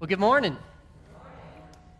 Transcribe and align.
Well, 0.00 0.08
good 0.08 0.18
morning. 0.18 0.56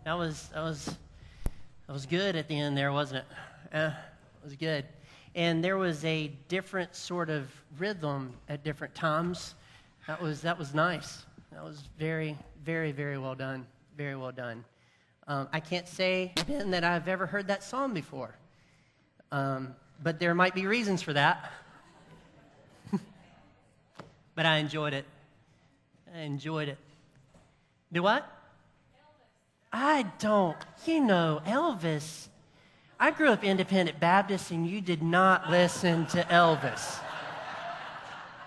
That 0.07 0.15
was 0.15 0.49
that 0.55 0.63
was 0.63 0.87
that 0.87 1.93
was 1.93 2.07
good 2.07 2.35
at 2.35 2.49
the 2.49 2.59
end 2.59 2.75
there, 2.75 2.93
wasn't 2.93 3.27
it? 3.27 3.77
Uh, 3.77 3.91
it 3.91 4.43
was 4.43 4.57
good. 4.57 4.87
And 5.35 5.63
there 5.63 5.77
was 5.77 6.03
a 6.07 6.29
different 6.49 6.97
sort 6.97 7.29
of 7.29 7.51
rhythm 7.79 8.33
at 8.49 8.65
different 8.65 8.95
times. 8.95 9.55
That 10.07 10.19
was 10.19 10.41
that 10.41 10.59
was 10.59 10.73
nice. 10.73 11.27
That 11.53 11.63
was 11.63 11.91
very 11.99 12.39
very 12.65 12.91
very 12.91 13.19
well 13.19 13.35
done. 13.35 13.67
Very 13.99 14.17
well 14.17 14.33
done. 14.33 14.65
Um, 15.29 15.49
I 15.53 15.61
can't 15.61 15.87
say 15.87 16.33
Ben 16.47 16.71
that 16.71 16.85
I've 16.85 17.07
ever 17.07 17.27
heard 17.27 17.49
that 17.49 17.63
song 17.63 17.93
before, 17.93 18.35
um, 19.31 19.75
but 20.03 20.19
there 20.19 20.35
might 20.35 20.55
be 20.55 20.67
reasons 20.67 21.03
for 21.03 21.13
that. 21.13 21.53
but 24.35 24.47
I 24.47 24.57
enjoyed 24.57 24.95
it. 24.95 25.05
I 26.17 26.21
enjoyed 26.21 26.71
it. 26.71 26.79
Do 27.93 28.03
what? 28.03 28.23
Elvis. 28.23 28.29
I 29.73 30.03
don't. 30.19 30.57
You 30.87 31.01
know, 31.01 31.41
Elvis. 31.47 32.29
I 32.99 33.11
grew 33.11 33.31
up 33.31 33.43
independent 33.43 33.99
Baptist 33.99 34.51
and 34.51 34.69
you 34.69 34.81
did 34.81 35.03
not 35.03 35.51
listen 35.51 36.07
to 36.09 36.23
Elvis. 36.25 36.99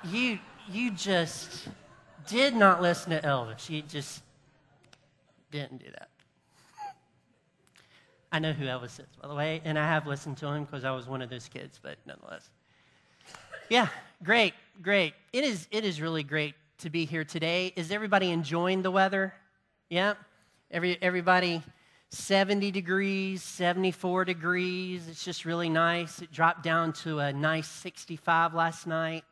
You 0.04 0.40
you 0.72 0.92
just 0.92 1.68
did 2.28 2.56
not 2.56 2.82
listen 2.82 3.12
to 3.12 3.22
Elvis. 3.22 3.70
You 3.70 3.82
just 3.82 4.22
didn't 5.52 5.80
do 5.80 5.92
that. 5.92 6.10
I 8.32 8.40
know 8.40 8.54
who 8.54 8.66
Elvis 8.66 9.00
is, 9.00 9.06
by 9.22 9.28
the 9.28 9.36
way, 9.36 9.62
and 9.64 9.78
I 9.78 9.86
have 9.88 10.08
listened 10.08 10.38
to 10.38 10.48
him 10.48 10.66
because 10.66 10.84
I 10.84 10.92
was 10.92 11.08
one 11.08 11.22
of 11.22 11.30
those 11.30 11.48
kids, 11.48 11.80
but 11.82 11.98
nonetheless. 12.06 12.50
Yeah, 13.70 13.88
great, 14.24 14.54
great. 14.82 15.14
It 15.32 15.44
is 15.44 15.68
it 15.72 15.86
is 15.86 16.02
really 16.02 16.24
great 16.24 16.56
to 16.80 16.90
be 16.90 17.06
here 17.06 17.24
today. 17.24 17.74
Is 17.76 17.92
everybody 17.92 18.32
enjoying 18.32 18.82
the 18.82 18.92
weather? 18.92 19.34
Yeah? 19.90 20.16
Every, 20.72 20.98
everybody 21.02 21.62
70 22.14 22.70
degrees, 22.70 23.42
74 23.42 24.26
degrees. 24.26 25.08
It's 25.08 25.26
just 25.26 25.46
really 25.46 25.70
nice. 25.70 26.22
It 26.22 26.32
dropped 26.32 26.62
down 26.62 26.94
to 26.94 27.20
a 27.20 27.34
nice 27.34 27.68
65 27.68 28.54
last 28.54 28.86
night. 28.86 29.24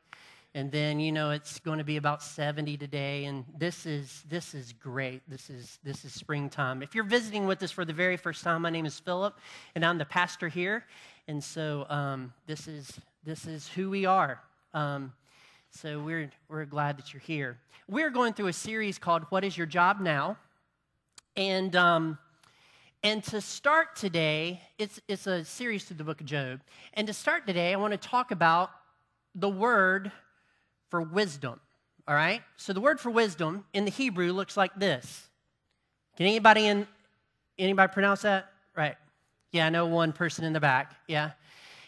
And 0.53 0.71
then, 0.71 0.99
you 0.99 1.11
know, 1.11 1.29
it's 1.29 1.59
going 1.59 1.77
to 1.77 1.83
be 1.83 1.97
about 1.97 2.23
70 2.23 2.77
today. 2.77 3.25
And 3.25 3.45
this 3.57 3.85
is, 3.85 4.23
this 4.27 4.53
is 4.53 4.73
great. 4.73 5.21
This 5.29 5.49
is, 5.49 5.79
this 5.83 6.03
is 6.03 6.11
springtime. 6.11 6.81
If 6.81 6.95
you're 6.95 7.03
visiting 7.03 7.45
with 7.45 7.61
us 7.63 7.71
for 7.71 7.85
the 7.85 7.93
very 7.93 8.17
first 8.17 8.43
time, 8.43 8.63
my 8.63 8.69
name 8.71 8.85
is 8.85 8.99
Philip, 8.99 9.37
and 9.75 9.85
I'm 9.85 9.97
the 9.97 10.05
pastor 10.05 10.49
here. 10.49 10.83
And 11.27 11.41
so 11.41 11.85
um, 11.87 12.33
this, 12.47 12.67
is, 12.67 12.99
this 13.23 13.45
is 13.45 13.67
who 13.67 13.89
we 13.89 14.05
are. 14.05 14.41
Um, 14.73 15.13
so 15.71 15.99
we're, 15.99 16.29
we're 16.49 16.65
glad 16.65 16.97
that 16.97 17.13
you're 17.13 17.21
here. 17.21 17.57
We're 17.87 18.09
going 18.09 18.33
through 18.33 18.47
a 18.47 18.53
series 18.53 18.97
called 18.97 19.23
What 19.29 19.43
is 19.45 19.57
Your 19.57 19.65
Job 19.65 20.01
Now? 20.01 20.37
And, 21.37 21.75
um, 21.75 22.17
and 23.03 23.23
to 23.25 23.39
start 23.39 23.95
today, 23.95 24.61
it's, 24.77 24.99
it's 25.07 25.27
a 25.27 25.45
series 25.45 25.85
through 25.85 25.97
the 25.97 26.03
book 26.03 26.19
of 26.19 26.27
Job. 26.27 26.59
And 26.93 27.07
to 27.07 27.13
start 27.13 27.47
today, 27.47 27.73
I 27.73 27.77
want 27.77 27.93
to 27.93 27.97
talk 27.97 28.31
about 28.31 28.69
the 29.33 29.47
word 29.47 30.11
for 30.89 31.01
wisdom. 31.01 31.59
All 32.05 32.15
right? 32.15 32.41
So 32.57 32.73
the 32.73 32.81
word 32.81 32.99
for 32.99 33.09
wisdom 33.09 33.63
in 33.73 33.85
the 33.85 33.91
Hebrew 33.91 34.33
looks 34.33 34.57
like 34.57 34.75
this. 34.75 35.29
Can 36.17 36.25
anybody 36.25 36.67
in 36.67 36.85
anybody 37.57 37.91
pronounce 37.93 38.23
that? 38.23 38.51
Right. 38.75 38.95
Yeah, 39.51 39.67
I 39.67 39.69
know 39.69 39.85
one 39.85 40.11
person 40.11 40.43
in 40.43 40.51
the 40.51 40.59
back. 40.59 40.95
Yeah. 41.07 41.31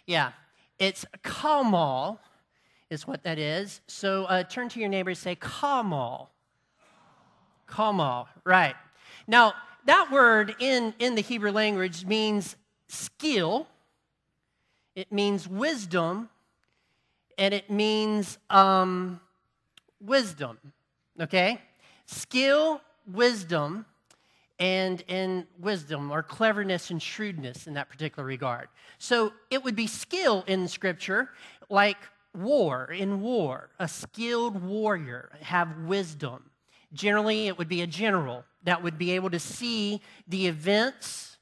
Yeah. 0.07 0.31
It's 0.79 1.05
kamal 1.21 2.21
is 2.93 3.05
what 3.05 3.23
that 3.23 3.37
is. 3.37 3.81
So 3.87 4.25
uh, 4.25 4.43
turn 4.43 4.69
to 4.69 4.79
your 4.79 4.87
neighbor 4.87 5.09
and 5.09 5.17
say, 5.17 5.35
Kamal. 5.35 6.29
Kamal, 7.67 8.29
right. 8.45 8.75
Now, 9.27 9.53
that 9.85 10.09
word 10.11 10.55
in, 10.59 10.93
in 10.99 11.15
the 11.15 11.21
Hebrew 11.21 11.51
language 11.51 12.05
means 12.05 12.55
skill, 12.87 13.67
it 14.95 15.11
means 15.11 15.47
wisdom, 15.47 16.29
and 17.37 17.53
it 17.53 17.69
means 17.69 18.37
um, 18.49 19.19
wisdom, 19.99 20.59
okay? 21.19 21.59
Skill, 22.05 22.79
wisdom, 23.11 23.85
and, 24.59 25.03
and 25.09 25.45
wisdom 25.59 26.11
or 26.11 26.21
cleverness 26.21 26.91
and 26.91 27.01
shrewdness 27.01 27.65
in 27.67 27.73
that 27.73 27.89
particular 27.89 28.25
regard. 28.25 28.69
So 28.99 29.33
it 29.49 29.63
would 29.63 29.75
be 29.75 29.87
skill 29.87 30.43
in 30.47 30.67
Scripture, 30.67 31.29
like 31.69 31.97
war, 32.33 32.91
in 32.91 33.21
war, 33.21 33.69
a 33.79 33.87
skilled 33.87 34.61
warrior, 34.63 35.31
have 35.41 35.77
wisdom. 35.85 36.49
Generally, 36.93 37.47
it 37.47 37.57
would 37.57 37.69
be 37.69 37.81
a 37.81 37.87
general 37.87 38.43
that 38.63 38.81
would 38.83 38.97
be 38.97 39.11
able 39.11 39.29
to 39.29 39.39
see 39.39 40.01
the 40.27 40.47
events 40.47 41.37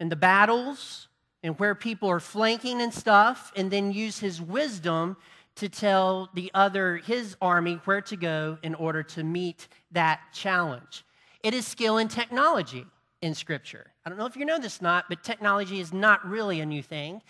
and 0.00 0.10
the 0.10 0.16
battles 0.16 1.08
and 1.42 1.58
where 1.58 1.74
people 1.74 2.08
are 2.08 2.20
flanking 2.20 2.80
and 2.80 2.92
stuff, 2.92 3.52
and 3.54 3.70
then 3.70 3.92
use 3.92 4.18
his 4.18 4.40
wisdom 4.40 5.14
to 5.56 5.68
tell 5.68 6.30
the 6.34 6.50
other, 6.54 6.96
his 6.96 7.36
army, 7.40 7.74
where 7.84 8.00
to 8.00 8.16
go 8.16 8.56
in 8.62 8.74
order 8.74 9.02
to 9.02 9.22
meet 9.22 9.68
that 9.92 10.20
challenge. 10.32 11.04
It 11.42 11.52
is 11.52 11.66
skill 11.66 11.98
in 11.98 12.08
technology 12.08 12.86
in 13.20 13.34
Scripture. 13.34 13.86
I 14.04 14.08
don't 14.08 14.18
know 14.18 14.26
if 14.26 14.36
you 14.36 14.46
know 14.46 14.58
this 14.58 14.80
not, 14.80 15.04
but 15.08 15.22
technology 15.22 15.80
is 15.80 15.92
not 15.92 16.26
really 16.26 16.60
a 16.60 16.66
new 16.66 16.82
thing. 16.82 17.20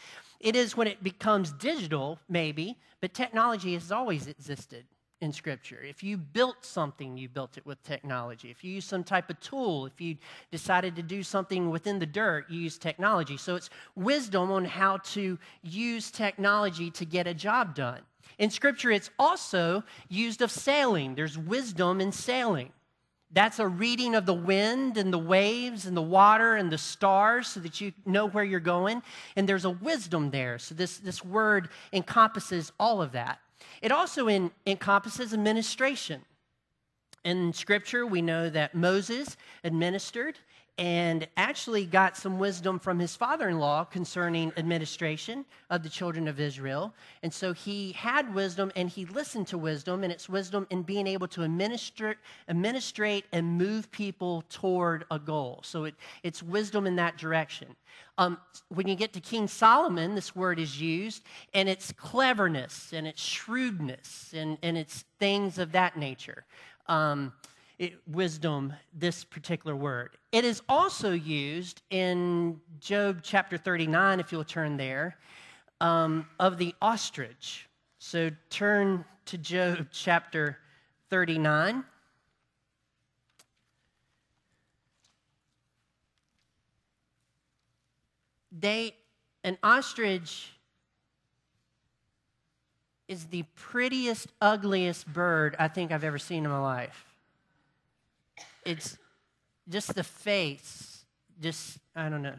It 0.41 0.57
is 0.57 0.77
when 0.77 0.87
it 0.87 1.03
becomes 1.03 1.53
digital, 1.53 2.19
maybe, 2.29 2.79
but 3.01 3.15
technology 3.15 3.75
has 3.75 3.91
always 3.93 4.27
existed 4.27 4.85
in 5.21 5.33
Scripture. 5.33 5.81
If 5.83 6.03
you 6.03 6.17
built 6.17 6.65
something, 6.65 7.17
you 7.17 7.29
built 7.29 7.57
it 7.57 7.65
with 7.65 7.83
technology. 7.83 8.51
If 8.51 8.63
you 8.63 8.73
use 8.73 8.85
some 8.85 9.03
type 9.03 9.31
of 9.31 9.41
tool, 9.41 9.87
if 9.87 10.01
you 10.01 10.17
decided 10.51 10.97
to 10.97 11.03
do 11.03 11.23
something 11.23 11.71
within 11.71 11.99
the 11.99 12.07
dirt, 12.07 12.51
you 12.51 12.61
use 12.61 12.79
technology. 12.79 13.37
So 13.37 13.57
it's 13.57 13.71
wisdom 13.97 14.51
on 14.51 14.65
how 14.65 14.99
to 14.99 15.39
use 15.63 16.11
technology 16.11 16.91
to 16.91 17.05
get 17.05 17.27
a 17.27 17.35
job 17.35 17.75
done. 17.75 18.01
In 18.39 18.51
Scripture, 18.51 18.91
it's 18.91 19.11
also 19.19 19.85
used 20.09 20.43
of 20.43 20.51
sailing. 20.51 21.15
There's 21.15 21.39
wisdom 21.39 22.01
in 22.01 22.13
sailing. 22.13 22.73
That's 23.35 23.59
a 23.59 23.67
reading 23.67 24.15
of 24.15 24.27
the 24.27 24.35
wind 24.35 24.97
and 24.97 25.13
the 25.13 25.19
waves 25.19 25.87
and 25.87 25.97
the 25.97 26.03
water 26.03 26.55
and 26.55 26.71
the 26.71 26.79
stars 26.79 27.49
so 27.49 27.61
that 27.61 27.81
you 27.81 27.93
know 28.07 28.27
where 28.27 28.45
you're 28.45 28.61
going. 28.61 29.03
And 29.35 29.49
there's 29.49 29.65
a 29.65 29.71
wisdom 29.71 30.31
there. 30.31 30.59
So 30.59 30.75
this, 30.75 30.99
this 30.99 31.25
word 31.25 31.69
encompasses 31.93 32.73
all 32.79 33.03
of 33.03 33.11
that. 33.13 33.41
It 33.83 33.91
also 33.91 34.29
in, 34.29 34.53
encompasses 34.67 35.35
administration. 35.35 36.23
In 37.25 37.53
Scripture, 37.53 38.07
we 38.07 38.23
know 38.23 38.49
that 38.51 38.75
Moses 38.75 39.37
administered 39.65 40.39
and 40.77 41.29
actually 41.37 41.87
got 41.87 42.17
some 42.17 42.39
wisdom 42.39 42.81
from 42.81 42.99
his 42.99 43.15
father 43.15 43.49
in 43.49 43.61
law 43.61 43.85
concerning 43.85 44.53
administration 44.57 45.45
of 45.71 45.85
the 45.85 45.89
children 45.89 46.27
of 46.27 46.41
Israel. 46.41 46.93
And 47.23 47.33
so 47.33 47.53
he 47.53 47.93
had 47.93 48.35
wisdom 48.35 48.73
and 48.75 48.89
he 48.89 49.05
listened 49.05 49.47
to 49.49 49.59
wisdom, 49.59 50.03
and 50.03 50.13
it's 50.13 50.29
wisdom 50.29 50.67
in 50.71 50.83
being 50.83 51.07
able 51.07 51.29
to 51.29 51.43
administer, 51.45 52.17
administrate 52.49 53.25
and 53.33 53.57
move 53.57 53.89
people 53.93 54.43
toward 54.49 55.05
a 55.13 55.19
goal. 55.19 55.61
So 55.63 55.85
it, 55.85 55.95
it's 56.25 56.43
wisdom 56.43 56.89
in 56.89 56.97
that 56.97 57.19
direction. 57.19 57.77
Um, 58.19 58.39
when 58.69 58.89
you 58.89 58.97
get 58.97 59.13
to 59.13 59.21
King 59.21 59.47
Solomon, 59.47 60.17
this 60.17 60.35
word 60.35 60.59
is 60.59 60.81
used, 60.81 61.23
and 61.53 61.69
it's 61.69 61.93
cleverness 61.93 62.93
and 62.93 63.07
it's 63.07 63.23
shrewdness 63.23 64.35
and, 64.37 64.59
and 64.63 64.77
it's 64.77 65.05
things 65.21 65.59
of 65.59 65.71
that 65.73 65.97
nature. 65.97 66.45
Um, 66.89 67.33
it, 67.79 67.95
wisdom, 68.07 68.73
this 68.93 69.25
particular 69.25 69.75
word. 69.75 70.17
It 70.33 70.45
is 70.45 70.63
also 70.69 71.13
used 71.13 71.83
in 71.91 72.61
Job 72.81 73.21
chapter 73.23 73.57
39, 73.57 74.21
if 74.21 74.33
you'll 74.33 74.45
turn 74.45 74.77
there, 74.77 75.17
um, 75.81 76.27
of 76.39 76.59
the 76.59 76.75
ostrich. 76.81 77.69
So 77.99 78.31
turn 78.51 79.05
to 79.27 79.39
Job 79.39 79.89
chapter 79.93 80.59
39. 81.11 81.85
They, 88.57 88.95
an 89.43 89.59
ostrich 89.65 90.53
is 93.09 93.27
the 93.27 93.43
prettiest, 93.57 94.29
ugliest 94.41 95.13
bird 95.13 95.57
I 95.59 95.67
think 95.67 95.91
I've 95.91 96.05
ever 96.05 96.19
seen 96.19 96.45
in 96.45 96.51
my 96.51 96.61
life 96.61 97.14
it's 98.65 98.99
just 99.69 99.95
the 99.95 100.05
face. 100.05 101.05
Just, 101.41 101.79
I 101.95 102.09
don't 102.09 102.23
know. 102.23 102.37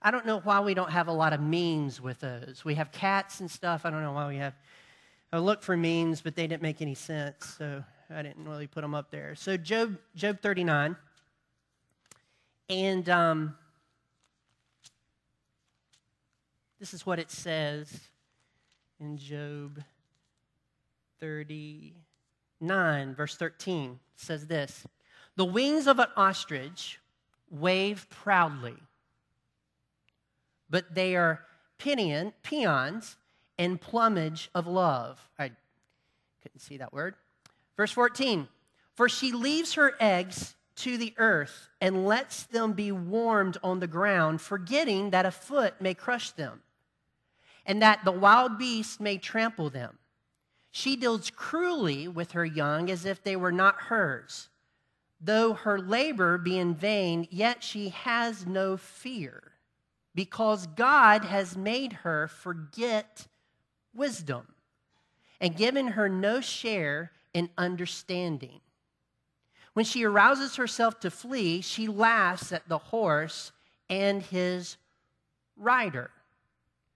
I 0.00 0.10
don't 0.10 0.26
know 0.26 0.40
why 0.40 0.60
we 0.60 0.74
don't 0.74 0.90
have 0.90 1.08
a 1.08 1.12
lot 1.12 1.32
of 1.32 1.40
memes 1.40 2.00
with 2.00 2.20
those. 2.20 2.64
We 2.64 2.74
have 2.74 2.90
cats 2.90 3.40
and 3.40 3.50
stuff. 3.50 3.82
I 3.84 3.90
don't 3.90 4.02
know 4.02 4.12
why 4.12 4.28
we 4.28 4.36
have. 4.36 4.54
I 5.32 5.38
looked 5.38 5.64
for 5.64 5.76
memes, 5.76 6.20
but 6.20 6.34
they 6.34 6.46
didn't 6.46 6.62
make 6.62 6.82
any 6.82 6.94
sense, 6.94 7.54
so 7.56 7.82
I 8.10 8.22
didn't 8.22 8.46
really 8.46 8.66
put 8.66 8.82
them 8.82 8.94
up 8.94 9.10
there. 9.10 9.34
So 9.34 9.56
Job, 9.56 9.96
Job 10.14 10.40
39, 10.42 10.96
and 12.68 13.08
um, 13.08 13.54
this 16.80 16.92
is 16.92 17.06
what 17.06 17.18
it 17.18 17.30
says 17.30 18.00
in 19.00 19.16
Job 19.16 19.80
39, 21.20 23.14
verse 23.14 23.36
13. 23.36 23.90
It 23.92 23.98
says 24.16 24.46
this. 24.46 24.84
The 25.36 25.44
wings 25.44 25.86
of 25.86 25.98
an 25.98 26.08
ostrich 26.16 27.00
wave 27.50 28.06
proudly, 28.10 28.76
but 30.68 30.94
they 30.94 31.16
are 31.16 31.44
pinion, 31.78 32.32
peons 32.42 33.16
and 33.58 33.80
plumage 33.80 34.50
of 34.54 34.66
love. 34.66 35.28
I 35.38 35.52
couldn't 36.42 36.60
see 36.60 36.76
that 36.78 36.92
word. 36.92 37.14
Verse 37.76 37.92
14 37.92 38.48
For 38.94 39.08
she 39.08 39.32
leaves 39.32 39.74
her 39.74 39.94
eggs 40.00 40.54
to 40.76 40.96
the 40.96 41.14
earth 41.18 41.68
and 41.80 42.06
lets 42.06 42.44
them 42.44 42.72
be 42.72 42.92
warmed 42.92 43.58
on 43.62 43.80
the 43.80 43.86
ground, 43.86 44.40
forgetting 44.40 45.10
that 45.10 45.26
a 45.26 45.30
foot 45.30 45.80
may 45.80 45.94
crush 45.94 46.30
them 46.30 46.62
and 47.66 47.80
that 47.82 48.04
the 48.04 48.12
wild 48.12 48.58
beast 48.58 49.00
may 49.00 49.18
trample 49.18 49.70
them. 49.70 49.98
She 50.70 50.96
deals 50.96 51.30
cruelly 51.30 52.08
with 52.08 52.32
her 52.32 52.44
young 52.44 52.90
as 52.90 53.04
if 53.04 53.22
they 53.22 53.36
were 53.36 53.52
not 53.52 53.82
hers. 53.82 54.48
Though 55.24 55.54
her 55.54 55.78
labor 55.78 56.36
be 56.36 56.58
in 56.58 56.74
vain, 56.74 57.28
yet 57.30 57.62
she 57.62 57.90
has 57.90 58.44
no 58.44 58.76
fear, 58.76 59.52
because 60.16 60.66
God 60.66 61.24
has 61.24 61.56
made 61.56 61.92
her 61.92 62.26
forget 62.26 63.28
wisdom 63.94 64.48
and 65.40 65.56
given 65.56 65.88
her 65.88 66.08
no 66.08 66.40
share 66.40 67.12
in 67.32 67.50
understanding. 67.56 68.60
When 69.74 69.84
she 69.84 70.04
arouses 70.04 70.56
herself 70.56 70.98
to 71.00 71.10
flee, 71.10 71.60
she 71.60 71.86
laughs 71.86 72.52
at 72.52 72.68
the 72.68 72.78
horse 72.78 73.52
and 73.88 74.22
his 74.22 74.76
rider. 75.56 76.10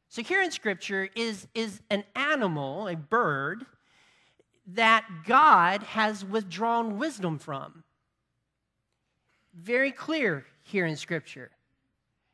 So, 0.09 0.23
here 0.23 0.43
in 0.43 0.51
Scripture 0.51 1.09
is, 1.15 1.47
is 1.55 1.81
an 1.91 2.05
animal, 2.15 2.89
a 2.89 2.97
bird, 2.97 3.67
that 4.69 5.07
God 5.27 5.83
has 5.85 6.25
withdrawn 6.25 6.99
wisdom 6.99 7.39
from. 7.39 7.85
Very 9.63 9.91
clear 9.91 10.45
here 10.63 10.87
in 10.87 10.97
Scripture. 10.97 11.51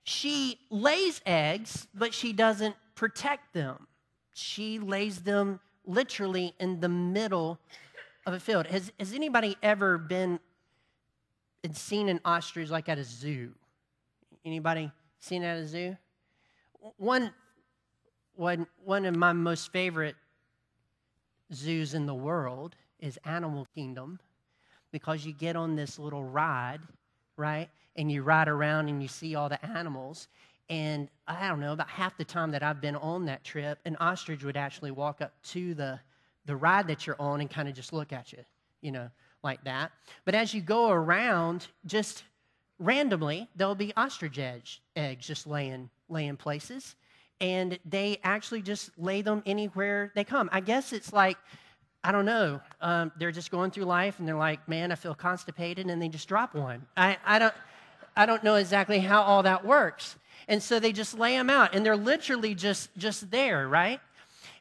She 0.05 0.59
lays 0.71 1.21
eggs, 1.25 1.87
but 1.95 2.13
she 2.13 2.33
doesn't 2.33 2.75
protect 2.95 3.55
them. 3.55 3.87
She 4.35 4.79
lays 4.79 5.21
them 5.21 5.61
literally 5.87 6.55
in 6.59 6.81
the 6.81 6.89
middle 6.89 7.59
of 8.27 8.35
a 8.35 8.41
field. 8.41 8.67
Has, 8.67 8.91
has 8.99 9.13
anybody 9.13 9.57
ever 9.63 9.99
been 9.99 10.41
and 11.63 11.77
seen 11.77 12.09
an 12.09 12.21
ostrich 12.25 12.71
like 12.71 12.89
at 12.89 12.99
a 12.99 13.05
zoo? 13.05 13.53
Anybody 14.45 14.91
seen 15.21 15.45
at 15.45 15.59
a 15.59 15.67
zoo? 15.67 15.97
One, 16.97 17.33
one, 18.35 18.67
one 18.85 19.05
of 19.05 19.15
my 19.15 19.33
most 19.33 19.71
favorite 19.73 20.17
zoos 21.55 21.95
in 21.95 22.07
the 22.07 22.15
world 22.15 22.75
is 22.99 23.19
Animal 23.25 23.69
Kingdom 23.75 24.19
because 24.91 25.25
you 25.25 25.33
get 25.33 25.55
on 25.55 25.77
this 25.77 25.99
little 25.99 26.25
ride, 26.25 26.81
right? 27.37 27.69
And 27.96 28.11
you 28.11 28.23
ride 28.23 28.49
around 28.49 28.88
and 28.88 29.02
you 29.02 29.08
see 29.08 29.34
all 29.34 29.49
the 29.49 29.64
animals. 29.64 30.29
And 30.70 31.08
I 31.26 31.49
don't 31.49 31.61
know, 31.61 31.73
about 31.73 31.88
half 31.88 32.17
the 32.17 32.25
time 32.25 32.50
that 32.52 32.62
I've 32.62 32.81
been 32.81 32.96
on 32.96 33.26
that 33.26 33.44
trip, 33.44 33.79
an 33.84 33.96
ostrich 34.00 34.43
would 34.44 34.56
actually 34.56 34.90
walk 34.90 35.20
up 35.20 35.32
to 35.50 35.75
the, 35.75 36.00
the 36.46 36.56
ride 36.56 36.87
that 36.88 37.06
you're 37.06 37.20
on 37.20 37.40
and 37.40 37.50
kind 37.50 37.69
of 37.69 37.75
just 37.75 37.93
look 37.93 38.12
at 38.12 38.32
you, 38.32 38.38
you 38.81 38.93
know, 38.93 39.11
like 39.43 39.62
that. 39.64 39.93
But 40.25 40.34
as 40.34 40.55
you 40.55 40.61
go 40.61 40.90
around, 40.90 41.67
just 41.84 42.25
randomly, 42.79 43.49
there'll 43.56 43.75
be 43.75 43.93
ostrich 43.96 44.38
eggs, 44.38 44.81
eggs 44.96 45.26
just 45.26 45.46
laying, 45.46 45.90
laying 46.08 46.37
places. 46.37 46.94
And 47.40 47.78
they 47.85 48.19
actually 48.23 48.62
just 48.62 48.96
lay 48.96 49.20
them 49.20 49.43
anywhere 49.44 50.12
they 50.14 50.25
come. 50.25 50.49
I 50.52 50.61
guess 50.61 50.93
it's 50.93 51.12
like, 51.12 51.37
I 52.04 52.10
don't 52.10 52.25
know, 52.25 52.60
um, 52.81 53.12
they're 53.16 53.31
just 53.31 53.50
going 53.50 53.70
through 53.70 53.84
life 53.84 54.19
and 54.19 54.26
they're 54.26 54.34
like, 54.34 54.69
man, 54.69 54.90
I 54.90 54.96
feel 54.96 55.14
constipated, 55.14 55.87
and 55.87 56.02
they 56.02 56.08
just 56.08 56.28
drop 56.28 56.54
one. 56.54 56.84
I, 56.96 57.16
I, 57.25 57.38
don't, 57.38 57.54
I 58.16 58.26
don't 58.26 58.43
know 58.43 58.56
exactly 58.56 58.99
how 58.99 59.22
all 59.22 59.44
that 59.44 59.64
works. 59.64 60.16
And 60.49 60.60
so 60.60 60.81
they 60.81 60.93
just 60.93 61.16
lay 61.16 61.37
them 61.37 61.49
out, 61.49 61.75
and 61.75 61.87
they're 61.87 61.96
literally 61.96 62.54
just, 62.54 62.90
just 62.96 63.31
there, 63.31 63.69
right? 63.69 64.00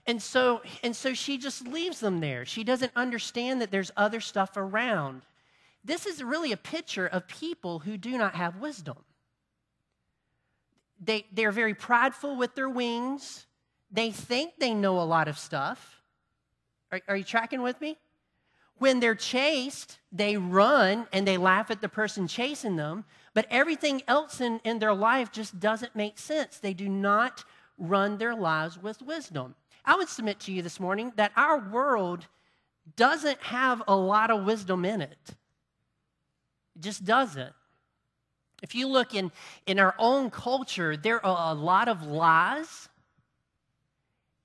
And 0.05 0.21
so, 0.21 0.61
and 0.83 0.95
so 0.95 1.13
she 1.13 1.38
just 1.38 1.67
leaves 1.67 1.99
them 1.99 2.19
there. 2.19 2.45
She 2.45 2.63
doesn't 2.63 2.91
understand 2.95 3.61
that 3.61 3.71
there's 3.71 3.91
other 3.97 4.19
stuff 4.19 4.57
around. 4.57 5.23
This 5.83 6.05
is 6.05 6.23
really 6.23 6.51
a 6.51 6.57
picture 6.57 7.07
of 7.07 7.27
people 7.27 7.79
who 7.79 7.97
do 7.97 8.17
not 8.17 8.35
have 8.35 8.57
wisdom. 8.57 8.97
They, 11.03 11.25
they're 11.31 11.51
very 11.51 11.73
prideful 11.73 12.35
with 12.35 12.53
their 12.53 12.69
wings. 12.69 13.47
They 13.91 14.11
think 14.11 14.53
they 14.59 14.75
know 14.75 14.99
a 14.99 15.03
lot 15.03 15.27
of 15.27 15.39
stuff. 15.39 16.00
Are, 16.91 17.01
are 17.07 17.17
you 17.17 17.23
tracking 17.23 17.61
with 17.61 17.79
me? 17.81 17.97
When 18.77 18.99
they're 18.99 19.15
chased, 19.15 19.99
they 20.11 20.38
run 20.38 21.07
and 21.13 21.27
they 21.27 21.38
laugh 21.38 21.69
at 21.69 21.81
the 21.81 21.89
person 21.89 22.27
chasing 22.27 22.75
them, 22.75 23.05
but 23.33 23.45
everything 23.49 24.01
else 24.07 24.41
in, 24.41 24.59
in 24.63 24.79
their 24.79 24.93
life 24.93 25.31
just 25.31 25.59
doesn't 25.59 25.95
make 25.95 26.17
sense. 26.17 26.57
They 26.57 26.73
do 26.73 26.89
not 26.89 27.43
run 27.77 28.17
their 28.17 28.35
lives 28.35 28.81
with 28.81 29.01
wisdom. 29.01 29.55
I 29.85 29.95
would 29.95 30.09
submit 30.09 30.39
to 30.41 30.51
you 30.51 30.61
this 30.61 30.79
morning 30.79 31.13
that 31.15 31.31
our 31.35 31.59
world 31.59 32.27
doesn't 32.95 33.41
have 33.41 33.83
a 33.88 33.95
lot 33.95 34.31
of 34.31 34.45
wisdom 34.45 34.85
in 34.85 35.01
it. 35.01 35.35
It 36.75 36.81
just 36.81 37.05
doesn't. 37.05 37.53
If 38.61 38.75
you 38.75 38.88
look 38.88 39.15
in, 39.15 39.31
in 39.65 39.79
our 39.79 39.95
own 39.97 40.29
culture, 40.29 40.95
there 40.95 41.23
are 41.25 41.51
a 41.51 41.55
lot 41.55 41.88
of 41.88 42.03
lies 42.03 42.89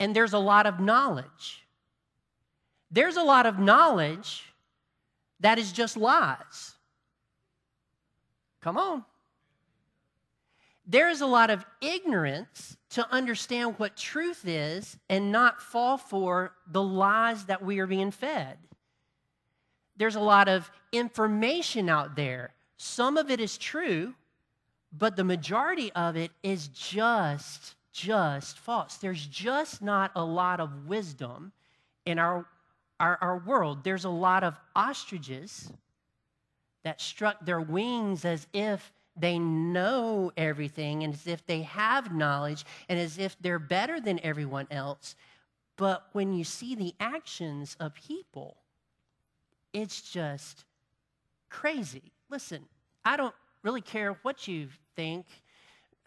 and 0.00 0.14
there's 0.14 0.32
a 0.32 0.38
lot 0.38 0.66
of 0.66 0.80
knowledge. 0.80 1.65
There's 2.96 3.18
a 3.18 3.22
lot 3.22 3.44
of 3.44 3.58
knowledge 3.58 4.42
that 5.40 5.58
is 5.58 5.70
just 5.70 5.98
lies. 5.98 6.76
Come 8.62 8.78
on. 8.78 9.04
There 10.86 11.10
is 11.10 11.20
a 11.20 11.26
lot 11.26 11.50
of 11.50 11.66
ignorance 11.82 12.78
to 12.92 13.06
understand 13.12 13.74
what 13.76 13.98
truth 13.98 14.44
is 14.46 14.96
and 15.10 15.30
not 15.30 15.60
fall 15.60 15.98
for 15.98 16.54
the 16.66 16.82
lies 16.82 17.44
that 17.44 17.62
we 17.62 17.80
are 17.80 17.86
being 17.86 18.12
fed. 18.12 18.56
There's 19.98 20.16
a 20.16 20.20
lot 20.20 20.48
of 20.48 20.70
information 20.90 21.90
out 21.90 22.16
there. 22.16 22.54
Some 22.78 23.18
of 23.18 23.30
it 23.30 23.40
is 23.40 23.58
true, 23.58 24.14
but 24.90 25.16
the 25.16 25.24
majority 25.24 25.92
of 25.92 26.16
it 26.16 26.30
is 26.42 26.68
just 26.68 27.74
just 27.92 28.58
false. 28.58 28.96
There's 28.96 29.26
just 29.26 29.82
not 29.82 30.12
a 30.16 30.24
lot 30.24 30.60
of 30.60 30.86
wisdom 30.86 31.52
in 32.06 32.18
our, 32.18 32.46
our, 33.00 33.18
our 33.20 33.38
world. 33.38 33.84
There's 33.84 34.04
a 34.04 34.10
lot 34.10 34.44
of 34.44 34.58
ostriches 34.74 35.70
that 36.84 37.00
struck 37.00 37.44
their 37.44 37.60
wings 37.60 38.24
as 38.24 38.46
if 38.52 38.92
they 39.16 39.38
know 39.38 40.30
everything 40.36 41.02
and 41.02 41.14
as 41.14 41.26
if 41.26 41.44
they 41.46 41.62
have 41.62 42.14
knowledge 42.14 42.64
and 42.88 42.98
as 42.98 43.18
if 43.18 43.36
they're 43.40 43.58
better 43.58 44.00
than 44.00 44.20
everyone 44.22 44.66
else. 44.70 45.14
But 45.76 46.06
when 46.12 46.32
you 46.32 46.44
see 46.44 46.74
the 46.74 46.94
actions 47.00 47.76
of 47.80 47.94
people, 47.94 48.56
it's 49.72 50.00
just 50.00 50.64
crazy. 51.50 52.12
Listen, 52.30 52.64
I 53.04 53.16
don't 53.16 53.34
really 53.62 53.80
care 53.80 54.18
what 54.22 54.48
you 54.48 54.68
think. 54.94 55.26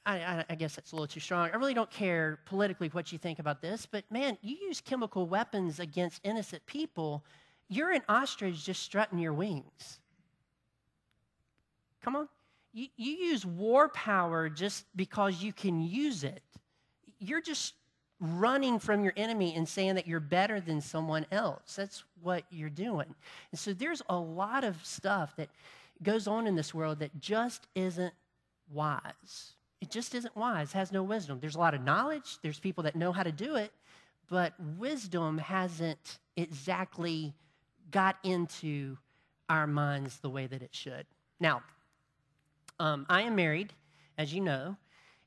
I, 0.06 0.46
I, 0.50 0.56
guess 0.56 0.75
that's 0.75 0.91
a 0.91 0.96
little 0.96 1.08
too 1.08 1.20
strong. 1.20 1.50
I 1.53 1.58
really 1.58 1.74
don't 1.74 1.91
care 1.91 2.39
politically 2.46 2.88
what 2.89 3.12
you 3.12 3.18
think 3.18 3.39
about 3.39 3.62
this, 3.62 3.86
but 3.86 4.03
man, 4.10 4.38
you 4.41 4.56
use 4.56 4.82
chemical 4.82 5.27
weapons 5.27 5.79
against 5.79 6.22
innocent 6.24 6.65
people, 6.65 7.24
you're 7.68 7.91
an 7.91 8.01
ostrich 8.10 8.65
just 8.65 8.82
strutting 8.82 9.20
your 9.20 9.34
wings. 9.34 10.00
Come 12.01 12.15
on 12.15 12.27
you, 12.74 12.88
you 12.96 13.12
use 13.12 13.46
war 13.46 13.89
power 13.89 14.50
just 14.50 14.86
because 14.96 15.41
you 15.41 15.53
can 15.53 15.82
use 15.82 16.24
it. 16.24 16.41
You're 17.20 17.41
just 17.41 17.74
running 18.20 18.79
from 18.79 19.03
your 19.03 19.13
enemy 19.15 19.56
and 19.56 19.68
saying 19.68 19.96
that 19.96 20.08
you're 20.08 20.20
better 20.20 20.60
than 20.60 20.82
someone 20.82 21.25
else. 21.32 21.75
That's 21.75 22.03
what 22.22 22.44
you're 22.50 22.70
doing. 22.70 23.15
And 23.51 23.60
so 23.60 23.74
there's 23.74 24.01
a 24.10 24.18
lot 24.18 24.63
of 24.63 24.84
stuff 24.86 25.36
that 25.38 25.50
goes 26.03 26.27
on 26.27 26.48
in 26.48 26.56
this 26.56 26.74
world 26.74 27.00
that 27.00 27.20
just 27.20 27.68
isn't 27.75 28.13
wise. 28.72 29.53
It 29.81 29.89
just 29.89 30.13
isn't 30.13 30.36
wise, 30.36 30.74
has 30.74 30.91
no 30.91 31.03
wisdom. 31.03 31.39
There's 31.39 31.55
a 31.55 31.59
lot 31.59 31.74
of 31.74 31.81
knowledge, 31.81 32.38
there's 32.41 32.59
people 32.59 32.83
that 32.83 32.95
know 32.95 33.12
how 33.12 33.24
to 33.24 33.31
do 33.31 33.55
it, 33.55 33.71
but 34.29 34.53
wisdom 34.77 35.38
hasn't 35.38 36.19
exactly 36.36 37.33
got 37.91 38.17
into 38.24 38.98
our 39.50 39.65
minds 39.67 40.19
the 40.19 40.29
way 40.29 40.48
that 40.48 40.62
it 40.62 40.74
should. 40.74 41.05
Now, 41.39 41.63
um, 42.79 43.05
I 43.09 43.24
am 43.24 43.36
married, 43.36 43.74
as 44.17 44.33
you 44.33 44.41
know, 44.41 44.77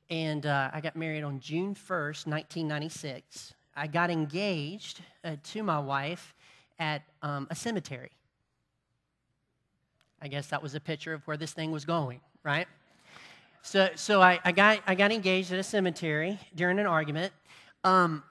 and 0.09 0.45
uh, 0.45 0.69
I 0.73 0.81
got 0.81 0.95
married 0.95 1.23
on 1.23 1.39
June 1.39 1.75
1st, 1.75 2.27
1996. 2.27 3.53
I 3.75 3.87
got 3.87 4.09
engaged 4.09 5.01
uh, 5.23 5.35
to 5.43 5.63
my 5.63 5.79
wife 5.79 6.35
at 6.79 7.03
um, 7.21 7.47
a 7.49 7.55
cemetery. 7.55 8.11
I 10.21 10.27
guess 10.27 10.47
that 10.47 10.63
was 10.63 10.73
a 10.75 10.79
picture 10.79 11.13
of 11.13 11.25
where 11.27 11.37
this 11.37 11.51
thing 11.51 11.71
was 11.71 11.83
going, 11.83 12.21
right? 12.43 12.67
So, 13.65 13.89
so 13.95 14.21
I, 14.21 14.41
I, 14.43 14.51
got, 14.51 14.79
I 14.85 14.93
got 14.93 15.13
engaged 15.13 15.53
at 15.53 15.57
a 15.57 15.63
cemetery 15.63 16.37
during 16.53 16.79
an 16.79 16.85
argument. 16.85 17.31
Um, 17.85 18.21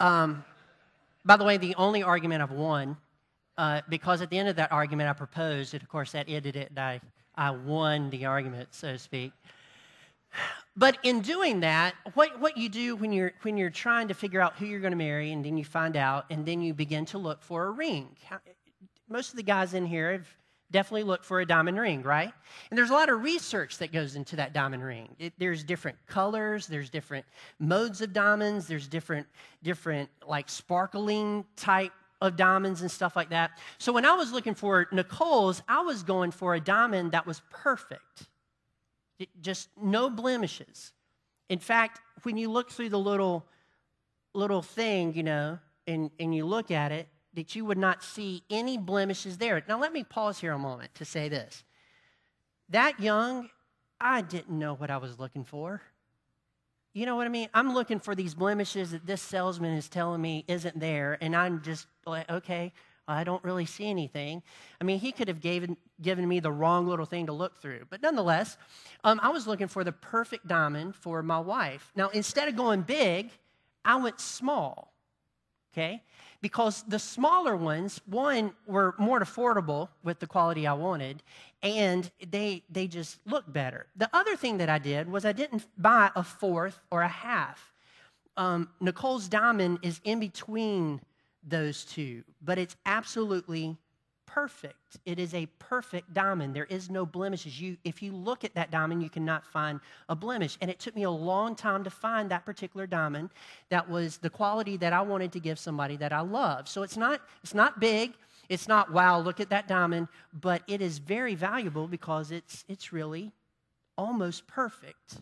um, 0.00 0.42
by 1.22 1.36
the 1.36 1.44
way, 1.44 1.58
the 1.58 1.74
only 1.74 2.02
argument 2.02 2.42
I've 2.42 2.50
won 2.50 2.96
uh, 3.58 3.82
because 3.90 4.22
at 4.22 4.30
the 4.30 4.38
end 4.38 4.48
of 4.48 4.56
that 4.56 4.72
argument, 4.72 5.10
I 5.10 5.12
proposed, 5.12 5.74
and 5.74 5.82
of 5.82 5.88
course, 5.90 6.12
that 6.12 6.30
ended 6.30 6.56
it, 6.56 6.70
and 6.70 6.78
I, 6.78 7.00
I 7.36 7.50
won 7.50 8.08
the 8.08 8.24
argument, 8.24 8.70
so 8.72 8.92
to 8.92 8.98
speak. 8.98 9.32
But 10.78 10.96
in 11.02 11.20
doing 11.20 11.60
that, 11.60 11.94
what, 12.14 12.40
what 12.40 12.56
you 12.56 12.70
do 12.70 12.96
when 12.96 13.12
you're, 13.12 13.34
when 13.42 13.58
you're 13.58 13.68
trying 13.68 14.08
to 14.08 14.14
figure 14.14 14.40
out 14.40 14.56
who 14.56 14.64
you're 14.64 14.80
going 14.80 14.92
to 14.92 14.96
marry, 14.96 15.32
and 15.32 15.44
then 15.44 15.58
you 15.58 15.64
find 15.64 15.94
out, 15.94 16.24
and 16.30 16.46
then 16.46 16.62
you 16.62 16.72
begin 16.72 17.04
to 17.06 17.18
look 17.18 17.42
for 17.42 17.66
a 17.66 17.70
ring. 17.70 18.08
Most 19.10 19.28
of 19.28 19.36
the 19.36 19.42
guys 19.42 19.74
in 19.74 19.84
here 19.84 20.12
have 20.12 20.28
definitely 20.72 21.04
look 21.04 21.22
for 21.24 21.40
a 21.40 21.46
diamond 21.46 21.78
ring, 21.78 22.02
right? 22.02 22.32
And 22.70 22.78
there's 22.78 22.90
a 22.90 22.94
lot 22.94 23.08
of 23.08 23.22
research 23.22 23.78
that 23.78 23.92
goes 23.92 24.16
into 24.16 24.36
that 24.36 24.52
diamond 24.52 24.82
ring. 24.82 25.14
It, 25.18 25.34
there's 25.38 25.62
different 25.62 25.98
colors, 26.06 26.66
there's 26.66 26.90
different 26.90 27.26
modes 27.58 28.00
of 28.00 28.12
diamonds, 28.12 28.66
there's 28.66 28.88
different, 28.88 29.26
different 29.62 30.08
like 30.26 30.48
sparkling 30.48 31.44
type 31.56 31.92
of 32.20 32.36
diamonds 32.36 32.82
and 32.82 32.90
stuff 32.90 33.14
like 33.14 33.30
that. 33.30 33.58
So 33.78 33.92
when 33.92 34.04
I 34.04 34.14
was 34.14 34.32
looking 34.32 34.54
for 34.54 34.88
Nicole's, 34.92 35.62
I 35.68 35.82
was 35.82 36.02
going 36.02 36.30
for 36.30 36.54
a 36.54 36.60
diamond 36.60 37.12
that 37.12 37.26
was 37.26 37.42
perfect, 37.50 38.26
it, 39.18 39.28
just 39.40 39.68
no 39.80 40.08
blemishes. 40.08 40.92
In 41.48 41.58
fact, 41.58 42.00
when 42.22 42.36
you 42.36 42.50
look 42.50 42.70
through 42.70 42.88
the 42.88 42.98
little 42.98 43.46
little 44.34 44.62
thing, 44.62 45.14
you 45.14 45.22
know, 45.22 45.58
and, 45.86 46.10
and 46.18 46.34
you 46.34 46.46
look 46.46 46.70
at 46.70 46.92
it, 46.92 47.08
that 47.34 47.54
you 47.54 47.64
would 47.64 47.78
not 47.78 48.02
see 48.02 48.42
any 48.50 48.76
blemishes 48.76 49.38
there. 49.38 49.62
Now, 49.68 49.80
let 49.80 49.92
me 49.92 50.04
pause 50.04 50.38
here 50.40 50.52
a 50.52 50.58
moment 50.58 50.94
to 50.96 51.04
say 51.04 51.28
this. 51.28 51.64
That 52.68 53.00
young, 53.00 53.50
I 54.00 54.22
didn't 54.22 54.58
know 54.58 54.74
what 54.74 54.90
I 54.90 54.98
was 54.98 55.18
looking 55.18 55.44
for. 55.44 55.82
You 56.94 57.06
know 57.06 57.16
what 57.16 57.26
I 57.26 57.30
mean? 57.30 57.48
I'm 57.54 57.72
looking 57.72 58.00
for 58.00 58.14
these 58.14 58.34
blemishes 58.34 58.90
that 58.90 59.06
this 59.06 59.22
salesman 59.22 59.74
is 59.74 59.88
telling 59.88 60.20
me 60.20 60.44
isn't 60.46 60.78
there, 60.78 61.16
and 61.22 61.34
I'm 61.34 61.62
just 61.62 61.86
like, 62.06 62.30
okay, 62.30 62.72
I 63.08 63.24
don't 63.24 63.42
really 63.42 63.66
see 63.66 63.88
anything. 63.88 64.42
I 64.80 64.84
mean, 64.84 64.98
he 65.00 65.10
could 65.10 65.28
have 65.28 65.40
given, 65.40 65.76
given 66.00 66.28
me 66.28 66.40
the 66.40 66.52
wrong 66.52 66.86
little 66.86 67.06
thing 67.06 67.26
to 67.26 67.32
look 67.32 67.60
through. 67.60 67.86
But 67.90 68.02
nonetheless, 68.02 68.56
um, 69.04 69.20
I 69.22 69.30
was 69.30 69.46
looking 69.46 69.68
for 69.68 69.84
the 69.84 69.92
perfect 69.92 70.46
diamond 70.46 70.94
for 70.94 71.22
my 71.22 71.38
wife. 71.38 71.90
Now, 71.96 72.08
instead 72.10 72.48
of 72.48 72.56
going 72.56 72.82
big, 72.82 73.30
I 73.84 73.96
went 73.96 74.20
small, 74.20 74.92
okay? 75.72 76.02
Because 76.42 76.82
the 76.86 76.98
smaller 76.98 77.56
ones, 77.56 78.00
one, 78.04 78.52
were 78.66 78.94
more 78.98 79.20
affordable 79.20 79.88
with 80.02 80.18
the 80.18 80.26
quality 80.26 80.66
I 80.66 80.74
wanted, 80.74 81.22
and 81.62 82.10
they, 82.30 82.64
they 82.68 82.88
just 82.88 83.20
looked 83.24 83.52
better. 83.52 83.86
The 83.96 84.10
other 84.12 84.36
thing 84.36 84.58
that 84.58 84.68
I 84.68 84.78
did 84.78 85.08
was 85.08 85.24
I 85.24 85.32
didn't 85.32 85.64
buy 85.78 86.10
a 86.14 86.22
fourth 86.24 86.80
or 86.90 87.02
a 87.02 87.08
half. 87.08 87.72
Um, 88.36 88.68
Nicole's 88.80 89.28
diamond 89.28 89.78
is 89.82 90.00
in 90.04 90.18
between 90.18 91.00
those 91.46 91.84
two, 91.84 92.24
but 92.42 92.58
it's 92.58 92.76
absolutely 92.86 93.76
perfect. 94.32 94.98
It 95.04 95.18
is 95.18 95.34
a 95.34 95.46
perfect 95.58 96.14
diamond. 96.14 96.56
There 96.56 96.64
is 96.64 96.88
no 96.88 97.04
blemishes. 97.04 97.60
You, 97.60 97.76
if 97.84 98.02
you 98.02 98.12
look 98.12 98.44
at 98.44 98.54
that 98.54 98.70
diamond, 98.70 99.02
you 99.02 99.10
cannot 99.10 99.44
find 99.44 99.78
a 100.08 100.16
blemish. 100.16 100.56
And 100.60 100.70
it 100.70 100.78
took 100.78 100.96
me 100.96 101.02
a 101.02 101.10
long 101.10 101.54
time 101.54 101.84
to 101.84 101.90
find 101.90 102.30
that 102.30 102.46
particular 102.46 102.86
diamond 102.86 103.28
that 103.68 103.90
was 103.90 104.18
the 104.18 104.30
quality 104.30 104.78
that 104.78 104.94
I 104.94 105.02
wanted 105.02 105.32
to 105.32 105.40
give 105.40 105.58
somebody 105.58 105.96
that 105.98 106.12
I 106.12 106.20
love. 106.20 106.66
So 106.66 106.82
it's 106.82 106.96
not, 106.96 107.20
it's 107.42 107.54
not 107.54 107.78
big. 107.78 108.14
It's 108.48 108.68
not, 108.68 108.90
wow, 108.92 109.20
look 109.20 109.38
at 109.38 109.50
that 109.50 109.68
diamond, 109.68 110.08
but 110.32 110.62
it 110.66 110.80
is 110.80 110.98
very 110.98 111.34
valuable 111.34 111.86
because 111.86 112.30
it's, 112.30 112.64
it's 112.68 112.92
really 112.92 113.32
almost 113.98 114.46
perfect. 114.46 115.18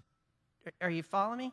Are 0.81 0.91
you 0.91 1.03
following 1.03 1.39
me? 1.39 1.53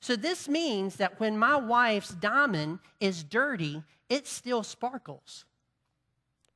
So 0.00 0.14
this 0.16 0.48
means 0.48 0.96
that 0.96 1.18
when 1.20 1.38
my 1.38 1.56
wife's 1.56 2.10
diamond 2.10 2.80
is 3.00 3.22
dirty, 3.24 3.82
it 4.10 4.26
still 4.26 4.62
sparkles. 4.62 5.44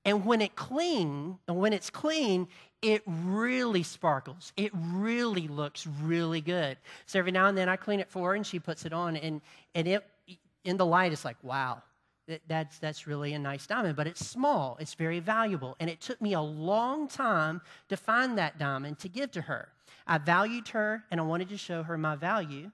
And 0.07 0.25
when 0.25 0.41
it 0.41 0.55
clean, 0.55 1.37
and 1.49 1.59
when 1.59 1.73
it's 1.73 1.91
clean, 1.91 2.47
it 2.81 3.03
really 3.07 3.83
sparkles. 3.83 4.53
It 4.57 4.71
really 4.73 5.49
looks 5.49 5.87
really 5.87 6.41
good. 6.41 6.79
So 7.07 7.19
every 7.19 7.33
now 7.33 7.49
and 7.49 7.59
then 7.59 7.69
I 7.69 7.75
clean 7.75 7.99
it 7.99 8.09
for 8.09 8.31
her 8.31 8.35
and 8.37 8.47
she 8.47 8.61
puts 8.61 8.87
it 8.87 8.93
on 8.93 9.17
and, 9.17 9.41
and 9.75 9.89
it 9.89 10.07
in 10.65 10.77
the 10.77 10.87
light 10.87 11.13
it's 11.13 11.25
like, 11.25 11.37
wow, 11.43 11.83
that's, 12.49 12.79
that's 12.79 13.07
really 13.07 13.35
a 13.35 13.39
nice 13.39 13.67
diamond, 13.67 13.97
but 13.97 14.07
it's 14.07 14.25
small, 14.25 14.77
it's 14.81 14.95
very 14.95 15.21
valuable. 15.21 15.77
And 15.81 15.91
it 15.91 16.01
took 16.01 16.21
me 16.21 16.35
a 16.35 16.41
long 16.41 17.09
time 17.09 17.61
to 17.89 17.97
find 17.97 18.39
that 18.39 18.59
diamond 18.59 19.01
to 19.01 19.09
give 19.09 19.33
to 19.33 19.43
her. 19.43 19.69
I 20.07 20.19
valued 20.19 20.69
her 20.69 21.05
and 21.11 21.21
I 21.21 21.25
wanted 21.25 21.49
to 21.49 21.57
show 21.57 21.83
her 21.83 21.99
my 21.99 22.15
value 22.15 22.71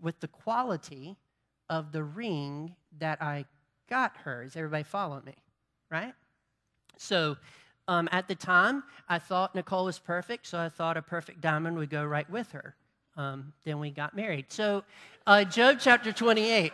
with 0.00 0.20
the 0.20 0.28
quality 0.28 1.16
of 1.68 1.92
the 1.92 2.02
ring 2.02 2.74
that 2.98 3.20
I 3.20 3.44
got 3.88 4.16
her. 4.24 4.42
Is 4.42 4.56
everybody 4.56 4.84
following 4.84 5.24
me? 5.24 5.34
Right? 5.90 6.14
So 7.00 7.38
um, 7.88 8.08
at 8.12 8.28
the 8.28 8.34
time, 8.34 8.84
I 9.08 9.18
thought 9.18 9.54
Nicole 9.54 9.86
was 9.86 9.98
perfect, 9.98 10.46
so 10.46 10.58
I 10.58 10.68
thought 10.68 10.98
a 10.98 11.02
perfect 11.02 11.40
diamond 11.40 11.76
would 11.78 11.88
go 11.88 12.04
right 12.04 12.28
with 12.28 12.52
her. 12.52 12.74
Um, 13.16 13.54
then 13.64 13.80
we 13.80 13.90
got 13.90 14.14
married. 14.14 14.46
So, 14.48 14.84
uh, 15.26 15.44
Job 15.44 15.78
chapter 15.80 16.12
28. 16.12 16.72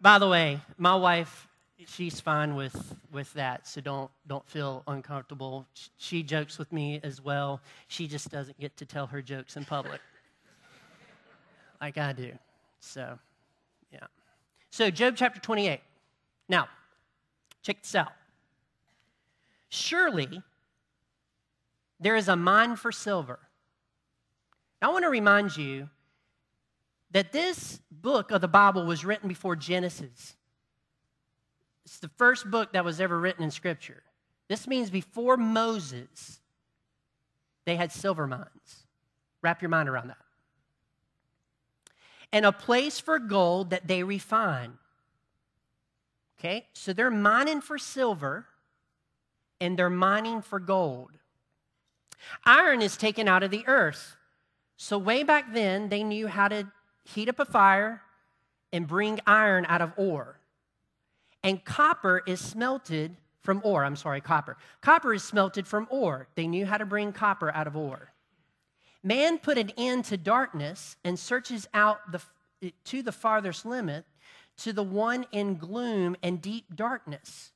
By 0.00 0.18
the 0.18 0.28
way, 0.28 0.60
my 0.78 0.96
wife, 0.96 1.46
she's 1.86 2.20
fine 2.20 2.56
with, 2.56 2.96
with 3.12 3.32
that, 3.34 3.68
so 3.68 3.82
don't, 3.82 4.10
don't 4.26 4.48
feel 4.48 4.82
uncomfortable. 4.88 5.66
She 5.98 6.22
jokes 6.22 6.58
with 6.58 6.72
me 6.72 7.00
as 7.02 7.22
well. 7.22 7.60
She 7.86 8.08
just 8.08 8.30
doesn't 8.30 8.58
get 8.58 8.76
to 8.78 8.86
tell 8.86 9.06
her 9.08 9.20
jokes 9.20 9.56
in 9.56 9.66
public 9.66 10.00
like 11.82 11.98
I 11.98 12.14
do. 12.14 12.32
So, 12.80 13.18
yeah. 13.92 14.06
So, 14.70 14.90
Job 14.90 15.14
chapter 15.16 15.38
28. 15.38 15.80
Now, 16.48 16.68
check 17.62 17.82
this 17.82 17.94
out. 17.94 18.12
Surely 19.68 20.42
there 22.00 22.16
is 22.16 22.28
a 22.28 22.36
mine 22.36 22.76
for 22.76 22.92
silver. 22.92 23.38
Now, 24.80 24.90
I 24.90 24.92
want 24.92 25.04
to 25.04 25.10
remind 25.10 25.56
you 25.56 25.88
that 27.10 27.32
this 27.32 27.80
book 27.90 28.30
of 28.30 28.40
the 28.40 28.48
Bible 28.48 28.84
was 28.86 29.04
written 29.04 29.28
before 29.28 29.56
Genesis. 29.56 30.36
It's 31.84 31.98
the 31.98 32.10
first 32.16 32.50
book 32.50 32.72
that 32.72 32.84
was 32.84 33.00
ever 33.00 33.18
written 33.18 33.42
in 33.42 33.50
Scripture. 33.50 34.02
This 34.48 34.66
means 34.66 34.90
before 34.90 35.36
Moses, 35.36 36.40
they 37.64 37.76
had 37.76 37.92
silver 37.92 38.26
mines. 38.26 38.86
Wrap 39.42 39.62
your 39.62 39.68
mind 39.68 39.88
around 39.88 40.08
that. 40.08 40.18
And 42.32 42.44
a 42.44 42.52
place 42.52 43.00
for 43.00 43.18
gold 43.18 43.70
that 43.70 43.86
they 43.88 44.02
refine. 44.02 44.78
Okay, 46.38 46.66
so 46.72 46.92
they're 46.92 47.10
mining 47.10 47.60
for 47.60 47.78
silver 47.78 48.46
and 49.60 49.78
they're 49.78 49.90
mining 49.90 50.42
for 50.42 50.58
gold. 50.58 51.10
Iron 52.44 52.82
is 52.82 52.96
taken 52.96 53.28
out 53.28 53.42
of 53.42 53.50
the 53.50 53.64
earth. 53.66 54.16
So, 54.76 54.98
way 54.98 55.22
back 55.22 55.52
then, 55.52 55.88
they 55.88 56.04
knew 56.04 56.28
how 56.28 56.48
to 56.48 56.68
heat 57.04 57.28
up 57.28 57.40
a 57.40 57.44
fire 57.44 58.02
and 58.72 58.86
bring 58.86 59.20
iron 59.26 59.66
out 59.68 59.82
of 59.82 59.92
ore. 59.96 60.38
And 61.42 61.64
copper 61.64 62.22
is 62.26 62.40
smelted 62.40 63.16
from 63.40 63.60
ore. 63.64 63.84
I'm 63.84 63.96
sorry, 63.96 64.20
copper. 64.20 64.56
Copper 64.80 65.14
is 65.14 65.22
smelted 65.22 65.66
from 65.66 65.86
ore. 65.90 66.28
They 66.34 66.46
knew 66.46 66.66
how 66.66 66.76
to 66.76 66.84
bring 66.84 67.12
copper 67.12 67.52
out 67.54 67.66
of 67.66 67.76
ore. 67.76 68.12
Man 69.02 69.38
put 69.38 69.58
an 69.58 69.70
end 69.76 70.04
to 70.06 70.16
darkness 70.16 70.96
and 71.04 71.18
searches 71.18 71.66
out 71.72 72.00
the, 72.12 72.72
to 72.84 73.02
the 73.02 73.12
farthest 73.12 73.64
limit 73.64 74.04
to 74.58 74.72
the 74.72 74.82
one 74.82 75.24
in 75.32 75.56
gloom 75.56 76.16
and 76.22 76.42
deep 76.42 76.74
darkness. 76.74 77.52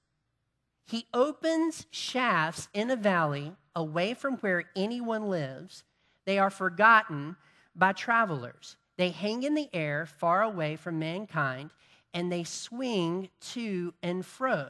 He 0.87 1.07
opens 1.15 1.87
shafts 1.91 2.69
in 2.75 2.91
a 2.91 2.97
valley 2.97 3.53
away 3.75 4.15
from 4.15 4.37
where 4.39 4.65
anyone 4.77 5.29
lives. 5.29 5.85
They 6.25 6.39
are 6.39 6.51
forgotten 6.51 7.37
by 7.75 7.93
travelers. 7.93 8.77
They 8.97 9.11
hang 9.11 9.43
in 9.43 9.55
the 9.55 9.71
air 9.73 10.07
far 10.07 10.43
away 10.43 10.77
from 10.77 10.99
mankind 10.99 11.71
and 12.15 12.31
they 12.31 12.45
swing 12.45 13.31
to 13.53 13.95
and 14.03 14.25
fro. 14.25 14.69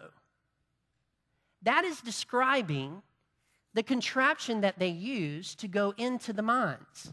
That 1.63 1.85
is 1.85 2.01
describing 2.01 3.03
the 3.75 3.83
contraption 3.83 4.61
that 4.61 4.79
they 4.79 4.89
use 4.89 5.55
to 5.57 5.69
go 5.69 5.95
into 5.97 6.33
the 6.33 6.43
mines. 6.43 7.13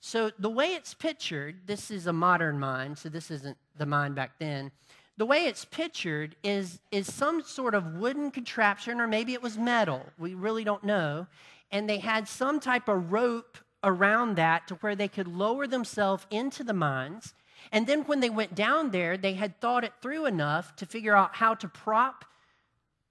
So, 0.00 0.30
the 0.38 0.50
way 0.50 0.74
it's 0.74 0.94
pictured, 0.94 1.66
this 1.66 1.90
is 1.90 2.06
a 2.06 2.12
modern 2.12 2.60
mine, 2.60 2.94
so 2.94 3.08
this 3.08 3.30
isn't 3.30 3.56
the 3.76 3.86
mine 3.86 4.12
back 4.12 4.38
then. 4.38 4.70
The 5.18 5.26
way 5.26 5.46
it's 5.46 5.64
pictured 5.64 6.36
is, 6.42 6.78
is 6.90 7.12
some 7.12 7.42
sort 7.42 7.74
of 7.74 7.94
wooden 7.94 8.30
contraption, 8.30 9.00
or 9.00 9.06
maybe 9.06 9.32
it 9.32 9.42
was 9.42 9.56
metal. 9.56 10.04
We 10.18 10.34
really 10.34 10.62
don't 10.62 10.84
know. 10.84 11.26
And 11.70 11.88
they 11.88 11.98
had 11.98 12.28
some 12.28 12.60
type 12.60 12.88
of 12.88 13.12
rope 13.12 13.58
around 13.82 14.36
that 14.36 14.68
to 14.68 14.74
where 14.76 14.94
they 14.94 15.08
could 15.08 15.26
lower 15.26 15.66
themselves 15.66 16.26
into 16.30 16.62
the 16.62 16.74
mines. 16.74 17.34
And 17.72 17.86
then 17.86 18.02
when 18.02 18.20
they 18.20 18.30
went 18.30 18.54
down 18.54 18.90
there, 18.90 19.16
they 19.16 19.34
had 19.34 19.60
thought 19.60 19.84
it 19.84 19.92
through 20.02 20.26
enough 20.26 20.76
to 20.76 20.86
figure 20.86 21.16
out 21.16 21.36
how 21.36 21.54
to 21.54 21.68
prop 21.68 22.24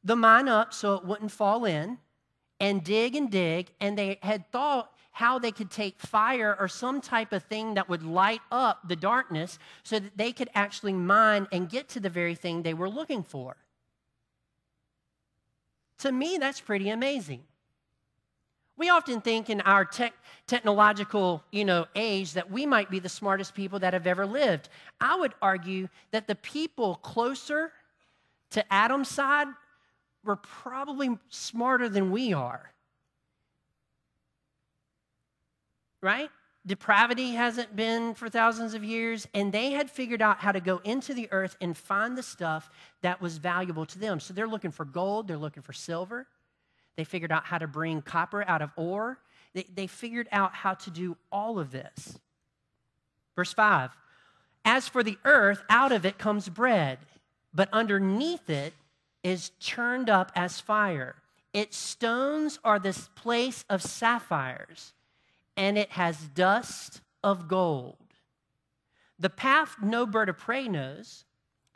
the 0.03 0.15
mine 0.15 0.47
up 0.47 0.74
so 0.74 0.93
it 0.93 1.05
wouldn't 1.05 1.31
fall 1.31 1.65
in 1.65 1.97
and 2.59 2.83
dig 2.83 3.15
and 3.15 3.31
dig. 3.31 3.71
And 3.81 3.97
they 3.97 4.19
had 4.21 4.51
thought 4.51 4.91
how 5.15 5.39
they 5.39 5.51
could 5.51 5.72
take 5.72 5.98
fire 5.98 6.57
or 6.60 6.67
some 6.67 7.00
type 7.00 7.31
of 7.31 7.41
thing 7.43 7.75
that 7.75 7.88
would 7.88 8.03
light 8.03 8.41
up 8.51 8.86
the 8.86 8.98
darkness 8.98 9.57
so 9.81 9.98
that 9.98 10.17
they 10.17 10.34
could 10.34 10.50
actually 10.53 10.91
mine 10.91 11.48
and 11.53 11.69
get 11.69 11.88
to 11.88 12.01
the 12.01 12.10
very 12.10 12.36
thing 12.36 12.62
they 12.62 12.74
were 12.74 12.89
looking 12.89 13.24
for. 13.24 13.55
To 16.00 16.12
me, 16.12 16.38
that's 16.38 16.60
pretty 16.60 16.89
amazing. 16.89 17.43
We 18.75 18.89
often 18.89 19.22
think 19.22 19.50
in 19.50 19.62
our 19.62 19.86
tech, 19.86 20.12
technological, 20.48 21.41
you 21.50 21.63
know, 21.63 21.86
age 21.95 22.34
that 22.34 22.51
we 22.51 22.65
might 22.65 22.91
be 22.91 23.00
the 23.00 23.07
smartest 23.07 23.55
people 23.55 23.79
that 23.79 23.93
have 23.93 24.07
ever 24.07 24.25
lived. 24.25 24.67
I 25.00 25.15
would 25.15 25.34
argue 25.41 25.88
that 26.12 26.27
the 26.27 26.36
people 26.36 26.95
closer 26.95 27.72
to 28.50 28.74
Adam's 28.74 29.07
side 29.07 29.48
were 30.25 30.36
probably 30.36 31.17
smarter 31.29 31.88
than 31.88 32.12
we 32.12 32.34
are. 32.34 32.75
Right? 36.05 36.29
Depravity 36.67 37.31
hasn't 37.31 37.75
been 37.75 38.13
for 38.13 38.29
thousands 38.29 38.75
of 38.75 38.83
years, 38.83 39.27
and 39.33 39.51
they 39.51 39.71
had 39.71 39.89
figured 39.89 40.21
out 40.21 40.38
how 40.38 40.51
to 40.51 40.59
go 40.59 40.79
into 40.83 41.15
the 41.15 41.27
earth 41.31 41.57
and 41.59 41.75
find 41.75 42.15
the 42.15 42.21
stuff 42.21 42.69
that 43.01 43.19
was 43.19 43.39
valuable 43.39 43.88
to 43.88 43.97
them. 43.97 44.19
So 44.19 44.31
they're 44.31 44.47
looking 44.47 44.69
for 44.69 44.85
gold, 44.85 45.27
they're 45.27 45.35
looking 45.35 45.63
for 45.63 45.74
silver, 45.74 46.27
they 46.95 47.05
figured 47.05 47.31
out 47.31 47.45
how 47.45 47.57
to 47.57 47.67
bring 47.67 48.03
copper 48.03 48.47
out 48.47 48.62
of 48.62 48.69
ore. 48.75 49.17
They, 49.55 49.65
they 49.74 49.88
figured 49.88 50.27
out 50.31 50.53
how 50.53 50.75
to 50.75 50.91
do 50.91 51.17
all 51.31 51.57
of 51.57 51.71
this. 51.71 52.19
Verse 53.35 53.53
5 53.53 53.89
As 54.63 54.88
for 54.88 55.01
the 55.01 55.17
earth, 55.25 55.63
out 55.71 55.91
of 55.91 56.05
it 56.05 56.19
comes 56.19 56.50
bread, 56.50 57.00
but 57.51 57.67
underneath 57.74 58.47
it 58.47 58.74
is 59.24 59.50
churned 59.59 60.07
up 60.07 60.31
as 60.35 60.59
fire. 60.59 61.15
Its 61.51 61.77
stones 61.77 62.59
are 62.63 62.77
this 62.77 63.09
place 63.15 63.65
of 63.71 63.81
sapphires, 63.81 64.93
and 65.57 65.77
it 65.77 65.91
has 65.91 66.17
dust 66.17 67.01
of 67.24 67.47
gold. 67.47 67.97
The 69.17 69.29
path 69.29 69.77
no 69.81 70.05
bird 70.05 70.29
of 70.29 70.38
prey 70.38 70.67
knows, 70.67 71.25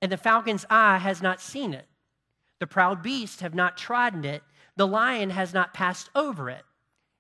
and 0.01 0.11
the 0.11 0.17
falcon's 0.17 0.65
eye 0.69 0.97
has 0.97 1.21
not 1.21 1.41
seen 1.41 1.73
it. 1.73 1.87
The 2.59 2.67
proud 2.67 3.01
beasts 3.01 3.41
have 3.41 3.55
not 3.55 3.77
trodden 3.77 4.25
it, 4.25 4.43
the 4.75 4.87
lion 4.87 5.29
has 5.29 5.53
not 5.53 5.73
passed 5.73 6.09
over 6.15 6.49
it. 6.49 6.63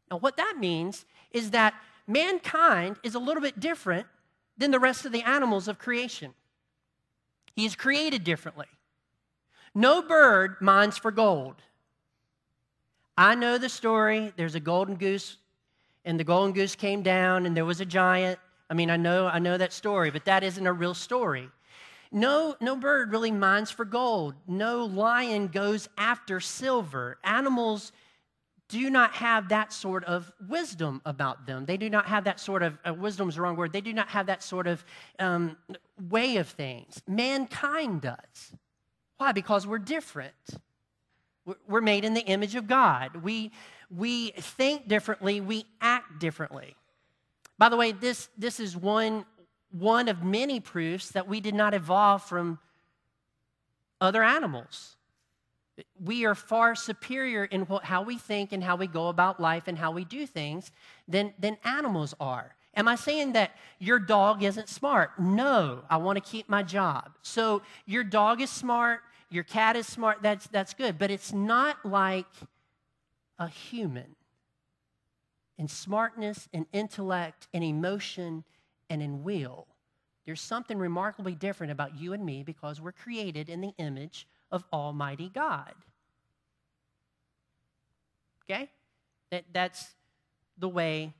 Now, 0.09 0.17
what 0.17 0.37
that 0.37 0.55
means 0.59 1.05
is 1.31 1.51
that 1.51 1.73
mankind 2.07 2.97
is 3.03 3.15
a 3.15 3.19
little 3.19 3.41
bit 3.41 3.59
different 3.59 4.07
than 4.57 4.71
the 4.71 4.79
rest 4.79 5.05
of 5.05 5.11
the 5.11 5.23
animals 5.23 5.67
of 5.67 5.79
creation. 5.79 6.33
He 7.55 7.65
is 7.65 7.75
created 7.75 8.23
differently. 8.23 8.67
No 9.75 10.01
bird 10.01 10.57
mines 10.61 10.97
for 10.97 11.11
gold. 11.11 11.55
I 13.17 13.35
know 13.35 13.57
the 13.57 13.69
story. 13.69 14.33
There's 14.35 14.55
a 14.55 14.59
golden 14.59 14.95
goose, 14.95 15.37
and 16.05 16.19
the 16.19 16.23
golden 16.23 16.53
goose 16.53 16.75
came 16.75 17.01
down, 17.01 17.45
and 17.45 17.55
there 17.55 17.65
was 17.65 17.81
a 17.81 17.85
giant. 17.85 18.39
I 18.69 18.73
mean, 18.73 18.89
I 18.89 18.97
know, 18.97 19.27
I 19.27 19.39
know 19.39 19.57
that 19.57 19.73
story, 19.73 20.11
but 20.11 20.25
that 20.25 20.43
isn't 20.43 20.65
a 20.65 20.73
real 20.73 20.93
story. 20.93 21.49
No, 22.11 22.55
no 22.59 22.75
bird 22.75 23.11
really 23.11 23.31
mines 23.31 23.69
for 23.69 23.85
gold. 23.85 24.35
No 24.47 24.85
lion 24.85 25.47
goes 25.47 25.89
after 25.97 26.39
silver. 26.39 27.17
Animals 27.23 27.91
do 28.67 28.89
not 28.89 29.13
have 29.13 29.49
that 29.49 29.73
sort 29.73 30.03
of 30.05 30.31
wisdom 30.47 31.01
about 31.05 31.45
them. 31.45 31.65
They 31.65 31.77
do 31.77 31.89
not 31.89 32.05
have 32.05 32.23
that 32.25 32.39
sort 32.39 32.61
of, 32.61 32.77
uh, 32.87 32.93
wisdom 32.93 33.27
is 33.27 33.35
the 33.35 33.41
wrong 33.41 33.55
word, 33.55 33.73
they 33.73 33.81
do 33.81 33.93
not 33.93 34.09
have 34.09 34.27
that 34.27 34.43
sort 34.43 34.67
of 34.67 34.85
um, 35.17 35.57
way 36.09 36.37
of 36.37 36.47
things. 36.47 37.01
Mankind 37.07 38.01
does. 38.01 38.53
Why? 39.17 39.31
Because 39.31 39.65
we're 39.65 39.79
different. 39.79 40.33
We're 41.67 41.81
made 41.81 42.05
in 42.05 42.13
the 42.13 42.21
image 42.21 42.53
of 42.53 42.67
God. 42.67 43.23
We, 43.23 43.51
we 43.95 44.31
think 44.31 44.87
differently, 44.87 45.41
we 45.41 45.65
act 45.81 46.19
differently. 46.19 46.75
By 47.57 47.69
the 47.69 47.77
way, 47.77 47.91
this, 47.91 48.29
this 48.37 48.59
is 48.59 48.77
one 48.77 49.25
one 49.71 50.07
of 50.07 50.23
many 50.23 50.59
proofs 50.59 51.09
that 51.09 51.27
we 51.27 51.39
did 51.39 51.53
not 51.53 51.73
evolve 51.73 52.23
from 52.23 52.59
other 54.01 54.23
animals. 54.23 54.95
We 56.03 56.25
are 56.25 56.35
far 56.35 56.75
superior 56.75 57.45
in 57.45 57.61
what, 57.61 57.85
how 57.85 58.01
we 58.01 58.17
think 58.17 58.51
and 58.51 58.63
how 58.63 58.75
we 58.75 58.87
go 58.87 59.07
about 59.07 59.39
life 59.39 59.63
and 59.67 59.77
how 59.77 59.91
we 59.91 60.05
do 60.05 60.25
things 60.25 60.71
than, 61.07 61.33
than 61.39 61.57
animals 61.63 62.13
are. 62.19 62.55
Am 62.75 62.87
I 62.87 62.95
saying 62.95 63.33
that 63.33 63.51
your 63.79 63.99
dog 63.99 64.43
isn't 64.43 64.69
smart? 64.69 65.11
No, 65.19 65.83
I 65.89 65.97
want 65.97 66.23
to 66.23 66.31
keep 66.31 66.49
my 66.49 66.63
job. 66.63 67.11
So 67.21 67.61
your 67.85 68.03
dog 68.03 68.41
is 68.41 68.49
smart, 68.49 69.01
your 69.29 69.43
cat 69.43 69.75
is 69.75 69.87
smart, 69.87 70.19
that's, 70.21 70.47
that's 70.47 70.73
good, 70.73 70.97
but 70.97 71.11
it's 71.11 71.33
not 71.33 71.77
like 71.85 72.25
a 73.39 73.47
human 73.47 74.15
in 75.57 75.67
smartness 75.67 76.47
and 76.53 76.65
intellect 76.71 77.47
and 77.53 77.63
emotion 77.63 78.43
and 78.89 79.01
in 79.01 79.23
will. 79.23 79.67
There's 80.25 80.41
something 80.41 80.77
remarkably 80.77 81.33
different 81.33 81.71
about 81.71 81.97
you 81.97 82.13
and 82.13 82.25
me 82.25 82.43
because 82.43 82.79
we're 82.79 82.91
created 82.91 83.49
in 83.49 83.61
the 83.61 83.73
image 83.77 84.27
of 84.51 84.63
Almighty 84.71 85.29
God. 85.33 85.73
Okay? 88.43 88.69
That, 89.31 89.45
that's 89.53 89.95
the 90.57 90.69
way 90.69 91.13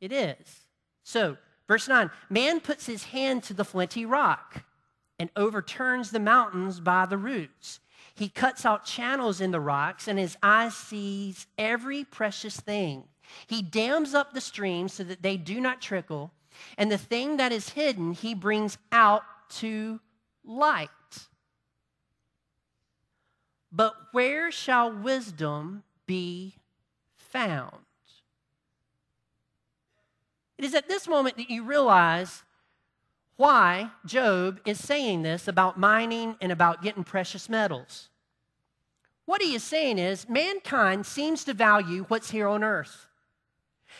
it 0.00 0.12
is. 0.12 0.66
So, 1.02 1.36
verse 1.66 1.88
9 1.88 2.10
man 2.30 2.60
puts 2.60 2.86
his 2.86 3.04
hand 3.04 3.42
to 3.44 3.54
the 3.54 3.64
flinty 3.64 4.04
rock 4.04 4.64
and 5.18 5.30
overturns 5.36 6.10
the 6.10 6.20
mountains 6.20 6.80
by 6.80 7.06
the 7.06 7.18
roots. 7.18 7.80
He 8.18 8.28
cuts 8.28 8.66
out 8.66 8.84
channels 8.84 9.40
in 9.40 9.52
the 9.52 9.60
rocks, 9.60 10.08
and 10.08 10.18
his 10.18 10.36
eye 10.42 10.70
sees 10.70 11.46
every 11.56 12.02
precious 12.02 12.58
thing. 12.58 13.04
He 13.46 13.62
dams 13.62 14.12
up 14.12 14.32
the 14.32 14.40
streams 14.40 14.92
so 14.92 15.04
that 15.04 15.22
they 15.22 15.36
do 15.36 15.60
not 15.60 15.80
trickle, 15.80 16.32
and 16.76 16.90
the 16.90 16.98
thing 16.98 17.36
that 17.36 17.52
is 17.52 17.68
hidden, 17.68 18.14
he 18.14 18.34
brings 18.34 18.76
out 18.90 19.22
to 19.50 20.00
light. 20.44 20.88
But 23.70 23.94
where 24.10 24.50
shall 24.50 24.92
wisdom 24.92 25.84
be 26.04 26.56
found? 27.14 27.76
It 30.56 30.64
is 30.64 30.74
at 30.74 30.88
this 30.88 31.06
moment 31.06 31.36
that 31.36 31.50
you 31.50 31.62
realize 31.62 32.42
why 33.38 33.88
Job 34.04 34.60
is 34.66 34.82
saying 34.82 35.22
this 35.22 35.46
about 35.48 35.78
mining 35.78 36.36
and 36.40 36.52
about 36.52 36.82
getting 36.82 37.04
precious 37.04 37.48
metals. 37.48 38.08
What 39.26 39.40
he 39.40 39.54
is 39.54 39.62
saying 39.62 39.98
is 39.98 40.28
mankind 40.28 41.06
seems 41.06 41.44
to 41.44 41.54
value 41.54 42.04
what's 42.08 42.30
here 42.30 42.48
on 42.48 42.64
earth. 42.64 43.06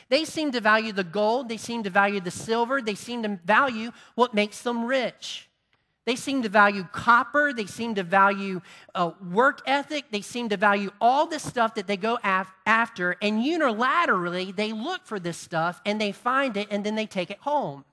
They 0.08 0.24
seem 0.24 0.50
to 0.52 0.60
value 0.60 0.92
the 0.92 1.04
gold, 1.04 1.48
they 1.48 1.56
seem 1.56 1.84
to 1.84 1.90
value 1.90 2.20
the 2.20 2.32
silver, 2.32 2.82
they 2.82 2.96
seem 2.96 3.22
to 3.22 3.38
value 3.44 3.92
what 4.16 4.34
makes 4.34 4.62
them 4.62 4.84
rich. 4.84 5.48
They 6.04 6.16
seem 6.16 6.42
to 6.42 6.48
value 6.48 6.84
copper, 6.90 7.52
they 7.52 7.66
seem 7.66 7.94
to 7.94 8.02
value 8.02 8.60
uh, 8.94 9.12
work 9.30 9.60
ethic, 9.66 10.06
they 10.10 10.22
seem 10.22 10.48
to 10.48 10.56
value 10.56 10.90
all 11.00 11.26
this 11.26 11.46
stuff 11.46 11.74
that 11.76 11.86
they 11.86 11.96
go 11.96 12.18
af- 12.24 12.52
after, 12.66 13.14
and 13.22 13.44
unilaterally 13.44 14.56
they 14.56 14.72
look 14.72 15.04
for 15.04 15.20
this 15.20 15.36
stuff 15.36 15.80
and 15.86 16.00
they 16.00 16.10
find 16.10 16.56
it 16.56 16.66
and 16.72 16.82
then 16.84 16.96
they 16.96 17.06
take 17.06 17.30
it 17.30 17.38
home. 17.40 17.84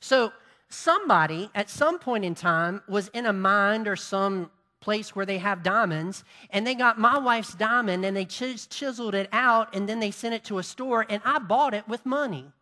So, 0.00 0.32
somebody 0.68 1.50
at 1.54 1.70
some 1.70 1.98
point 1.98 2.24
in 2.24 2.34
time 2.34 2.82
was 2.88 3.08
in 3.08 3.26
a 3.26 3.32
mine 3.32 3.88
or 3.88 3.96
some 3.96 4.50
place 4.80 5.16
where 5.16 5.26
they 5.26 5.38
have 5.38 5.62
diamonds, 5.62 6.24
and 6.50 6.66
they 6.66 6.74
got 6.74 6.98
my 6.98 7.18
wife's 7.18 7.54
diamond 7.54 8.04
and 8.04 8.16
they 8.16 8.24
chis- 8.24 8.66
chiseled 8.66 9.14
it 9.14 9.28
out 9.32 9.74
and 9.74 9.88
then 9.88 9.98
they 9.98 10.10
sent 10.10 10.34
it 10.34 10.44
to 10.44 10.58
a 10.58 10.62
store, 10.62 11.04
and 11.08 11.20
I 11.24 11.38
bought 11.38 11.74
it 11.74 11.88
with 11.88 12.06
money. 12.06 12.52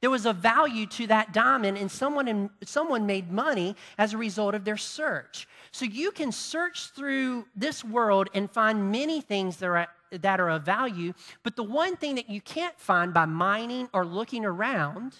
There 0.00 0.10
was 0.10 0.26
a 0.26 0.32
value 0.32 0.86
to 0.86 1.06
that 1.08 1.32
diamond, 1.32 1.76
and 1.76 1.90
someone, 1.90 2.28
in, 2.28 2.50
someone 2.64 3.06
made 3.06 3.30
money 3.30 3.76
as 3.98 4.14
a 4.14 4.18
result 4.18 4.54
of 4.54 4.64
their 4.64 4.76
search. 4.76 5.46
So 5.70 5.84
you 5.84 6.10
can 6.12 6.32
search 6.32 6.88
through 6.88 7.46
this 7.54 7.84
world 7.84 8.28
and 8.34 8.50
find 8.50 8.90
many 8.90 9.20
things 9.20 9.58
that 9.58 9.66
are, 9.66 9.88
that 10.10 10.40
are 10.40 10.48
of 10.48 10.62
value, 10.62 11.12
but 11.42 11.56
the 11.56 11.62
one 11.62 11.96
thing 11.96 12.14
that 12.14 12.30
you 12.30 12.40
can't 12.40 12.78
find 12.78 13.12
by 13.12 13.26
mining 13.26 13.88
or 13.92 14.04
looking 14.04 14.44
around 14.44 15.14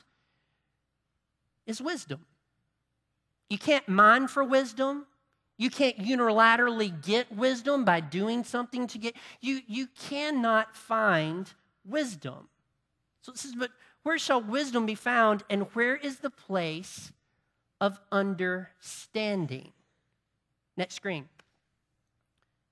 is 1.66 1.81
wisdom. 1.81 2.20
You 3.48 3.59
can't 3.59 3.88
mine 3.88 4.29
for 4.29 4.44
wisdom. 4.44 5.07
You 5.59 5.70
can't 5.70 5.98
unilaterally 5.98 7.02
get 7.02 7.35
wisdom 7.35 7.85
by 7.85 8.00
doing 8.00 8.44
something 8.44 8.87
to 8.88 8.98
get 8.98 9.16
you 9.40 9.61
you 9.66 9.88
cannot 10.09 10.76
find 10.76 11.52
wisdom. 11.85 12.48
So 13.22 13.33
this 13.33 13.44
is 13.44 13.55
but 13.55 13.70
where 14.02 14.18
shall 14.18 14.42
wisdom 14.42 14.87
be 14.87 14.94
found 14.94 15.44
and 15.48 15.62
where 15.72 15.96
is 15.96 16.18
the 16.18 16.31
place 16.31 17.12
of 17.81 17.98
understanding? 18.12 19.72
Next 20.76 20.94
screen. 20.94 21.29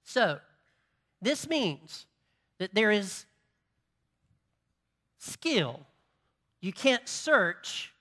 So, 0.04 0.40
this 1.22 1.48
means 1.48 2.04
that 2.58 2.74
there 2.74 2.90
is 2.90 3.24
skill. 5.18 5.86
You 6.60 6.72
can't 6.72 7.08
search 7.08 7.93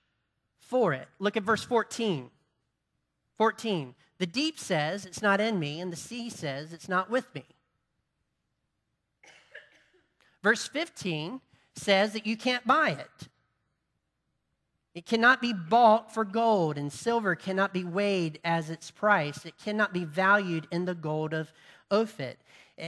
for 0.73 0.91
it. 0.91 1.07
Look 1.19 1.37
at 1.37 1.43
verse 1.43 1.63
14. 1.63 2.31
14. 3.37 3.95
The 4.17 4.25
deep 4.25 4.57
says, 4.57 5.05
It's 5.05 5.21
not 5.21 5.39
in 5.39 5.59
me, 5.59 5.79
and 5.79 5.93
the 5.93 5.95
sea 5.95 6.31
says, 6.31 6.73
It's 6.73 6.89
not 6.89 7.11
with 7.11 7.27
me. 7.35 7.43
Verse 10.41 10.65
15 10.67 11.41
says 11.75 12.13
that 12.13 12.25
you 12.25 12.35
can't 12.35 12.65
buy 12.65 12.89
it. 12.89 13.27
It 14.95 15.05
cannot 15.05 15.41
be 15.41 15.53
bought 15.53 16.11
for 16.11 16.25
gold, 16.25 16.79
and 16.79 16.91
silver 16.91 17.35
cannot 17.35 17.71
be 17.71 17.83
weighed 17.83 18.39
as 18.43 18.71
its 18.71 18.89
price. 18.89 19.45
It 19.45 19.59
cannot 19.63 19.93
be 19.93 20.05
valued 20.05 20.67
in 20.71 20.85
the 20.85 20.95
gold 20.95 21.35
of 21.35 21.53
Ophir. 21.91 22.33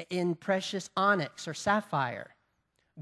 in 0.10 0.34
precious 0.34 0.90
onyx 0.98 1.48
or 1.48 1.54
sapphire. 1.54 2.35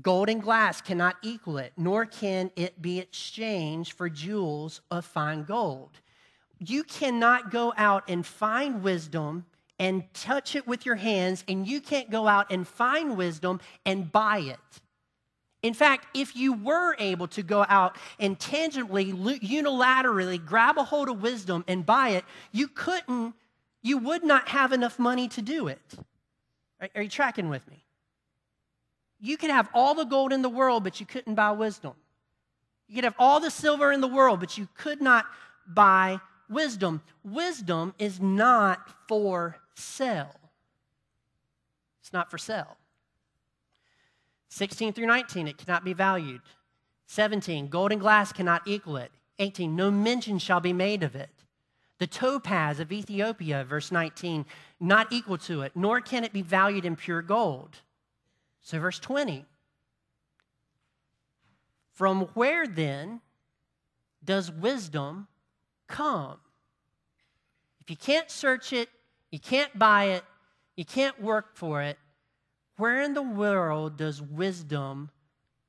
Gold 0.01 0.29
and 0.29 0.41
glass 0.41 0.81
cannot 0.81 1.17
equal 1.21 1.59
it, 1.59 1.73
nor 1.77 2.05
can 2.05 2.51
it 2.55 2.81
be 2.81 2.99
exchanged 2.99 3.93
for 3.93 4.09
jewels 4.09 4.81
of 4.89 5.05
fine 5.05 5.43
gold. 5.43 5.99
You 6.59 6.83
cannot 6.83 7.51
go 7.51 7.73
out 7.77 8.09
and 8.09 8.25
find 8.25 8.81
wisdom 8.81 9.45
and 9.77 10.03
touch 10.13 10.55
it 10.55 10.65
with 10.65 10.85
your 10.85 10.95
hands, 10.95 11.43
and 11.47 11.67
you 11.67 11.79
can't 11.81 12.09
go 12.09 12.27
out 12.27 12.51
and 12.51 12.67
find 12.67 13.17
wisdom 13.17 13.59
and 13.85 14.11
buy 14.11 14.39
it. 14.39 14.59
In 15.61 15.73
fact, 15.73 16.07
if 16.15 16.35
you 16.35 16.53
were 16.53 16.95
able 16.99 17.27
to 17.29 17.43
go 17.43 17.65
out 17.69 17.97
and 18.19 18.39
tangibly, 18.39 19.13
unilaterally 19.13 20.43
grab 20.43 20.77
a 20.77 20.83
hold 20.83 21.09
of 21.09 21.21
wisdom 21.21 21.63
and 21.67 21.85
buy 21.85 22.09
it, 22.09 22.25
you 22.51 22.67
couldn't, 22.67 23.33
you 23.81 23.97
would 23.97 24.23
not 24.23 24.49
have 24.49 24.73
enough 24.73 24.99
money 24.99 25.27
to 25.29 25.41
do 25.41 25.67
it. 25.67 25.81
Are, 26.95 27.03
you 27.03 27.09
tracking 27.09 27.49
with 27.49 27.67
me? 27.69 27.85
You 29.25 29.37
could 29.37 29.51
have 29.51 29.69
all 29.73 29.95
the 29.95 30.03
gold 30.03 30.33
in 30.33 30.41
the 30.41 30.49
world, 30.49 30.83
but 30.83 30.99
you 30.99 31.05
couldn't 31.05 31.35
buy 31.35 31.51
wisdom. 31.51 31.93
You 32.89 32.95
could 32.95 33.05
have 33.05 33.15
all 33.17 33.39
the 33.39 33.49
silver 33.49 33.93
in 33.93 34.01
the 34.01 34.07
world, 34.07 34.41
but 34.41 34.57
you 34.57 34.67
could 34.75 35.01
not 35.01 35.25
buy 35.65 36.19
wisdom. 36.49 37.01
Wisdom 37.23 37.93
is 37.97 38.19
not 38.19 38.79
for 39.07 39.55
sale. 39.75 40.35
It's 42.01 42.11
not 42.11 42.29
for 42.29 42.37
sale. 42.37 42.75
16 44.49 44.91
through 44.91 45.07
19, 45.07 45.47
it 45.47 45.57
cannot 45.57 45.85
be 45.85 45.93
valued. 45.93 46.41
17, 47.07 47.69
gold 47.69 47.93
and 47.93 48.01
glass 48.01 48.33
cannot 48.33 48.63
equal 48.65 48.97
it. 48.97 49.11
18, 49.39 49.73
no 49.73 49.89
mention 49.89 50.37
shall 50.37 50.59
be 50.59 50.73
made 50.73 51.01
of 51.01 51.15
it. 51.15 51.29
The 51.97 52.07
topaz 52.07 52.81
of 52.81 52.91
Ethiopia, 52.91 53.63
verse 53.63 53.89
19, 53.89 54.45
not 54.81 55.13
equal 55.13 55.37
to 55.37 55.61
it, 55.61 55.71
nor 55.75 56.01
can 56.01 56.25
it 56.25 56.33
be 56.33 56.41
valued 56.41 56.83
in 56.83 56.97
pure 56.97 57.21
gold. 57.21 57.77
So, 58.63 58.79
verse 58.79 58.97
20, 58.97 59.45
from 61.91 62.21
where 62.33 62.65
then 62.65 63.19
does 64.23 64.49
wisdom 64.49 65.27
come? 65.87 66.39
If 67.81 67.89
you 67.89 67.97
can't 67.97 68.31
search 68.31 68.71
it, 68.71 68.89
you 69.31 69.39
can't 69.39 69.77
buy 69.77 70.05
it, 70.05 70.23
you 70.77 70.85
can't 70.85 71.21
work 71.21 71.55
for 71.55 71.81
it, 71.81 71.99
where 72.77 73.01
in 73.01 73.13
the 73.13 73.21
world 73.21 73.97
does 73.97 74.21
wisdom 74.21 75.11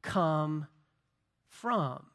come 0.00 0.68
from? 1.48 2.07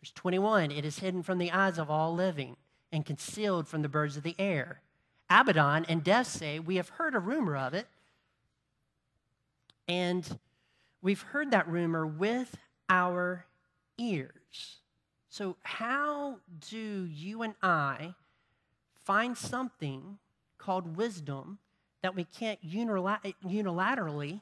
Verse 0.00 0.10
21 0.10 0.72
It 0.72 0.84
is 0.84 0.98
hidden 0.98 1.22
from 1.22 1.38
the 1.38 1.52
eyes 1.52 1.78
of 1.78 1.88
all 1.88 2.12
living 2.12 2.56
and 2.90 3.06
concealed 3.06 3.68
from 3.68 3.82
the 3.82 3.88
birds 3.88 4.16
of 4.16 4.24
the 4.24 4.34
air. 4.40 4.80
Abaddon 5.30 5.84
and 5.88 6.02
Death 6.02 6.26
say, 6.26 6.58
We 6.58 6.76
have 6.76 6.90
heard 6.90 7.14
a 7.14 7.20
rumor 7.20 7.56
of 7.56 7.74
it. 7.74 7.86
And 9.88 10.38
we've 11.02 11.20
heard 11.22 11.50
that 11.50 11.68
rumor 11.68 12.06
with 12.06 12.56
our 12.88 13.46
ears. 13.98 14.78
So, 15.28 15.56
how 15.62 16.38
do 16.70 17.04
you 17.04 17.42
and 17.42 17.54
I 17.62 18.14
find 19.04 19.36
something 19.36 20.18
called 20.58 20.96
wisdom 20.96 21.58
that 22.02 22.14
we 22.14 22.24
can't 22.24 22.58
unilaterally 22.62 24.40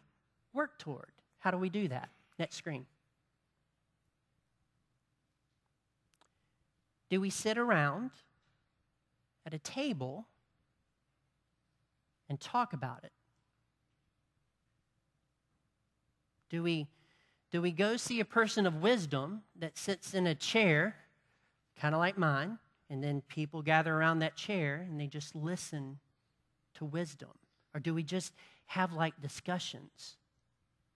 work 0.53 0.79
toward. 0.79 1.11
How 1.39 1.51
do 1.51 1.57
we 1.57 1.69
do 1.69 1.89
that? 1.89 2.09
Next 2.39 2.57
screen. 2.57 2.87
Do 7.11 7.21
we 7.21 7.31
sit 7.31 7.59
around 7.59 8.11
at 9.45 9.53
a 9.53 9.59
table 9.59 10.27
and 12.29 12.41
talk 12.41 12.73
about 12.73 13.05
it? 13.05 13.13
Do 16.53 16.63
we, 16.63 16.87
do 17.51 17.63
we 17.63 17.73
go 17.73 17.97
see 17.97 18.21
a 18.21 18.27
person 18.27 18.67
of 18.67 18.83
wisdom 18.83 19.41
that 19.59 19.79
sits 19.79 20.13
in 20.13 20.27
a 20.27 20.35
chair, 20.35 20.95
kind 21.81 21.95
of 21.95 21.99
like 21.99 22.19
mine, 22.19 22.59
and 22.91 23.03
then 23.03 23.23
people 23.23 23.63
gather 23.63 23.93
around 23.93 24.19
that 24.19 24.37
chair 24.37 24.87
and 24.87 25.01
they 25.01 25.07
just 25.07 25.35
listen 25.35 25.99
to 26.75 26.85
wisdom? 26.85 27.31
Or 27.73 27.81
do 27.81 27.95
we 27.95 28.03
just 28.03 28.35
have 28.67 28.93
like 28.93 29.19
discussions, 29.23 30.19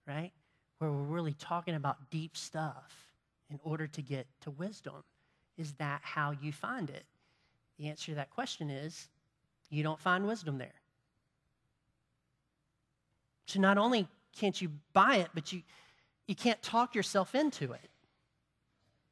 right? 0.07 0.31
Where 0.77 0.91
we're 0.91 1.01
really 1.01 1.33
talking 1.33 1.73
about 1.73 2.11
deep 2.11 2.37
stuff 2.37 2.93
in 3.49 3.59
order 3.63 3.87
to 3.87 4.01
get 4.03 4.27
to 4.41 4.51
wisdom? 4.51 5.03
Is 5.57 5.73
that 5.79 6.01
how 6.03 6.35
you 6.39 6.51
find 6.51 6.91
it? 6.91 7.03
The 7.79 7.87
answer 7.87 8.11
to 8.11 8.15
that 8.15 8.29
question 8.29 8.69
is 8.69 9.09
you 9.71 9.81
don't 9.81 9.99
find 9.99 10.27
wisdom 10.27 10.59
there. 10.59 10.81
So 13.47 13.59
not 13.59 13.79
only 13.79 14.07
can't 14.37 14.61
you 14.61 14.71
buy 14.93 15.17
it, 15.17 15.29
but 15.33 15.51
you, 15.51 15.63
you 16.27 16.35
can't 16.35 16.61
talk 16.61 16.95
yourself 16.95 17.35
into 17.35 17.73
it. 17.73 17.89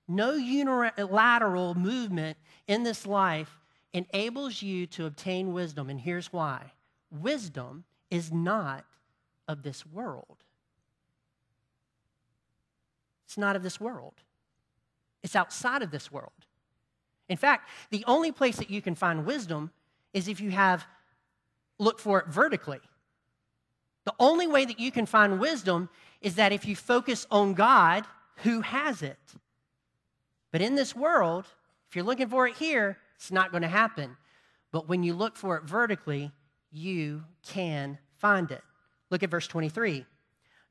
No 0.07 0.33
unilateral 0.33 1.75
movement 1.75 2.37
in 2.67 2.83
this 2.83 3.05
life 3.05 3.57
enables 3.93 4.61
you 4.61 4.85
to 4.87 5.05
obtain 5.05 5.53
wisdom, 5.53 5.89
and 5.89 5.99
here's 5.99 6.31
why 6.31 6.71
wisdom 7.11 7.85
is 8.11 8.31
not 8.31 8.85
of 9.47 9.63
this 9.63 9.85
world. 9.85 10.37
It's 13.25 13.37
not 13.37 13.55
of 13.55 13.63
this 13.63 13.79
world, 13.79 14.13
it's 15.23 15.35
outside 15.35 15.81
of 15.81 15.91
this 15.91 16.11
world. 16.11 16.31
In 17.27 17.37
fact, 17.37 17.69
the 17.89 18.03
only 18.05 18.31
place 18.31 18.57
that 18.57 18.69
you 18.69 18.83
can 18.83 18.93
find 18.93 19.25
wisdom 19.25 19.71
is 20.13 20.27
if 20.27 20.39
you 20.39 20.51
have 20.51 20.85
looked 21.79 21.99
for 21.99 22.19
it 22.19 22.27
vertically. 22.27 22.79
The 24.05 24.13
only 24.19 24.47
way 24.47 24.65
that 24.65 24.79
you 24.79 24.91
can 24.91 25.05
find 25.05 25.39
wisdom 25.39 25.89
is 26.21 26.35
that 26.35 26.53
if 26.53 26.65
you 26.65 26.75
focus 26.75 27.27
on 27.29 27.53
God 27.53 28.05
who 28.37 28.61
has 28.61 29.01
it. 29.01 29.19
But 30.51 30.61
in 30.61 30.75
this 30.75 30.95
world, 30.95 31.45
if 31.89 31.95
you're 31.95 32.05
looking 32.05 32.29
for 32.29 32.47
it 32.47 32.55
here, 32.55 32.97
it's 33.15 33.31
not 33.31 33.51
going 33.51 33.63
to 33.63 33.67
happen. 33.67 34.15
But 34.71 34.87
when 34.87 35.03
you 35.03 35.13
look 35.13 35.35
for 35.35 35.57
it 35.57 35.63
vertically, 35.63 36.31
you 36.71 37.23
can 37.47 37.97
find 38.17 38.51
it. 38.51 38.61
Look 39.09 39.23
at 39.23 39.29
verse 39.29 39.47
23. 39.47 40.05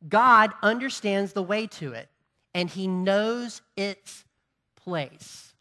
God 0.09 0.53
understands 0.63 1.33
the 1.33 1.43
way 1.43 1.67
to 1.67 1.93
it, 1.93 2.09
and 2.53 2.69
he 2.69 2.87
knows 2.87 3.63
its 3.77 4.25
place. 4.77 5.55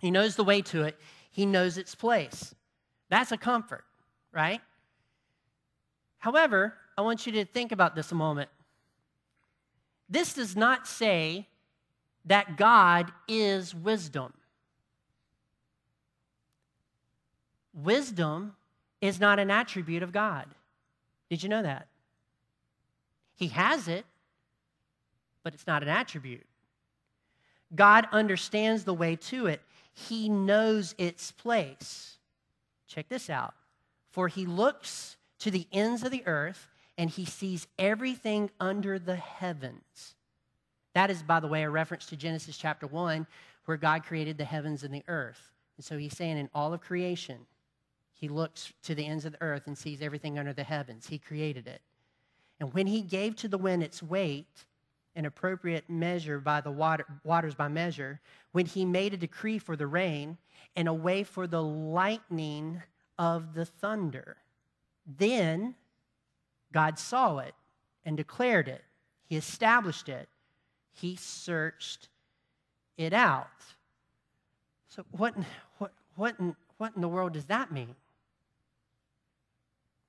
He 0.00 0.10
knows 0.10 0.36
the 0.36 0.44
way 0.44 0.62
to 0.62 0.82
it, 0.82 0.98
he 1.30 1.46
knows 1.46 1.78
its 1.78 1.94
place. 1.94 2.54
That's 3.10 3.32
a 3.32 3.36
comfort, 3.36 3.84
right? 4.32 4.60
However, 6.24 6.72
I 6.96 7.02
want 7.02 7.26
you 7.26 7.32
to 7.32 7.44
think 7.44 7.70
about 7.70 7.94
this 7.94 8.10
a 8.10 8.14
moment. 8.14 8.48
This 10.08 10.32
does 10.32 10.56
not 10.56 10.86
say 10.86 11.48
that 12.24 12.56
God 12.56 13.12
is 13.28 13.74
wisdom. 13.74 14.32
Wisdom 17.74 18.56
is 19.02 19.20
not 19.20 19.38
an 19.38 19.50
attribute 19.50 20.02
of 20.02 20.12
God. 20.12 20.46
Did 21.28 21.42
you 21.42 21.50
know 21.50 21.62
that? 21.62 21.88
He 23.36 23.48
has 23.48 23.86
it, 23.86 24.06
but 25.42 25.52
it's 25.52 25.66
not 25.66 25.82
an 25.82 25.90
attribute. 25.90 26.46
God 27.74 28.08
understands 28.12 28.84
the 28.84 28.94
way 28.94 29.16
to 29.16 29.44
it, 29.46 29.60
He 29.92 30.30
knows 30.30 30.94
its 30.96 31.32
place. 31.32 32.16
Check 32.88 33.10
this 33.10 33.28
out. 33.28 33.52
For 34.10 34.28
He 34.28 34.46
looks 34.46 35.18
to 35.44 35.50
the 35.50 35.66
ends 35.72 36.02
of 36.02 36.10
the 36.10 36.26
earth 36.26 36.68
and 36.96 37.10
He 37.10 37.24
sees 37.24 37.66
everything 37.78 38.50
under 38.58 38.98
the 38.98 39.16
heavens. 39.16 40.14
That 40.94 41.10
is, 41.10 41.22
by 41.22 41.40
the 41.40 41.48
way, 41.48 41.64
a 41.64 41.70
reference 41.70 42.06
to 42.06 42.16
Genesis 42.16 42.56
chapter 42.56 42.86
1, 42.86 43.26
where 43.66 43.76
God 43.76 44.04
created 44.04 44.38
the 44.38 44.44
heavens 44.44 44.84
and 44.84 44.94
the 44.94 45.04
earth. 45.06 45.52
And 45.76 45.84
so 45.84 45.98
He's 45.98 46.16
saying 46.16 46.38
in 46.38 46.48
all 46.54 46.72
of 46.72 46.80
creation, 46.80 47.40
he 48.14 48.28
looks 48.28 48.72
to 48.84 48.94
the 48.94 49.04
ends 49.04 49.26
of 49.26 49.32
the 49.32 49.42
earth 49.42 49.66
and 49.66 49.76
sees 49.76 50.00
everything 50.00 50.38
under 50.38 50.54
the 50.54 50.62
heavens. 50.62 51.08
He 51.08 51.18
created 51.18 51.66
it. 51.66 51.82
And 52.58 52.72
when 52.72 52.86
he 52.86 53.02
gave 53.02 53.36
to 53.36 53.48
the 53.48 53.58
wind 53.58 53.82
its 53.82 54.02
weight, 54.02 54.64
an 55.14 55.26
appropriate 55.26 55.90
measure 55.90 56.38
by 56.38 56.62
the 56.62 56.70
water, 56.70 57.04
waters 57.22 57.54
by 57.54 57.68
measure, 57.68 58.20
when 58.52 58.64
he 58.64 58.86
made 58.86 59.12
a 59.12 59.18
decree 59.18 59.58
for 59.58 59.76
the 59.76 59.86
rain 59.86 60.38
and 60.74 60.88
a 60.88 60.94
way 60.94 61.22
for 61.22 61.46
the 61.46 61.62
lightning 61.62 62.82
of 63.18 63.52
the 63.52 63.66
thunder, 63.66 64.38
then 65.06 65.74
God 66.72 66.98
saw 66.98 67.38
it 67.38 67.54
and 68.04 68.16
declared 68.16 68.68
it. 68.68 68.82
He 69.26 69.36
established 69.36 70.08
it. 70.08 70.28
He 70.92 71.16
searched 71.16 72.08
it 72.96 73.12
out. 73.12 73.46
So, 74.88 75.04
what, 75.10 75.34
what, 75.78 75.92
what, 76.16 76.36
in, 76.38 76.54
what 76.78 76.92
in 76.94 77.02
the 77.02 77.08
world 77.08 77.32
does 77.32 77.46
that 77.46 77.72
mean? 77.72 77.94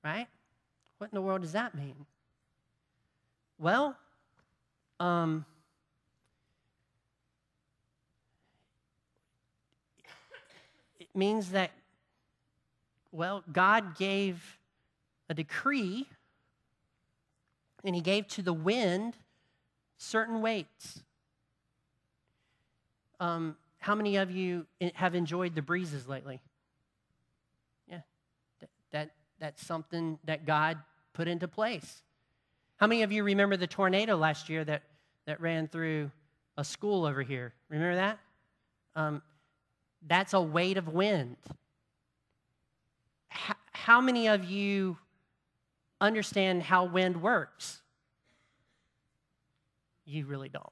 right? 0.06 0.28
What 0.98 1.10
in 1.10 1.16
the 1.16 1.20
world 1.20 1.42
does 1.42 1.52
that 1.52 1.74
mean? 1.74 2.06
Well, 3.58 3.96
um, 5.00 5.44
it 11.00 11.08
means 11.12 11.50
that, 11.50 11.72
well, 13.10 13.42
God 13.52 13.98
gave 13.98 14.58
a 15.28 15.34
decree 15.34 16.06
And 17.84 17.94
he 17.94 18.00
gave 18.00 18.26
to 18.28 18.42
the 18.42 18.52
wind 18.52 19.16
certain 19.96 20.42
weights. 20.42 21.02
Um, 23.20 23.56
how 23.78 23.94
many 23.94 24.16
of 24.16 24.30
you 24.30 24.66
have 24.94 25.14
enjoyed 25.14 25.54
the 25.54 25.62
breezes 25.62 26.08
lately? 26.08 26.40
Yeah, 27.88 28.00
that, 28.60 28.70
that, 28.90 29.10
that's 29.38 29.64
something 29.64 30.18
that 30.24 30.44
God 30.44 30.78
put 31.12 31.28
into 31.28 31.48
place. 31.48 32.02
How 32.76 32.86
many 32.86 33.02
of 33.02 33.12
you 33.12 33.22
remember 33.22 33.56
the 33.56 33.66
tornado 33.66 34.16
last 34.16 34.48
year 34.48 34.64
that, 34.64 34.82
that 35.26 35.40
ran 35.40 35.68
through 35.68 36.10
a 36.58 36.64
school 36.64 37.04
over 37.06 37.22
here? 37.22 37.54
Remember 37.68 37.94
that? 37.94 38.18
Um, 38.96 39.22
that's 40.06 40.34
a 40.34 40.40
weight 40.40 40.76
of 40.76 40.88
wind. 40.88 41.36
H- 43.32 43.56
how 43.72 44.00
many 44.00 44.26
of 44.28 44.44
you 44.44 44.98
understand 46.00 46.62
how 46.62 46.84
wind 46.84 47.22
works? 47.22 47.82
You 50.04 50.26
really 50.26 50.48
don't. 50.48 50.64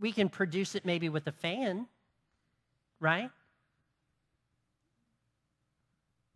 We 0.00 0.12
can 0.12 0.28
produce 0.28 0.74
it 0.74 0.84
maybe 0.84 1.08
with 1.08 1.26
a 1.28 1.32
fan, 1.32 1.86
right? 2.98 3.30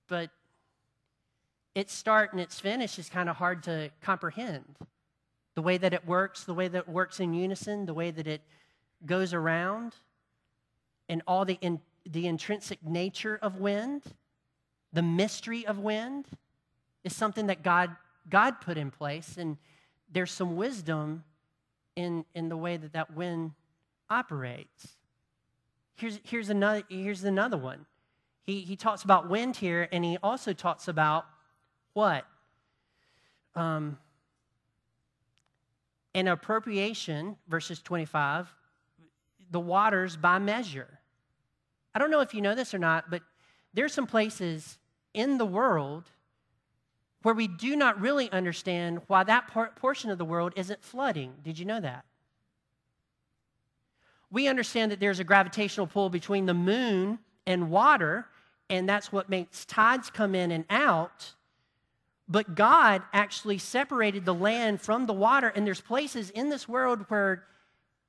But 0.07 0.31
its 1.75 1.93
start 1.93 2.33
and 2.33 2.41
its 2.41 2.61
finish 2.61 2.99
is 2.99 3.09
kind 3.11 3.29
of 3.29 3.37
hard 3.37 3.65
to 3.65 3.91
comprehend. 4.01 4.77
The 5.57 5.63
way 5.63 5.79
that 5.79 5.93
it 5.93 6.07
works, 6.07 6.45
the 6.45 6.55
way 6.55 6.69
that 6.69 6.79
it 6.79 6.89
works 6.89 7.19
in 7.19 7.35
unison, 7.35 7.87
the 7.87 7.95
way 7.95 8.11
that 8.11 8.27
it 8.27 8.41
goes 9.05 9.35
around, 9.35 9.95
and 11.09 11.23
all 11.27 11.45
the, 11.45 11.59
in, 11.61 11.81
the 12.11 12.27
intrinsic 12.27 12.85
nature 12.85 13.39
of 13.43 13.57
wind, 13.57 14.03
the 14.93 15.03
mystery 15.03 15.67
of 15.67 15.79
wind, 15.79 16.27
is 17.05 17.15
something 17.15 17.47
that 17.47 17.63
God, 17.63 17.95
God 18.29 18.61
put 18.61 18.77
in 18.77 18.91
place. 18.91 19.37
And 19.39 19.57
there's 20.11 20.31
some 20.31 20.57
wisdom 20.57 21.25
in, 21.95 22.25
in 22.35 22.49
the 22.49 22.57
way 22.57 22.77
that 22.77 22.93
that 22.93 23.15
wind 23.15 23.53
operates. 24.09 24.97
Here's, 25.97 26.21
here's, 26.25 26.51
another, 26.51 26.83
here's 26.89 27.25
another 27.25 27.57
one. 27.57 27.87
He, 28.47 28.61
he 28.61 28.77
talks 28.77 29.03
about 29.03 29.29
wind 29.29 29.57
here, 29.57 29.89
and 29.91 30.05
he 30.05 30.19
also 30.23 30.53
talks 30.53 30.89
about 30.89 31.27
what? 31.95 32.25
Um, 33.55 33.99
an 36.15 36.29
appropriation, 36.29 37.37
verses 37.49 37.81
25, 37.81 38.53
the 39.51 39.61
waters 39.61 40.17
by 40.17 40.39
measure. 40.39 41.01
I 41.97 41.99
don't 41.99 42.11
know 42.11 42.21
if 42.21 42.35
you 42.35 42.43
know 42.43 42.55
this 42.55 42.75
or 42.75 42.79
not, 42.79 43.09
but 43.09 43.23
there's 43.73 43.95
some 43.95 44.07
places 44.07 44.77
in 45.15 45.39
the 45.39 45.47
world 45.47 46.11
where 47.23 47.35
we 47.35 47.49
do 47.49 47.75
not 47.75 47.99
really 47.99 48.31
understand 48.33 49.01
why 49.07 49.25
that 49.25 49.49
part, 49.49 49.77
portion 49.77 50.11
of 50.11 50.19
the 50.19 50.25
world 50.27 50.53
isn't 50.57 50.85
flooding. 50.85 51.33
Did 51.43 51.59
you 51.59 51.65
know 51.65 51.81
that? 51.81 52.05
We 54.31 54.47
understand 54.47 54.93
that 54.93 55.01
there's 55.01 55.21
a 55.21 55.25
gravitational 55.25 55.87
pull 55.87 56.11
between 56.11 56.45
the 56.45 56.53
moon 56.53 57.19
and 57.47 57.71
water, 57.71 58.27
and 58.69 58.87
that's 58.87 59.11
what 59.11 59.31
makes 59.31 59.65
tides 59.65 60.11
come 60.11 60.35
in 60.35 60.51
and 60.51 60.67
out. 60.69 61.33
But 62.29 62.55
God 62.55 63.05
actually 63.15 63.57
separated 63.57 64.27
the 64.27 64.35
land 64.35 64.83
from 64.83 65.07
the 65.07 65.15
water, 65.15 65.49
and 65.49 65.67
there's 65.67 65.81
places 65.81 66.29
in 66.29 66.51
this 66.51 66.69
world 66.69 67.07
where 67.09 67.45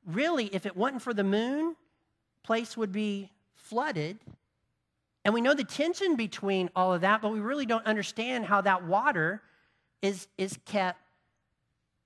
really, 0.06 0.48
if 0.48 0.66
it 0.66 0.76
wasn't 0.76 1.04
for 1.04 1.14
the 1.14 1.24
moon, 1.24 1.78
place 2.44 2.76
would 2.76 2.92
be 2.92 3.32
flooded. 3.70 4.18
And 5.26 5.34
we 5.34 5.42
know 5.42 5.54
the 5.54 5.64
tension 5.64 6.16
between 6.16 6.70
all 6.76 6.94
of 6.94 7.02
that, 7.02 7.22
but 7.22 7.34
we 7.34 7.40
really 7.40 7.66
don't 7.66 7.86
understand 7.86 8.46
how 8.46 8.62
that 8.62 8.86
water 8.86 9.42
is, 10.02 10.28
is 10.38 10.58
kept 10.66 11.02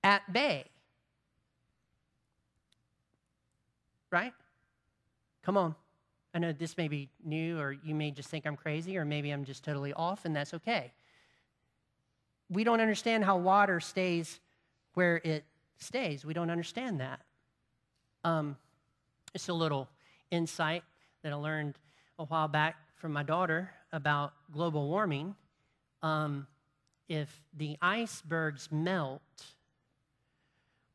at 0.03 0.31
bay. 0.33 0.65
Right? 4.11 4.33
Come 5.43 5.57
on. 5.57 5.75
I 6.33 6.39
know 6.39 6.53
this 6.53 6.77
may 6.77 6.87
be 6.87 7.09
new, 7.23 7.59
or 7.59 7.73
you 7.73 7.93
may 7.93 8.11
just 8.11 8.29
think 8.29 8.45
I'm 8.47 8.55
crazy, 8.55 8.97
or 8.97 9.05
maybe 9.05 9.31
I'm 9.31 9.43
just 9.43 9.63
totally 9.63 9.93
off, 9.93 10.25
and 10.25 10.35
that's 10.35 10.53
okay. 10.53 10.91
We 12.49 12.63
don't 12.63 12.79
understand 12.79 13.25
how 13.25 13.37
water 13.37 13.79
stays 13.79 14.39
where 14.93 15.21
it 15.23 15.43
stays. 15.77 16.25
We 16.25 16.33
don't 16.33 16.49
understand 16.49 17.01
that. 17.01 17.21
Um, 18.23 18.57
it's 19.33 19.49
a 19.49 19.53
little 19.53 19.89
insight 20.31 20.83
that 21.23 21.31
I 21.31 21.35
learned 21.35 21.75
a 22.19 22.25
while 22.25 22.47
back 22.47 22.75
from 22.95 23.13
my 23.13 23.23
daughter 23.23 23.71
about 23.91 24.33
global 24.51 24.87
warming. 24.87 25.35
Um, 26.01 26.47
if 27.07 27.29
the 27.57 27.77
icebergs 27.81 28.69
melt, 28.71 29.21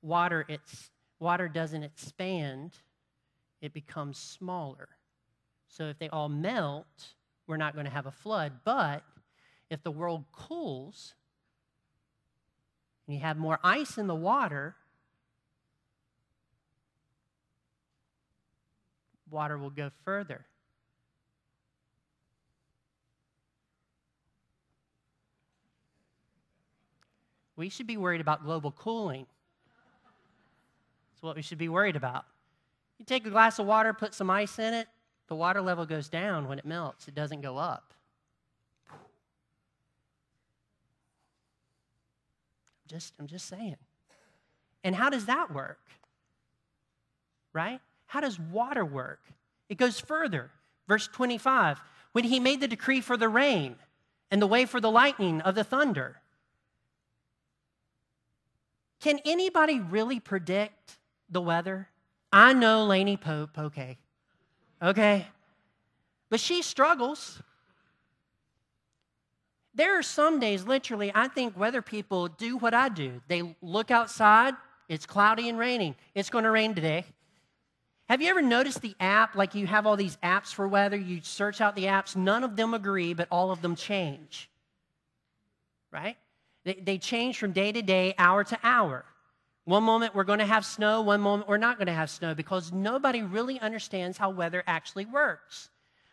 water, 0.03 0.45
it's, 0.49 0.91
water 1.19 1.49
doesn't 1.49 1.83
expand, 1.83 2.73
it 3.61 3.73
becomes 3.73 4.19
smaller. 4.19 4.89
So 5.69 5.85
if 5.85 5.99
they 5.99 6.09
all 6.09 6.29
melt, 6.29 6.87
we're 7.47 7.57
not 7.57 7.75
going 7.75 7.87
to 7.87 7.93
have 7.93 8.07
a 8.07 8.13
flood. 8.13 8.53
But 8.65 9.03
if 9.71 9.83
the 9.83 9.91
world 9.91 10.25
cools 10.33 11.15
and 13.07 13.15
you 13.15 13.23
have 13.23 13.37
more 13.37 13.59
ice 13.63 13.99
in 13.99 14.07
the 14.07 14.15
water, 14.15 14.75
water 19.31 19.59
will 19.59 19.71
go 19.71 19.91
further. 20.05 20.45
We 27.57 27.69
should 27.71 27.87
be 27.87 27.97
worried 27.97 28.21
about 28.21 28.45
global 28.45 28.71
cooling. 28.71 29.27
That's 31.11 31.23
what 31.23 31.37
we 31.37 31.43
should 31.43 31.59
be 31.59 31.69
worried 31.69 31.97
about. 31.97 32.27
You 32.99 33.05
take 33.05 33.27
a 33.27 33.31
glass 33.31 33.59
of 33.59 33.67
water, 33.67 33.93
put 33.93 34.15
some 34.15 34.31
ice 34.31 34.59
in 34.59 34.75
it, 34.75 34.89
the 35.29 35.35
water 35.35 35.61
level 35.61 35.87
goes 35.87 36.09
down 36.09 36.49
when 36.49 36.59
it 36.59 36.65
melts, 36.65 37.09
it 37.09 37.15
doesn't 37.15 37.41
go 37.41 37.57
up. 37.57 37.95
Just, 42.87 43.15
I'm 43.19 43.27
just 43.27 43.47
saying. 43.47 43.77
And 44.85 44.95
how 44.95 45.11
does 45.11 45.27
that 45.27 45.53
work? 45.53 45.81
Right? 47.53 47.81
How 48.07 48.21
does 48.21 48.39
water 48.39 48.85
work? 48.85 49.21
It 49.69 49.79
goes 49.79 50.01
further. 50.01 50.51
Verse 50.89 51.09
25 51.09 51.81
when 52.13 52.25
he 52.25 52.41
made 52.41 52.63
the 52.63 52.69
decree 52.69 53.03
for 53.03 53.19
the 53.19 53.29
rain 53.29 53.77
and 54.31 54.41
the 54.41 54.47
way 54.47 54.65
for 54.65 54.81
the 54.81 54.91
lightning 54.91 55.43
of 55.43 55.55
the 55.55 55.63
thunder. 55.63 56.17
Can 59.01 59.21
anybody 59.27 59.81
really 59.81 60.19
predict 60.19 60.97
the 61.29 61.43
weather? 61.43 61.89
I 62.33 62.55
know 62.55 62.87
Lainey 62.87 63.19
Pope, 63.19 63.59
okay. 63.59 63.99
Okay? 64.81 65.27
But 66.31 66.41
she 66.41 66.63
struggles. 66.63 67.43
There 69.75 69.99
are 69.99 70.03
some 70.03 70.41
days, 70.41 70.65
literally, 70.67 71.13
I 71.15 71.29
think 71.29 71.55
weather 71.55 71.83
people 71.83 72.29
do 72.29 72.57
what 72.57 72.73
I 72.73 72.89
do. 72.89 73.21
They 73.29 73.55
look 73.61 73.91
outside, 73.91 74.55
it's 74.89 75.05
cloudy 75.05 75.51
and 75.51 75.59
raining. 75.59 75.97
It's 76.15 76.31
going 76.31 76.45
to 76.45 76.51
rain 76.51 76.75
today. 76.75 77.05
Have 78.09 78.23
you 78.23 78.29
ever 78.29 78.43
noticed 78.43 78.83
the 78.83 78.95
app? 79.01 79.35
Like 79.35 79.55
you 79.55 79.67
have 79.67 79.87
all 79.87 79.97
these 79.97 80.17
apps 80.23 80.55
for 80.55 80.69
weather, 80.69 80.97
you 80.97 81.21
search 81.23 81.61
out 81.61 81.75
the 81.75 81.85
apps, 81.85 82.15
none 82.15 82.45
of 82.45 82.55
them 82.57 82.73
agree, 82.73 83.15
but 83.15 83.27
all 83.31 83.51
of 83.51 83.63
them 83.63 83.75
change. 83.75 84.49
Right? 85.91 86.17
They, 86.65 86.75
they 86.75 86.99
change 86.99 87.39
from 87.39 87.53
day 87.53 87.73
to 87.73 87.83
day, 87.83 88.15
hour 88.17 88.45
to 88.45 88.59
hour. 88.63 89.05
One 89.65 89.83
moment 89.83 90.15
we're 90.15 90.25
going 90.25 90.39
to 90.39 90.47
have 90.47 90.65
snow, 90.65 91.03
one 91.03 91.21
moment 91.21 91.49
we're 91.49 91.57
not 91.57 91.79
going 91.79 91.89
to 91.89 91.93
have 91.93 92.09
snow 92.09 92.35
because 92.35 92.73
nobody 92.73 93.23
really 93.23 93.59
understands 93.59 94.17
how 94.17 94.31
weather 94.31 94.63
actually 94.69 95.07
works. 95.07 95.71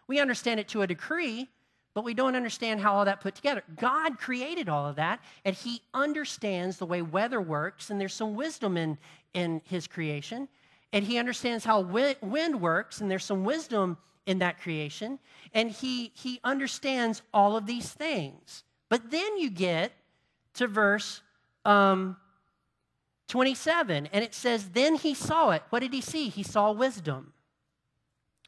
We 0.08 0.19
understand 0.19 0.60
it 0.60 0.67
to 0.69 0.82
a 0.82 0.88
degree, 0.88 1.47
but 1.93 2.03
we 2.03 2.15
don't 2.15 2.36
understand 2.36 2.82
how 2.82 2.95
all 2.95 3.06
that 3.06 3.21
put 3.21 3.36
together. 3.36 3.62
God 3.75 4.17
created 4.17 4.67
all 4.67 4.88
of 4.88 4.95
that, 4.95 5.19
and 5.45 5.56
He 5.56 5.84
understands 5.93 6.77
the 6.77 6.88
way 6.88 7.03
weather 7.03 7.39
works, 7.39 7.91
and 7.91 8.01
there's 8.01 8.15
some 8.15 8.34
wisdom 8.34 8.77
in, 8.77 8.97
in 9.36 9.62
His 9.65 9.86
creation 9.86 10.47
and 10.93 11.03
he 11.03 11.17
understands 11.17 11.65
how 11.65 11.82
wind 11.82 12.62
works, 12.62 13.01
and 13.01 13.10
there's 13.10 13.25
some 13.25 13.43
wisdom 13.43 13.97
in 14.27 14.39
that 14.39 14.62
creation, 14.62 15.19
and 15.53 15.71
he, 15.71 16.12
he 16.13 16.39
understands 16.43 17.23
all 17.34 17.58
of 17.58 17.65
these 17.65 17.89
things. 17.89 18.63
But 18.89 19.10
then 19.10 19.38
you 19.38 19.49
get 19.49 19.91
to 20.53 20.67
verse 20.67 21.21
um, 21.65 22.15
27, 23.27 24.08
and 24.13 24.23
it 24.23 24.36
says, 24.36 24.69
Then 24.69 24.95
he 24.95 25.15
saw 25.15 25.49
it. 25.49 25.63
What 25.71 25.79
did 25.79 25.93
he 25.93 26.01
see? 26.01 26.29
He 26.29 26.43
saw 26.43 26.71
wisdom. 26.71 27.34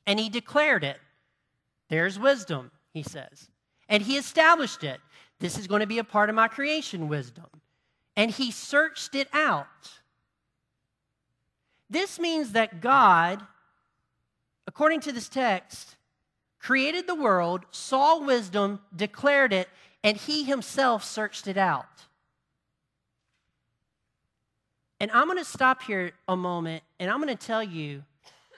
And 0.05 0.19
he 0.19 0.29
declared 0.29 0.84
it. 0.84 0.99
There's 1.89 2.19
wisdom, 2.19 2.69
he 2.93 3.01
says. 3.01 3.49
And 3.89 4.03
he 4.03 4.17
established 4.17 4.84
it. 4.84 4.99
This 5.39 5.58
is 5.58 5.65
going 5.65 5.79
to 5.79 5.88
be 5.88 5.97
a 5.97 6.03
part 6.03 6.29
of 6.29 6.36
my 6.36 6.47
creation 6.47 7.08
wisdom. 7.08 7.47
And 8.15 8.29
he 8.29 8.51
searched 8.51 9.15
it 9.15 9.27
out. 9.34 9.65
This 11.89 12.19
means 12.19 12.54
that 12.54 12.82
God, 12.82 13.41
according 14.67 15.02
to 15.02 15.12
this 15.12 15.30
text, 15.30 15.95
created 16.60 17.06
the 17.08 17.15
world, 17.15 17.65
saw 17.71 18.19
wisdom, 18.19 18.80
declared 18.95 19.54
it, 19.54 19.69
and 20.04 20.17
he 20.17 20.43
himself 20.43 21.04
searched 21.04 21.48
it 21.48 21.58
out. 21.58 21.86
And 25.00 25.12
I'm 25.12 25.26
going 25.26 25.38
to 25.38 25.45
stop 25.45 25.84
here 25.84 26.13
a 26.28 26.36
moment 26.36 26.84
and 27.00 27.12
I'm 27.12 27.21
going 27.21 27.36
to 27.36 27.45
tell 27.45 27.62
you 27.62 28.04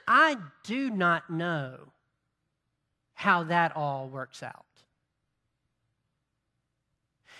I 0.07 0.37
do 0.63 0.89
not 0.89 1.29
know 1.29 1.79
how 3.13 3.43
that 3.43 3.75
all 3.75 4.07
works 4.07 4.43
out. 4.43 4.66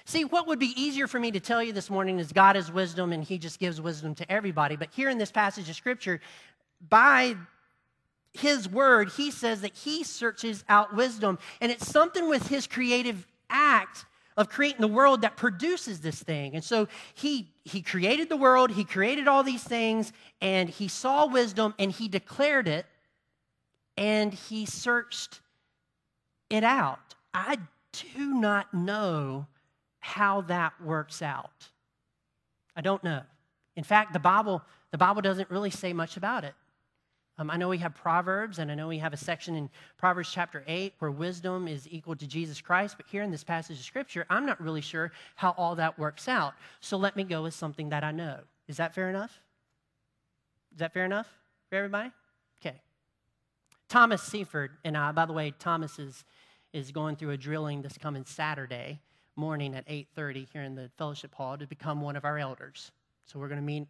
See, 0.08 0.24
what 0.24 0.48
would 0.48 0.58
be 0.58 0.74
easier 0.82 1.06
for 1.06 1.20
me 1.20 1.32
to 1.32 1.42
tell 1.42 1.62
you 1.62 1.74
this 1.74 1.90
morning 1.90 2.18
is 2.18 2.32
God 2.32 2.56
is 2.56 2.72
wisdom 2.72 3.12
and 3.12 3.22
He 3.22 3.38
just 3.38 3.60
gives 3.60 3.82
wisdom 3.82 4.16
to 4.16 4.32
everybody. 4.32 4.78
But 4.78 4.88
here 4.96 5.10
in 5.10 5.18
this 5.18 5.34
passage 5.34 5.68
of 5.70 5.76
Scripture, 5.76 6.22
by 6.90 7.36
His 8.32 8.70
word, 8.70 9.10
He 9.10 9.32
says 9.32 9.60
that 9.62 9.76
He 9.76 10.06
searches 10.06 10.64
out 10.70 10.96
wisdom. 10.96 11.38
And 11.60 11.74
it's 11.74 11.86
something 11.86 12.30
with 12.30 12.48
His 12.48 12.68
creative 12.68 13.28
act 13.50 14.06
of 14.38 14.48
creating 14.48 14.80
the 14.80 14.88
world 14.88 15.24
that 15.24 15.36
produces 15.36 16.00
this 16.00 16.24
thing. 16.24 16.56
And 16.56 16.64
so 16.64 16.88
he, 17.14 17.50
he 17.66 17.82
created 17.82 18.30
the 18.30 18.38
world, 18.38 18.72
he 18.72 18.86
created 18.86 19.28
all 19.28 19.44
these 19.44 19.64
things, 19.64 20.14
and 20.40 20.70
he 20.70 20.88
saw 20.88 21.26
wisdom 21.26 21.74
and 21.78 21.92
he 21.92 22.08
declared 22.08 22.70
it 22.70 22.86
and 23.98 24.34
he 24.34 24.66
searched 24.66 25.42
it 26.50 26.64
out. 26.64 27.16
I 27.34 27.58
do 27.92 28.34
not 28.36 28.74
know 28.74 29.48
how 30.08 30.40
that 30.42 30.72
works 30.82 31.22
out. 31.22 31.68
I 32.78 32.82
don't 32.82 33.04
know. 33.04 33.22
In 33.76 33.84
fact, 33.84 34.14
the 34.14 34.20
Bible, 34.20 34.62
the 34.92 34.98
Bible 34.98 35.22
doesn't 35.22 35.52
really 35.52 35.70
say 35.70 35.92
much 35.92 36.16
about 36.16 36.46
it. 36.46 36.54
Um, 37.38 37.52
I 37.52 37.58
know 37.58 37.68
we 37.68 37.78
have 37.80 37.94
Proverbs, 37.94 38.58
and 38.58 38.72
I 38.72 38.76
know 38.76 38.88
we 38.88 39.00
have 39.00 39.12
a 39.12 39.18
section 39.18 39.56
in 39.56 39.70
Proverbs 39.98 40.32
chapter 40.32 40.64
8 40.66 40.94
where 41.00 41.12
wisdom 41.12 41.68
is 41.68 41.88
equal 41.92 42.16
to 42.16 42.26
Jesus 42.26 42.62
Christ, 42.62 42.96
but 42.96 43.06
here 43.06 43.22
in 43.22 43.32
this 43.32 43.44
passage 43.44 43.78
of 43.78 43.84
Scripture, 43.84 44.26
I'm 44.30 44.46
not 44.46 44.62
really 44.62 44.80
sure 44.80 45.12
how 45.36 45.54
all 45.58 45.76
that 45.76 46.00
works 46.00 46.30
out. 46.30 46.54
So 46.80 46.96
let 46.96 47.18
me 47.18 47.26
go 47.26 47.44
with 47.44 47.54
something 47.54 47.90
that 47.90 48.06
I 48.06 48.12
know. 48.12 48.40
Is 48.70 48.78
that 48.78 48.96
fair 48.96 49.10
enough? 49.10 49.42
Is 50.72 50.80
that 50.80 50.94
fair 50.94 51.04
enough 51.04 51.28
for 51.70 51.76
everybody? 51.76 52.12
Okay. 52.62 52.78
Thomas 53.90 54.24
Seaford 54.24 54.72
and 54.86 54.98
I, 54.98 55.12
by 55.12 55.26
the 55.26 55.34
way, 55.34 55.54
Thomas 55.60 56.00
is, 56.00 56.24
is 56.72 56.92
going 56.94 57.18
through 57.18 57.32
a 57.32 57.38
drilling 57.38 57.82
this 57.82 57.98
coming 57.98 58.24
Saturday 58.24 59.02
morning 59.38 59.76
at 59.76 59.88
8.30 59.88 60.48
here 60.52 60.64
in 60.64 60.76
the 60.76 60.90
fellowship 60.98 61.34
hall 61.36 61.58
to 61.58 61.68
become 61.68 62.02
one 62.02 62.16
of 62.16 62.26
our 62.26 62.38
elders. 62.38 62.92
So 63.26 63.40
we're 63.40 63.48
going 63.48 63.60
to 63.60 63.66
meet 63.66 63.88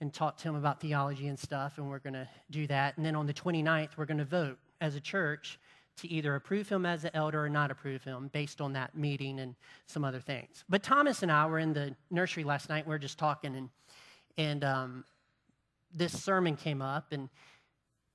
and 0.00 0.12
talk 0.12 0.36
to 0.38 0.48
him 0.48 0.54
about 0.54 0.80
theology 0.80 1.28
and 1.28 1.38
stuff, 1.38 1.78
and 1.78 1.88
we're 1.88 1.98
going 1.98 2.14
to 2.14 2.28
do 2.50 2.66
that. 2.66 2.96
And 2.96 3.06
then 3.06 3.16
on 3.16 3.26
the 3.26 3.32
29th, 3.32 3.90
we're 3.96 4.04
going 4.04 4.18
to 4.18 4.24
vote 4.24 4.58
as 4.80 4.94
a 4.94 5.00
church 5.00 5.58
to 5.96 6.08
either 6.10 6.34
approve 6.34 6.68
him 6.68 6.84
as 6.84 7.04
an 7.04 7.10
elder 7.14 7.44
or 7.44 7.48
not 7.48 7.70
approve 7.70 8.02
him 8.02 8.28
based 8.32 8.60
on 8.60 8.72
that 8.72 8.96
meeting 8.96 9.40
and 9.40 9.54
some 9.86 10.04
other 10.04 10.20
things. 10.20 10.64
But 10.68 10.82
Thomas 10.82 11.22
and 11.22 11.30
I 11.30 11.46
were 11.46 11.58
in 11.58 11.72
the 11.72 11.94
nursery 12.10 12.44
last 12.44 12.68
night. 12.68 12.86
We 12.86 12.90
were 12.90 12.98
just 12.98 13.18
talking, 13.18 13.54
and, 13.54 13.68
and 14.36 14.64
um, 14.64 15.04
this 15.94 16.20
sermon 16.20 16.56
came 16.56 16.82
up, 16.82 17.12
and, 17.12 17.28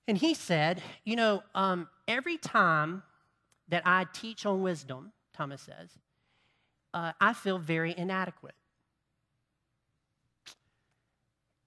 and 0.08 0.18
he 0.18 0.34
said, 0.34 0.82
You 1.06 1.16
know, 1.16 1.44
um, 1.56 1.88
every 2.08 2.38
time 2.38 3.02
that 3.70 3.84
I 3.86 4.06
teach 4.14 4.46
on 4.46 4.62
wisdom, 4.62 5.14
Thomas 5.34 5.62
says, 5.62 5.90
uh, 6.94 7.14
I 7.20 7.34
feel 7.34 7.58
very 7.58 7.94
inadequate. 7.98 8.56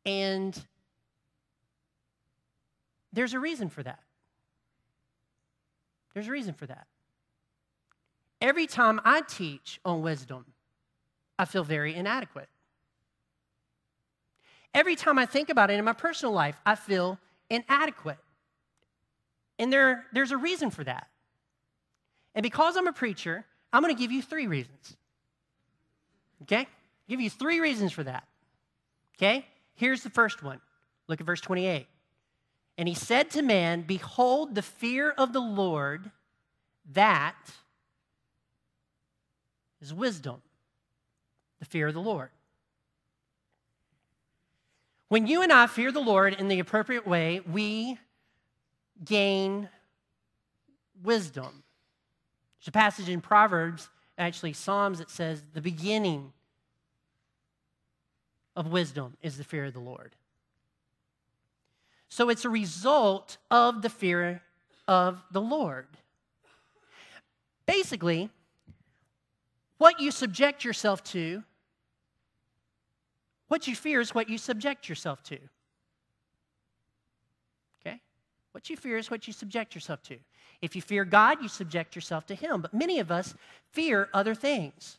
And 0.05 0.61
there's 3.13 3.35
a 3.35 3.39
reason 3.39 3.69
for 3.69 3.83
that. 3.83 4.01
There's 6.15 6.29
a 6.29 6.33
reason 6.33 6.55
for 6.55 6.67
that. 6.67 6.87
Every 8.41 8.67
time 8.67 9.01
I 9.05 9.21
teach 9.21 9.81
on 9.85 10.03
wisdom, 10.03 10.47
I 11.39 11.45
feel 11.45 11.65
very 11.65 11.95
inadequate. 11.95 12.49
Every 14.75 14.97
time 14.97 15.19
I 15.19 15.27
think 15.27 15.49
about 15.49 15.71
it 15.71 15.79
in 15.79 15.85
my 15.85 15.93
personal 15.93 16.33
life, 16.33 16.57
I 16.67 16.75
feel 16.75 17.19
inadequate. 17.51 18.19
And 19.59 19.73
there, 19.73 20.07
there's 20.13 20.33
a 20.33 20.37
reason 20.37 20.71
for 20.71 20.83
that. 20.85 21.09
And 22.35 22.43
because 22.43 22.77
I'm 22.77 22.87
a 22.87 22.93
preacher, 22.93 23.45
I'm 23.73 23.83
going 23.83 23.95
to 23.95 24.01
give 24.01 24.11
you 24.11 24.23
three 24.23 24.47
reasons. 24.47 24.97
Okay? 26.43 26.59
I'll 26.59 26.67
give 27.09 27.21
you 27.21 27.31
three 27.31 27.61
reasons 27.61 27.93
for 27.93 28.05
that. 28.05 28.25
Okay? 29.17 29.47
Here's 29.75 30.03
the 30.03 30.11
first 30.11 30.43
one. 30.43 30.61
Look 31.09 31.21
at 31.21 31.27
verse 31.27 31.41
28. 31.41 31.87
And 32.79 32.89
he 32.89 32.95
said 32.95 33.31
to 33.31 33.43
man, 33.43 33.83
Behold, 33.83 34.55
the 34.55 34.63
fear 34.63 35.11
of 35.11 35.33
the 35.33 35.41
Lord, 35.41 36.11
that 36.93 37.37
is 39.81 39.93
wisdom. 39.93 40.41
The 41.59 41.67
fear 41.67 41.89
of 41.89 41.95
the 41.95 42.01
Lord. 42.01 42.31
When 45.09 45.27
you 45.27 45.43
and 45.43 45.53
I 45.53 45.67
fear 45.67 45.93
the 45.93 46.01
Lord 46.01 46.35
in 46.35 46.49
the 46.49 46.59
appropriate 46.59 47.07
way, 47.07 47.41
we 47.41 47.99
gain 49.05 49.69
wisdom. 51.03 51.63
There's 52.59 52.69
a 52.69 52.73
passage 52.73 53.09
in 53.09 53.21
Proverbs 53.21 53.91
actually 54.23 54.53
Psalms, 54.53 55.01
it 55.01 55.11
says 55.11 55.43
the 55.53 55.61
beginning 55.61 56.33
of 58.57 58.69
wisdom 58.69 59.17
is 59.23 59.37
the 59.37 59.45
fear 59.45 59.67
of 59.67 59.75
the 59.75 59.81
Lord. 59.81 60.15
So 62.09 62.29
it's 62.29 62.45
a 62.45 62.51
result 62.51 63.39
of 63.51 63.83
the 63.83 63.89
fear 63.89 64.43
of 64.87 65.23
the 65.31 65.41
Lord. 65.41 65.87
Basically, 67.67 68.31
what 69.79 69.99
you 69.99 70.11
subject 70.11 70.65
yourself 70.65 71.03
to, 71.05 71.43
what 73.49 73.67
you 73.67 73.75
fear 73.75 74.01
is 74.01 74.15
what 74.15 74.29
you 74.29 74.39
subject 74.39 74.89
yourself 74.89 75.23
to. 75.25 75.39
What 78.53 78.69
you 78.71 78.77
fear 78.77 78.99
is 78.99 79.11
what 79.11 79.27
you 79.27 79.33
subject 79.33 79.75
yourself 79.75 80.03
to. 80.05 80.19
If 80.61 80.77
you 80.77 80.83
fear 80.83 81.05
God, 81.05 81.43
you 81.43 81.49
subject 81.49 81.95
yourself 81.95 82.27
to 82.27 82.35
Him. 82.35 82.61
But 82.61 82.75
many 82.75 83.01
of 83.01 83.11
us 83.11 83.35
fear 83.71 84.09
other 84.15 84.35
things 84.35 84.99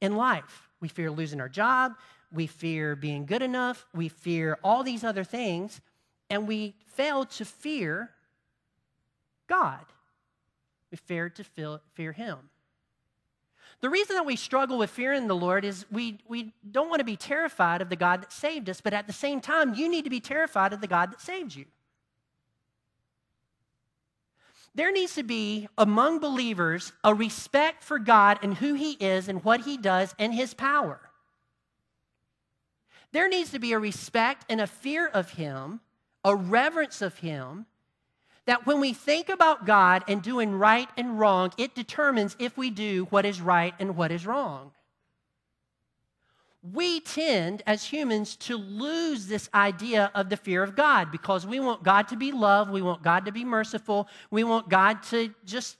in 0.00 0.16
life. 0.16 0.68
We 0.80 0.88
fear 0.88 1.10
losing 1.10 1.40
our 1.40 1.48
job. 1.48 1.92
We 2.32 2.46
fear 2.46 2.96
being 2.96 3.26
good 3.26 3.42
enough. 3.42 3.86
We 3.94 4.08
fear 4.08 4.58
all 4.64 4.82
these 4.82 5.04
other 5.04 5.24
things. 5.24 5.80
And 6.30 6.48
we 6.48 6.74
fail 6.86 7.26
to 7.26 7.44
fear 7.44 8.10
God. 9.46 9.84
We 10.90 10.96
fear 10.96 11.28
to 11.28 11.44
fear 11.92 12.12
Him. 12.12 12.38
The 13.80 13.90
reason 13.90 14.16
that 14.16 14.24
we 14.24 14.36
struggle 14.36 14.78
with 14.78 14.88
fearing 14.88 15.26
the 15.26 15.36
Lord 15.36 15.64
is 15.64 15.84
we, 15.90 16.18
we 16.26 16.54
don't 16.70 16.88
want 16.88 17.00
to 17.00 17.04
be 17.04 17.16
terrified 17.16 17.82
of 17.82 17.90
the 17.90 17.96
God 17.96 18.22
that 18.22 18.32
saved 18.32 18.70
us, 18.70 18.80
but 18.80 18.94
at 18.94 19.06
the 19.06 19.12
same 19.12 19.42
time, 19.42 19.74
you 19.74 19.90
need 19.90 20.04
to 20.04 20.10
be 20.10 20.20
terrified 20.20 20.72
of 20.72 20.80
the 20.80 20.86
God 20.86 21.12
that 21.12 21.20
saved 21.20 21.54
you. 21.54 21.66
There 24.74 24.90
needs 24.90 25.14
to 25.14 25.22
be 25.22 25.68
among 25.78 26.18
believers 26.18 26.92
a 27.04 27.14
respect 27.14 27.84
for 27.84 27.98
God 27.98 28.40
and 28.42 28.54
who 28.54 28.74
He 28.74 28.92
is 28.92 29.28
and 29.28 29.44
what 29.44 29.60
He 29.60 29.76
does 29.76 30.14
and 30.18 30.34
His 30.34 30.52
power. 30.54 31.00
There 33.12 33.28
needs 33.28 33.52
to 33.52 33.60
be 33.60 33.72
a 33.72 33.78
respect 33.78 34.44
and 34.48 34.60
a 34.60 34.66
fear 34.66 35.06
of 35.06 35.30
Him, 35.30 35.80
a 36.24 36.34
reverence 36.34 37.00
of 37.00 37.18
Him, 37.18 37.66
that 38.46 38.66
when 38.66 38.80
we 38.80 38.92
think 38.92 39.28
about 39.28 39.64
God 39.64 40.02
and 40.08 40.20
doing 40.20 40.58
right 40.58 40.88
and 40.96 41.18
wrong, 41.18 41.52
it 41.56 41.74
determines 41.74 42.36
if 42.38 42.56
we 42.56 42.70
do 42.70 43.06
what 43.10 43.24
is 43.24 43.40
right 43.40 43.74
and 43.78 43.96
what 43.96 44.10
is 44.10 44.26
wrong 44.26 44.72
we 46.72 47.00
tend 47.00 47.62
as 47.66 47.84
humans 47.84 48.36
to 48.36 48.56
lose 48.56 49.26
this 49.26 49.50
idea 49.52 50.10
of 50.14 50.30
the 50.30 50.36
fear 50.36 50.62
of 50.62 50.74
God 50.74 51.10
because 51.10 51.46
we 51.46 51.60
want 51.60 51.82
God 51.82 52.08
to 52.08 52.16
be 52.16 52.32
love, 52.32 52.70
we 52.70 52.80
want 52.80 53.02
God 53.02 53.26
to 53.26 53.32
be 53.32 53.44
merciful, 53.44 54.08
we 54.30 54.44
want 54.44 54.70
God 54.70 55.02
to 55.04 55.34
just 55.44 55.76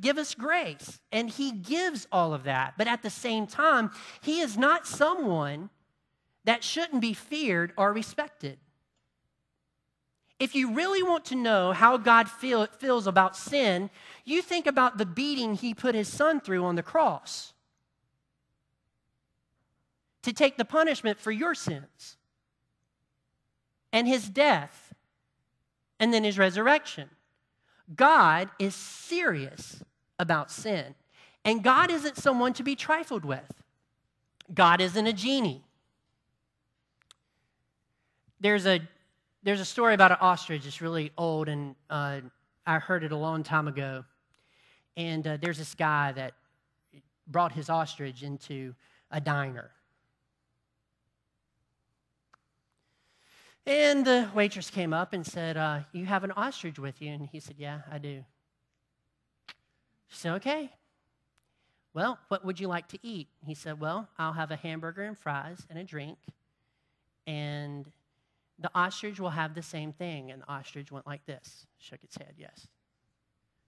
give 0.00 0.18
us 0.18 0.34
grace. 0.34 1.00
And 1.12 1.30
He 1.30 1.52
gives 1.52 2.06
all 2.12 2.34
of 2.34 2.44
that. 2.44 2.74
But 2.76 2.88
at 2.88 3.02
the 3.02 3.10
same 3.10 3.46
time, 3.46 3.90
He 4.20 4.40
is 4.40 4.58
not 4.58 4.86
someone 4.86 5.70
that 6.44 6.62
shouldn't 6.62 7.00
be 7.00 7.14
feared 7.14 7.72
or 7.78 7.92
respected. 7.92 8.58
If 10.38 10.54
you 10.54 10.74
really 10.74 11.02
want 11.02 11.24
to 11.26 11.36
know 11.36 11.72
how 11.72 11.96
God 11.96 12.28
feel, 12.28 12.66
feels 12.66 13.06
about 13.06 13.36
sin, 13.36 13.88
you 14.24 14.42
think 14.42 14.66
about 14.66 14.98
the 14.98 15.06
beating 15.06 15.54
He 15.54 15.72
put 15.72 15.94
His 15.94 16.08
Son 16.08 16.38
through 16.40 16.64
on 16.64 16.74
the 16.76 16.82
cross 16.82 17.51
to 20.22 20.32
take 20.32 20.56
the 20.56 20.64
punishment 20.64 21.18
for 21.18 21.32
your 21.32 21.54
sins 21.54 22.16
and 23.92 24.06
his 24.06 24.28
death 24.28 24.94
and 25.98 26.12
then 26.12 26.24
his 26.24 26.38
resurrection. 26.38 27.10
God 27.94 28.50
is 28.58 28.74
serious 28.74 29.82
about 30.18 30.50
sin. 30.50 30.94
And 31.44 31.62
God 31.62 31.90
isn't 31.90 32.16
someone 32.16 32.52
to 32.54 32.62
be 32.62 32.76
trifled 32.76 33.24
with. 33.24 33.52
God 34.54 34.80
isn't 34.80 35.06
a 35.06 35.12
genie. 35.12 35.62
There's 38.40 38.66
a, 38.66 38.80
there's 39.42 39.60
a 39.60 39.64
story 39.64 39.94
about 39.94 40.12
an 40.12 40.18
ostrich. 40.20 40.66
It's 40.66 40.80
really 40.80 41.12
old, 41.18 41.48
and 41.48 41.74
uh, 41.90 42.20
I 42.66 42.78
heard 42.78 43.04
it 43.04 43.12
a 43.12 43.16
long 43.16 43.42
time 43.42 43.66
ago. 43.66 44.04
And 44.96 45.26
uh, 45.26 45.36
there's 45.40 45.58
this 45.58 45.74
guy 45.74 46.12
that 46.12 46.34
brought 47.26 47.52
his 47.52 47.70
ostrich 47.70 48.22
into 48.22 48.74
a 49.10 49.20
diner. 49.20 49.70
And 53.64 54.04
the 54.04 54.28
waitress 54.34 54.70
came 54.70 54.92
up 54.92 55.12
and 55.12 55.24
said, 55.24 55.56
uh, 55.56 55.80
You 55.92 56.04
have 56.06 56.24
an 56.24 56.32
ostrich 56.32 56.78
with 56.78 57.00
you? 57.00 57.12
And 57.12 57.28
he 57.30 57.38
said, 57.40 57.56
Yeah, 57.58 57.80
I 57.90 57.98
do. 57.98 58.24
She 60.08 60.18
said, 60.18 60.32
Okay. 60.34 60.70
Well, 61.94 62.18
what 62.28 62.44
would 62.44 62.58
you 62.58 62.68
like 62.68 62.88
to 62.88 62.98
eat? 63.02 63.28
He 63.46 63.54
said, 63.54 63.78
Well, 63.78 64.08
I'll 64.18 64.32
have 64.32 64.50
a 64.50 64.56
hamburger 64.56 65.02
and 65.04 65.16
fries 65.16 65.58
and 65.70 65.78
a 65.78 65.84
drink. 65.84 66.18
And 67.26 67.86
the 68.58 68.70
ostrich 68.74 69.20
will 69.20 69.30
have 69.30 69.54
the 69.54 69.62
same 69.62 69.92
thing. 69.92 70.32
And 70.32 70.42
the 70.42 70.48
ostrich 70.48 70.90
went 70.90 71.06
like 71.06 71.24
this, 71.26 71.66
shook 71.78 72.02
its 72.02 72.16
head, 72.16 72.34
yes. 72.36 72.66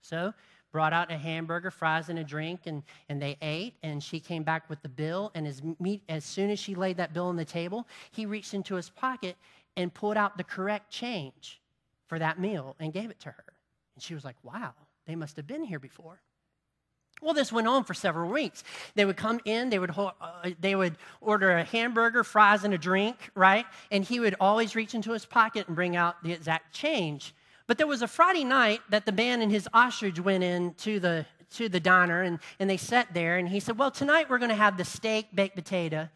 So, 0.01 0.35
brought 0.73 0.93
out 0.93 1.13
a 1.13 1.17
hamburger, 1.17 1.71
fries, 1.71 2.09
and 2.09 2.19
a 2.19 2.25
drink, 2.25 2.63
and, 2.67 2.83
and 3.09 3.23
they 3.23 3.37
ate. 3.41 3.75
And 3.83 4.03
she 4.03 4.19
came 4.19 4.43
back 4.43 4.69
with 4.69 4.83
the 4.83 4.89
bill. 4.89 5.31
And 5.35 5.47
as, 5.47 5.63
meat, 5.79 6.03
as 6.09 6.25
soon 6.25 6.51
as 6.51 6.59
she 6.59 6.75
laid 6.75 6.97
that 6.97 7.15
bill 7.15 7.27
on 7.27 7.37
the 7.37 7.45
table, 7.45 7.87
he 8.11 8.27
reached 8.27 8.55
into 8.55 8.75
his 8.75 8.91
pocket 8.91 9.37
and 9.77 9.93
pulled 9.93 10.17
out 10.17 10.37
the 10.37 10.45
correct 10.45 10.91
change 10.91 11.61
for 12.07 12.19
that 12.19 12.39
meal 12.39 12.77
and 12.79 12.93
gave 12.93 13.11
it 13.11 13.21
to 13.21 13.31
her. 13.31 13.45
And 13.95 14.03
she 14.03 14.15
was 14.15 14.25
like, 14.25 14.37
wow, 14.43 14.75
they 15.07 15.17
must 15.17 15.37
have 15.37 15.47
been 15.47 15.65
here 15.65 15.79
before. 15.79 16.21
Well, 17.23 17.35
this 17.35 17.53
went 17.53 17.69
on 17.69 17.85
for 17.85 17.95
several 17.95 18.31
weeks. 18.31 18.65
They 18.97 19.05
would 19.05 19.17
come 19.17 19.41
in, 19.45 19.71
they 19.71 19.79
would, 19.79 19.93
uh, 19.97 20.51
they 20.61 20.75
would 20.75 20.99
order 21.21 21.53
a 21.53 21.65
hamburger, 21.65 22.25
fries, 22.25 22.65
and 22.65 22.75
a 22.75 22.79
drink, 22.79 23.31
right? 23.35 23.65
And 23.91 24.05
he 24.05 24.21
would 24.21 24.35
always 24.41 24.75
reach 24.75 24.95
into 24.95 25.13
his 25.13 25.25
pocket 25.25 25.67
and 25.67 25.77
bring 25.77 25.97
out 25.97 26.23
the 26.23 26.33
exact 26.33 26.75
change. 26.75 27.35
But 27.67 27.79
there 27.79 27.87
was 27.87 28.03
a 28.03 28.09
Friday 28.09 28.45
night 28.45 28.81
that 28.91 29.07
the 29.07 29.13
man 29.13 29.41
and 29.41 29.51
his 29.51 29.69
ostrich 29.73 30.21
went 30.21 30.45
in 30.45 30.75
to 30.75 31.01
the, 31.01 31.25
to 31.53 31.69
the 31.69 31.81
diner 31.81 32.23
and, 32.23 32.41
and 32.59 32.69
they 32.69 32.77
sat 32.77 33.15
there. 33.15 33.39
And 33.39 33.49
he 33.49 33.61
said, 33.61 33.79
Well, 33.79 33.91
tonight 33.91 34.29
we're 34.29 34.39
going 34.39 34.51
to 34.51 34.55
have 34.55 34.77
the 34.77 34.85
steak, 34.85 35.29
baked 35.35 35.55
potato, 35.55 36.09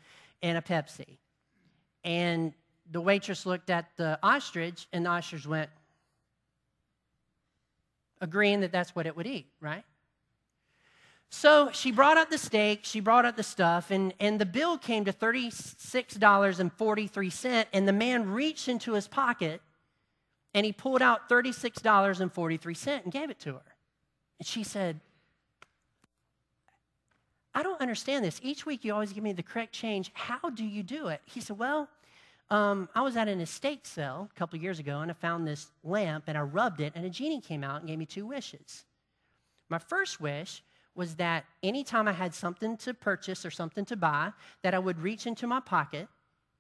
and 0.43 0.59
a 0.59 0.61
Pepsi. 0.61 1.19
And 2.05 2.53
the 2.91 3.01
waitress 3.01 3.47
looked 3.47 3.71
at 3.71 3.87
the 3.97 4.19
ostrich, 4.23 4.87
and 4.93 5.07
the 5.07 5.11
ostrich 5.11 5.47
went, 5.47 5.71
agreeing 8.21 8.61
that 8.61 8.73
that's 8.73 8.95
what 8.95 9.07
it 9.07 9.17
would 9.17 9.27
eat, 9.27 9.47
right? 9.61 9.85
So 11.31 11.71
she 11.73 11.93
brought 11.93 12.17
out 12.17 12.31
the 12.31 12.39
steak, 12.39 12.81
she 12.85 13.01
brought 13.01 13.27
out 13.27 13.37
the 13.37 13.43
stuff, 13.43 13.91
and, 13.91 14.15
and 14.19 14.41
the 14.41 14.47
bill 14.47 14.79
came 14.79 15.05
to 15.05 15.13
$36.43. 15.13 17.67
And 17.73 17.87
the 17.87 17.93
man 17.93 18.31
reached 18.31 18.69
into 18.69 18.95
his 18.95 19.07
pocket 19.07 19.61
and 20.55 20.65
he 20.65 20.73
pulled 20.73 21.03
out 21.03 21.29
$36.43 21.29 23.03
and 23.05 23.13
gave 23.13 23.29
it 23.29 23.39
to 23.41 23.53
her. 23.53 23.61
And 24.39 24.47
she 24.47 24.65
said, 24.65 25.01
I 27.55 27.63
don't 27.63 27.81
understand 27.81 28.25
this. 28.25 28.41
Each 28.43 28.65
week 28.65 28.83
you 28.85 28.95
always 28.95 29.13
give 29.13 29.23
me 29.23 29.33
the 29.33 29.43
correct 29.43 29.73
change. 29.73 30.11
How 30.15 30.49
do 30.51 30.65
you 30.65 30.83
do 30.83 31.09
it? 31.09 31.21
He 31.27 31.41
said, 31.41 31.59
Well, 31.59 31.89
um, 32.51 32.89
I 32.95 33.03
was 33.03 33.17
at 33.17 33.29
an 33.29 33.41
estate 33.41 33.87
sale 33.87 34.29
a 34.35 34.39
couple 34.39 34.59
years 34.59 34.79
ago 34.79 35.01
and 35.01 35.11
I 35.11 35.15
found 35.15 35.47
this 35.47 35.71
lamp 35.85 36.25
and 36.27 36.39
I 36.39 36.41
rubbed 36.43 36.81
it 36.81 36.93
and 36.97 37.05
a 37.05 37.11
genie 37.11 37.41
came 37.41 37.63
out 37.63 37.81
and 37.81 37.89
gave 37.89 37.99
me 37.99 38.07
two 38.07 38.27
wishes. 38.27 38.85
My 39.69 39.79
first 39.79 40.21
wish 40.21 40.63
was 40.95 41.17
that 41.17 41.45
anytime 41.63 42.09
I 42.09 42.13
had 42.13 42.35
something 42.35 42.77
to 42.79 42.95
purchase 42.95 43.45
or 43.45 43.51
something 43.51 43.85
to 43.85 43.97
buy, 43.97 44.33
that 44.63 44.75
I 44.75 44.79
would 44.79 45.01
reach 45.01 45.27
into 45.27 45.47
my 45.47 45.61
pocket 45.61 46.09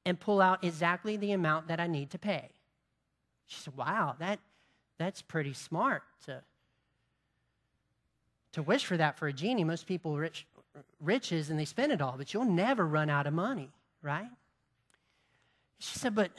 and 0.05 0.21
pull 0.21 0.41
out 0.41 0.63
exactly 0.63 1.17
the 1.17 1.33
amount 1.33 1.69
that 1.69 1.81
I 1.81 1.87
need 1.87 2.11
to 2.11 2.19
pay. 2.19 2.51
She 3.47 3.61
said, 3.61 3.77
Wow, 3.77 4.15
that, 4.21 4.39
that's 4.99 5.23
pretty 5.23 5.55
smart 5.55 6.03
to, 6.27 6.43
to 8.53 8.63
wish 8.63 8.85
for 8.85 8.97
that 8.97 9.19
for 9.19 9.27
a 9.27 9.33
genie. 9.33 9.65
Most 9.65 9.87
people 9.87 10.17
rich 10.19 10.47
riches 11.01 11.51
and 11.51 11.59
they 11.59 11.65
spend 11.65 11.91
it 11.91 12.01
all, 12.01 12.15
but 12.17 12.33
you'll 12.33 12.45
never 12.45 12.87
run 12.87 13.11
out 13.11 13.27
of 13.27 13.33
money, 13.33 13.71
right? 14.03 14.29
She 15.79 15.99
said, 15.99 16.15
But 16.15 16.31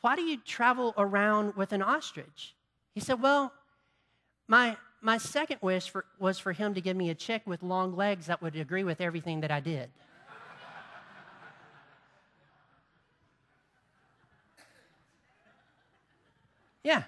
why 0.00 0.16
do 0.16 0.22
you 0.22 0.38
travel 0.38 0.94
around 0.96 1.56
with 1.56 1.72
an 1.72 1.82
ostrich? 1.82 2.54
He 2.94 3.00
said, 3.00 3.22
Well, 3.22 3.52
my, 4.48 4.76
my 5.00 5.18
second 5.18 5.58
wish 5.62 5.88
for, 5.90 6.04
was 6.18 6.38
for 6.38 6.52
him 6.52 6.74
to 6.74 6.80
give 6.80 6.96
me 6.96 7.10
a 7.10 7.14
chick 7.14 7.42
with 7.46 7.62
long 7.62 7.94
legs 7.94 8.26
that 8.26 8.42
would 8.42 8.56
agree 8.56 8.84
with 8.84 9.00
everything 9.00 9.40
that 9.40 9.50
I 9.50 9.60
did. 9.60 9.90
Yeah. 16.82 17.02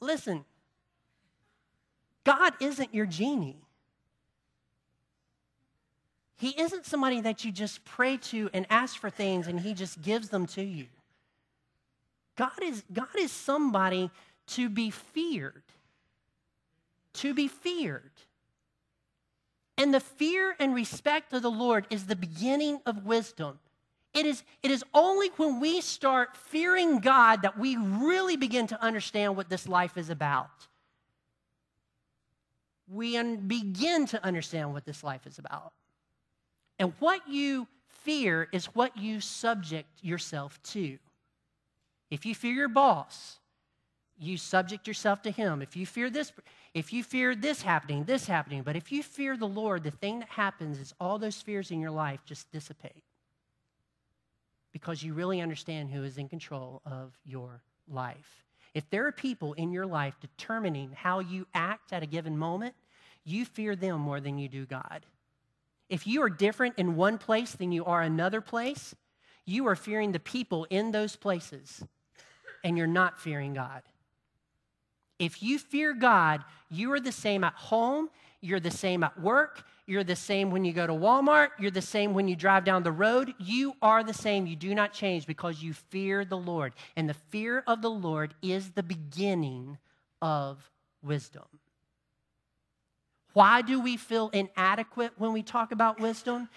Listen, 0.00 0.44
God 2.24 2.54
isn't 2.60 2.94
your 2.94 3.06
genie. 3.06 3.65
He 6.36 6.50
isn't 6.60 6.84
somebody 6.84 7.20
that 7.22 7.44
you 7.44 7.52
just 7.52 7.84
pray 7.84 8.18
to 8.18 8.50
and 8.52 8.66
ask 8.68 8.98
for 8.98 9.08
things 9.08 9.46
and 9.46 9.58
he 9.58 9.72
just 9.72 10.02
gives 10.02 10.28
them 10.28 10.46
to 10.48 10.62
you. 10.62 10.86
God 12.36 12.62
is, 12.62 12.84
God 12.92 13.16
is 13.18 13.32
somebody 13.32 14.10
to 14.48 14.68
be 14.68 14.90
feared. 14.90 15.62
To 17.14 17.32
be 17.32 17.48
feared. 17.48 18.10
And 19.78 19.92
the 19.92 20.00
fear 20.00 20.54
and 20.58 20.74
respect 20.74 21.32
of 21.32 21.42
the 21.42 21.50
Lord 21.50 21.86
is 21.90 22.06
the 22.06 22.16
beginning 22.16 22.80
of 22.84 23.06
wisdom. 23.06 23.58
It 24.14 24.24
is, 24.24 24.42
it 24.62 24.70
is 24.70 24.84
only 24.94 25.28
when 25.36 25.60
we 25.60 25.80
start 25.80 26.36
fearing 26.36 27.00
God 27.00 27.42
that 27.42 27.58
we 27.58 27.76
really 27.76 28.36
begin 28.36 28.66
to 28.68 28.82
understand 28.82 29.36
what 29.36 29.48
this 29.48 29.68
life 29.68 29.98
is 29.98 30.08
about. 30.08 30.48
We 32.88 33.16
un- 33.16 33.46
begin 33.46 34.06
to 34.06 34.24
understand 34.24 34.72
what 34.72 34.86
this 34.86 35.02
life 35.02 35.26
is 35.26 35.38
about. 35.38 35.72
And 36.78 36.92
what 36.98 37.28
you 37.28 37.66
fear 37.88 38.48
is 38.52 38.66
what 38.66 38.96
you 38.96 39.20
subject 39.20 39.88
yourself 40.02 40.62
to. 40.62 40.98
If 42.10 42.24
you 42.24 42.34
fear 42.34 42.52
your 42.52 42.68
boss, 42.68 43.38
you 44.18 44.36
subject 44.36 44.86
yourself 44.86 45.22
to 45.22 45.30
him. 45.30 45.60
If 45.60 45.76
you 45.76 45.86
fear 45.86 46.08
this, 46.08 46.32
if 46.72 46.92
you 46.92 47.02
fear 47.02 47.34
this 47.34 47.62
happening, 47.62 48.04
this 48.04 48.26
happening, 48.26 48.62
but 48.62 48.76
if 48.76 48.92
you 48.92 49.02
fear 49.02 49.36
the 49.36 49.48
Lord, 49.48 49.82
the 49.82 49.90
thing 49.90 50.20
that 50.20 50.28
happens 50.28 50.78
is 50.78 50.94
all 51.00 51.18
those 51.18 51.40
fears 51.42 51.70
in 51.70 51.80
your 51.80 51.90
life 51.90 52.20
just 52.24 52.50
dissipate. 52.52 53.02
Because 54.72 55.02
you 55.02 55.14
really 55.14 55.40
understand 55.40 55.90
who 55.90 56.04
is 56.04 56.18
in 56.18 56.28
control 56.28 56.82
of 56.86 57.18
your 57.24 57.62
life. 57.88 58.44
If 58.74 58.88
there 58.90 59.06
are 59.06 59.12
people 59.12 59.54
in 59.54 59.72
your 59.72 59.86
life 59.86 60.14
determining 60.20 60.92
how 60.94 61.20
you 61.20 61.46
act 61.54 61.92
at 61.92 62.02
a 62.02 62.06
given 62.06 62.36
moment, 62.36 62.74
you 63.24 63.46
fear 63.46 63.74
them 63.74 64.00
more 64.00 64.20
than 64.20 64.38
you 64.38 64.48
do 64.48 64.66
God. 64.66 65.06
If 65.88 66.06
you 66.06 66.22
are 66.22 66.30
different 66.30 66.74
in 66.78 66.96
one 66.96 67.18
place 67.18 67.52
than 67.52 67.72
you 67.72 67.84
are 67.84 68.02
another 68.02 68.40
place, 68.40 68.94
you 69.44 69.66
are 69.68 69.76
fearing 69.76 70.12
the 70.12 70.20
people 70.20 70.66
in 70.70 70.90
those 70.90 71.16
places 71.16 71.84
and 72.64 72.76
you're 72.76 72.86
not 72.86 73.20
fearing 73.20 73.54
God. 73.54 73.82
If 75.18 75.42
you 75.42 75.58
fear 75.58 75.94
God, 75.94 76.44
you 76.70 76.92
are 76.92 77.00
the 77.00 77.12
same 77.12 77.44
at 77.44 77.54
home, 77.54 78.10
you're 78.40 78.60
the 78.60 78.70
same 78.70 79.02
at 79.02 79.18
work, 79.20 79.64
you're 79.86 80.04
the 80.04 80.16
same 80.16 80.50
when 80.50 80.64
you 80.64 80.72
go 80.72 80.86
to 80.86 80.92
Walmart, 80.92 81.50
you're 81.58 81.70
the 81.70 81.80
same 81.80 82.12
when 82.12 82.26
you 82.26 82.34
drive 82.34 82.64
down 82.64 82.82
the 82.82 82.92
road. 82.92 83.32
You 83.38 83.74
are 83.80 84.02
the 84.02 84.12
same. 84.12 84.46
You 84.46 84.56
do 84.56 84.74
not 84.74 84.92
change 84.92 85.26
because 85.26 85.62
you 85.62 85.72
fear 85.72 86.24
the 86.24 86.36
Lord. 86.36 86.74
And 86.96 87.08
the 87.08 87.14
fear 87.14 87.62
of 87.66 87.82
the 87.82 87.90
Lord 87.90 88.34
is 88.42 88.72
the 88.72 88.82
beginning 88.82 89.78
of 90.20 90.70
wisdom. 91.02 91.44
Why 93.36 93.60
do 93.60 93.82
we 93.82 93.98
feel 93.98 94.30
inadequate 94.30 95.12
when 95.18 95.34
we 95.34 95.42
talk 95.42 95.70
about 95.70 96.00
wisdom? 96.00 96.48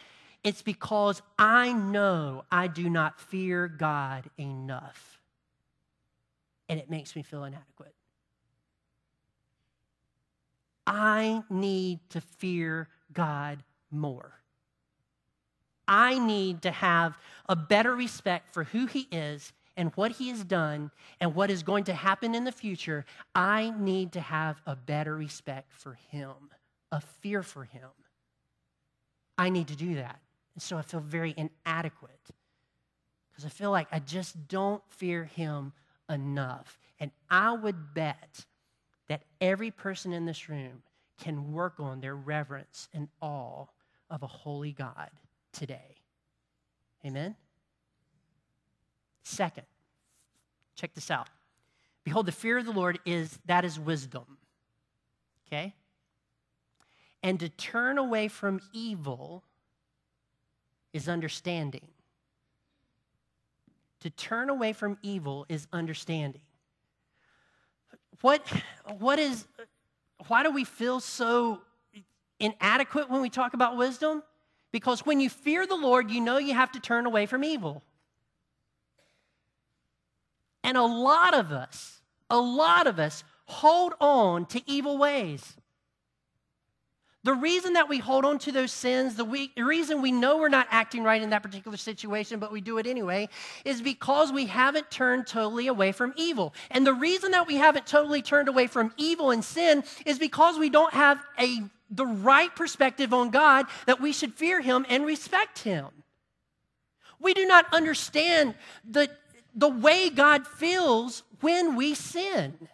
It's 0.45 0.61
because 0.61 1.21
I 1.37 1.73
know 1.73 2.45
I 2.49 2.67
do 2.67 2.89
not 2.89 3.19
fear 3.19 3.67
God 3.67 4.29
enough. 4.37 5.19
And 6.69 6.79
it 6.79 6.89
makes 6.89 7.17
me 7.17 7.21
feel 7.21 7.43
inadequate. 7.43 7.93
I 10.87 11.43
need 11.49 11.99
to 12.11 12.21
fear 12.21 12.87
God 13.11 13.61
more. 13.91 14.31
I 15.85 16.17
need 16.17 16.61
to 16.61 16.71
have 16.71 17.17
a 17.49 17.57
better 17.57 17.93
respect 17.93 18.53
for 18.53 18.63
who 18.63 18.85
He 18.85 19.09
is 19.11 19.51
and 19.75 19.91
what 19.95 20.13
He 20.13 20.29
has 20.29 20.45
done 20.45 20.91
and 21.19 21.35
what 21.35 21.51
is 21.51 21.61
going 21.61 21.83
to 21.83 21.93
happen 21.93 22.33
in 22.33 22.45
the 22.45 22.53
future. 22.53 23.03
I 23.35 23.73
need 23.77 24.13
to 24.13 24.21
have 24.21 24.61
a 24.65 24.77
better 24.77 25.17
respect 25.17 25.73
for 25.73 25.97
Him 26.09 26.35
a 26.91 27.01
fear 27.01 27.43
for 27.43 27.63
him. 27.63 27.89
I 29.37 29.49
need 29.49 29.67
to 29.67 29.75
do 29.75 29.95
that. 29.95 30.19
And 30.55 30.61
so 30.61 30.77
I 30.77 30.81
feel 30.81 30.99
very 30.99 31.33
inadequate 31.37 32.29
because 33.31 33.45
I 33.45 33.49
feel 33.49 33.71
like 33.71 33.87
I 33.91 33.99
just 33.99 34.47
don't 34.47 34.83
fear 34.89 35.23
him 35.23 35.71
enough. 36.09 36.77
And 36.99 37.11
I 37.29 37.53
would 37.53 37.93
bet 37.93 38.45
that 39.07 39.23
every 39.39 39.71
person 39.71 40.11
in 40.11 40.25
this 40.25 40.49
room 40.49 40.83
can 41.21 41.53
work 41.53 41.75
on 41.79 42.01
their 42.01 42.15
reverence 42.15 42.89
and 42.93 43.07
awe 43.21 43.65
of 44.09 44.23
a 44.23 44.27
holy 44.27 44.71
God 44.71 45.09
today. 45.53 45.95
Amen? 47.05 47.35
Second, 49.23 49.65
check 50.75 50.93
this 50.93 51.11
out. 51.11 51.27
Behold, 52.03 52.25
the 52.25 52.31
fear 52.31 52.57
of 52.57 52.65
the 52.65 52.71
Lord 52.71 52.99
is 53.05 53.37
that 53.45 53.63
is 53.63 53.79
wisdom. 53.79 54.37
Okay? 55.47 55.73
And 57.21 57.39
to 57.39 57.49
turn 57.49 57.97
away 57.97 58.27
from 58.27 58.61
evil 58.73 59.43
is 60.93 61.09
understanding. 61.09 61.87
To 64.01 64.09
turn 64.09 64.49
away 64.49 64.73
from 64.73 64.97
evil 65.01 65.45
is 65.49 65.67
understanding. 65.73 66.41
What, 68.21 68.45
what 68.97 69.19
is, 69.19 69.45
why 70.27 70.43
do 70.43 70.51
we 70.51 70.63
feel 70.63 70.99
so 70.99 71.61
inadequate 72.39 73.09
when 73.09 73.21
we 73.21 73.29
talk 73.29 73.53
about 73.53 73.77
wisdom? 73.77 74.23
Because 74.71 75.05
when 75.05 75.19
you 75.19 75.29
fear 75.29 75.65
the 75.65 75.75
Lord, 75.75 76.11
you 76.11 76.21
know 76.21 76.37
you 76.37 76.53
have 76.53 76.71
to 76.73 76.79
turn 76.79 77.05
away 77.05 77.25
from 77.25 77.43
evil. 77.43 77.83
And 80.63 80.77
a 80.77 80.83
lot 80.83 81.33
of 81.33 81.51
us, 81.51 82.01
a 82.29 82.39
lot 82.39 82.87
of 82.87 82.99
us 82.99 83.23
hold 83.45 83.93
on 83.99 84.45
to 84.47 84.61
evil 84.69 84.97
ways. 84.97 85.55
The 87.29 87.35
reason 87.35 87.73
that 87.73 87.87
we 87.87 87.99
hold 87.99 88.25
on 88.25 88.39
to 88.39 88.51
those 88.51 88.71
sins, 88.71 89.13
the, 89.13 89.23
we, 89.23 89.51
the, 89.55 89.63
reason 89.63 90.01
we 90.01 90.11
know 90.11 90.39
we're 90.39 90.49
not 90.49 90.65
acting 90.71 91.03
right 91.03 91.21
in 91.21 91.29
that 91.29 91.43
particular 91.43 91.77
situation, 91.77 92.39
but 92.39 92.51
we 92.51 92.59
do 92.59 92.79
it 92.79 92.87
anyway, 92.87 93.29
is 93.63 93.83
because 93.83 94.31
we 94.31 94.47
haven't 94.47 94.89
turned 94.89 95.27
totally 95.27 95.67
away 95.67 95.91
from 95.91 96.11
evil. 96.15 96.55
And 96.71 96.87
the 96.87 96.93
reason 96.95 97.29
that 97.29 97.45
we 97.45 97.57
haven't 97.57 97.85
totally 97.85 98.23
turned 98.23 98.49
away 98.49 98.65
from 98.65 98.95
evil 98.97 99.29
and 99.29 99.45
sin 99.45 99.83
is 100.07 100.17
because 100.17 100.57
we 100.57 100.71
don't 100.71 100.91
have 100.91 101.23
a, 101.37 101.59
the 101.91 102.07
right 102.07 102.55
perspective 102.55 103.13
on 103.13 103.29
God 103.29 103.67
that 103.85 104.01
we 104.01 104.11
should 104.11 104.33
fear 104.33 104.59
Him 104.59 104.83
and 104.89 105.05
respect 105.05 105.59
Him. 105.59 105.85
We 107.19 107.35
do 107.35 107.45
not 107.45 107.71
understand 107.71 108.55
the, 108.89 109.07
the 109.53 109.69
way 109.69 110.09
God 110.09 110.47
feels 110.47 111.21
when 111.41 111.75
we 111.75 111.93
sin. 111.93 112.69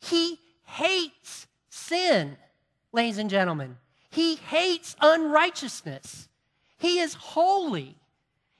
He 0.00 0.38
hates 0.64 1.46
sin 1.68 2.38
ladies 2.96 3.18
and 3.18 3.30
gentlemen. 3.30 3.76
He 4.10 4.36
hates 4.36 4.96
unrighteousness. 5.00 6.28
He 6.78 6.98
is 6.98 7.14
holy. 7.14 7.96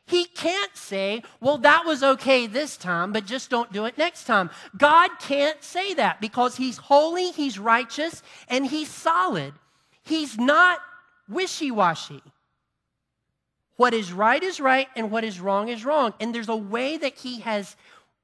He 0.07 0.26
can't 0.26 0.76
say, 0.76 1.24
well, 1.41 1.59
that 1.59 1.84
was 1.84 2.05
okay 2.05 2.47
this 2.47 2.76
time, 2.76 3.12
but 3.12 3.26
just 3.26 3.51
don't 3.51 3.72
do 3.72 3.87
it 3.87 3.99
next 3.99 4.24
time. 4.24 4.51
God 4.76 5.11
can't 5.18 5.64
say 5.64 5.95
that 5.95 6.20
because 6.20 6.57
He's 6.57 6.76
holy, 6.76 7.32
He's 7.32 7.59
righteous, 7.59 8.22
and 8.49 8.66
He's 8.66 8.89
solid. 8.89 9.55
He's 10.05 10.39
not 10.39 10.78
wishy 11.28 11.72
washy. 11.72 12.22
What 13.76 13.93
is 13.93 14.12
right 14.12 14.43
is 14.43 14.61
right, 14.61 14.89
and 14.95 15.11
what 15.11 15.24
is 15.24 15.41
wrong 15.41 15.68
is 15.68 15.84
wrong. 15.84 16.14
And 16.20 16.34
there's 16.34 16.49
a 16.49 16.57
way 16.57 16.97
that 16.97 17.18
He 17.18 17.41
has 17.41 17.76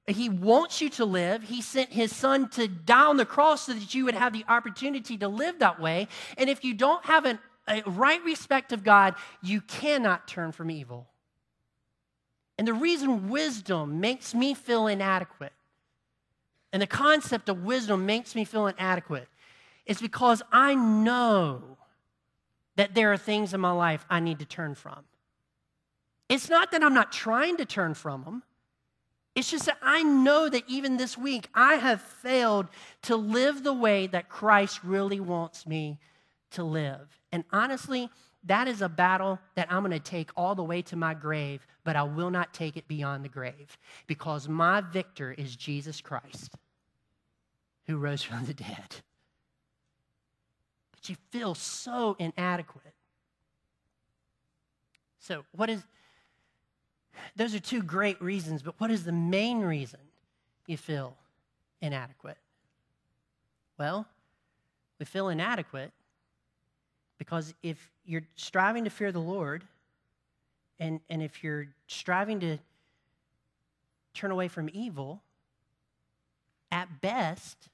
he 0.07 0.29
wants 0.29 0.81
you 0.81 0.91
to 0.91 1.05
live. 1.05 1.45
He 1.45 1.63
sent 1.63 1.93
his 1.93 2.15
son 2.15 2.49
to 2.51 2.67
die 2.67 3.07
on 3.07 3.17
the 3.17 3.25
cross 3.25 3.67
so 3.67 3.73
that 3.73 3.95
you 3.95 4.05
would 4.05 4.15
have 4.15 4.33
the 4.33 4.45
opportunity 4.49 5.17
to 5.19 5.29
live 5.29 5.61
that 5.61 5.81
way. 5.81 6.09
And 6.37 6.51
if 6.51 6.65
you 6.65 6.75
don't 6.75 7.05
have 7.07 7.25
an, 7.25 7.39
a 7.69 7.83
right 7.83 8.23
respect 8.25 8.73
of 8.73 8.83
God, 8.83 9.15
you 9.43 9.61
cannot 9.61 10.27
turn 10.27 10.51
from 10.51 10.71
evil. 10.71 11.07
And 12.59 12.67
the 12.67 12.75
reason 12.75 13.29
wisdom 13.29 14.01
makes 14.01 14.35
me 14.35 14.55
feel 14.55 14.87
inadequate, 14.87 15.53
and 16.73 16.83
the 16.83 16.87
concept 16.87 17.49
of 17.49 17.65
wisdom 17.65 18.05
makes 18.07 18.35
me 18.35 18.45
feel 18.45 18.67
inadequate, 18.67 19.29
is 19.87 20.01
because 20.01 20.43
I 20.53 20.75
know 20.75 21.79
that 22.77 22.95
there 22.95 23.13
are 23.13 23.17
things 23.17 23.55
in 23.55 23.61
my 23.61 23.73
life 23.73 24.05
I 24.11 24.21
need 24.21 24.39
to 24.41 24.45
turn 24.45 24.75
from. 24.75 25.05
It's 26.29 26.49
not 26.49 26.71
that 26.73 26.83
I'm 26.83 26.95
not 26.95 27.11
trying 27.11 27.57
to 27.57 27.65
turn 27.65 27.95
from 27.95 28.25
them. 28.25 28.43
It's 29.35 29.51
just 29.51 29.67
that 29.67 29.79
I 29.81 30.03
know 30.03 30.49
that 30.49 30.65
even 30.69 30.99
this 30.99 31.17
week, 31.17 31.49
I 31.55 31.75
have 31.77 32.03
failed 32.03 32.67
to 33.03 33.17
live 33.17 33.63
the 33.63 33.73
way 33.73 34.07
that 34.09 34.29
Christ 34.29 34.85
really 34.85 35.21
wants 35.21 35.67
me 35.67 35.99
to 36.51 36.65
live. 36.65 37.09
And 37.33 37.45
honestly, 37.51 38.11
that 38.45 38.69
is 38.69 38.83
a 38.83 38.89
battle 38.89 39.39
that 39.55 39.73
I'm 39.73 39.83
going 39.83 39.93
to 39.93 40.01
take 40.01 40.31
all 40.37 40.55
the 40.55 40.63
way 40.65 40.83
to 40.83 40.97
my 40.97 41.15
grave, 41.15 41.67
but 41.85 41.97
I 41.97 42.03
will 42.03 42.31
not 42.31 42.53
take 42.53 42.77
it 42.77 42.89
beyond 42.89 43.25
the 43.25 43.29
grave 43.29 43.79
because 44.07 44.49
my 44.49 44.81
victor 44.81 45.33
is 45.33 45.57
Jesus 45.57 46.01
Christ 46.01 46.55
who 47.87 47.97
rose 47.97 48.23
from 48.23 48.45
the 48.45 48.55
dead. 48.55 48.97
But 50.93 51.09
you 51.09 51.17
feel 51.31 51.55
so 51.55 52.17
inadequate. 52.19 52.95
So, 55.21 55.45
what 55.53 55.71
is 55.71 55.85
those 57.37 57.55
are 57.55 57.61
two 57.61 57.83
great 57.83 58.21
reasons, 58.21 58.63
but 58.63 58.75
what 58.79 58.91
is 58.91 59.05
the 59.05 59.13
main 59.13 59.61
reason 59.61 60.01
you 60.67 60.77
feel 60.77 61.17
inadequate? 61.81 62.39
Well, 63.79 64.07
we 64.99 65.07
feel 65.07 65.29
inadequate 65.29 65.93
because 67.19 67.55
if 67.63 67.91
you're 68.05 68.27
striving 68.37 68.85
to 68.85 68.91
fear 68.91 69.13
the 69.13 69.21
Lord, 69.21 69.65
and, 70.79 71.01
and 71.09 71.23
if 71.23 71.43
you're 71.45 71.69
striving 71.87 72.41
to 72.41 72.59
turn 74.15 74.31
away 74.31 74.49
from 74.49 74.69
evil, 74.73 75.23
at 76.71 77.01
best, 77.01 77.69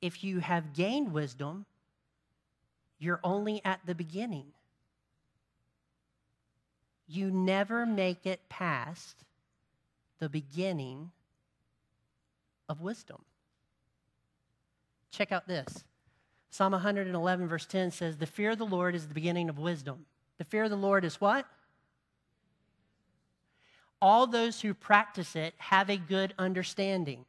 if 0.00 0.24
you 0.24 0.38
have 0.38 0.72
gained 0.72 1.12
wisdom, 1.12 1.66
you're 2.98 3.20
only 3.24 3.60
at 3.64 3.80
the 3.86 3.94
beginning 3.94 4.46
you 7.10 7.30
never 7.30 7.84
make 7.84 8.26
it 8.26 8.48
past 8.48 9.24
the 10.18 10.28
beginning 10.28 11.10
of 12.68 12.80
wisdom. 12.80 13.24
Check 15.10 15.32
out 15.32 15.48
this. 15.48 15.84
Psalm 16.50 16.72
111, 16.72 17.48
verse 17.48 17.66
10 17.66 17.90
says, 17.90 18.16
The 18.16 18.26
fear 18.26 18.50
of 18.50 18.58
the 18.58 18.66
Lord 18.66 18.94
is 18.94 19.08
the 19.08 19.14
beginning 19.14 19.48
of 19.48 19.58
wisdom. 19.58 20.06
The 20.38 20.44
fear 20.44 20.64
of 20.64 20.70
the 20.70 20.76
Lord 20.76 21.04
is 21.04 21.20
what? 21.20 21.46
All 24.00 24.26
those 24.26 24.60
who 24.60 24.72
practice 24.72 25.36
it 25.36 25.54
have 25.58 25.90
a 25.90 25.96
good 25.96 26.34
understanding. 26.38 27.24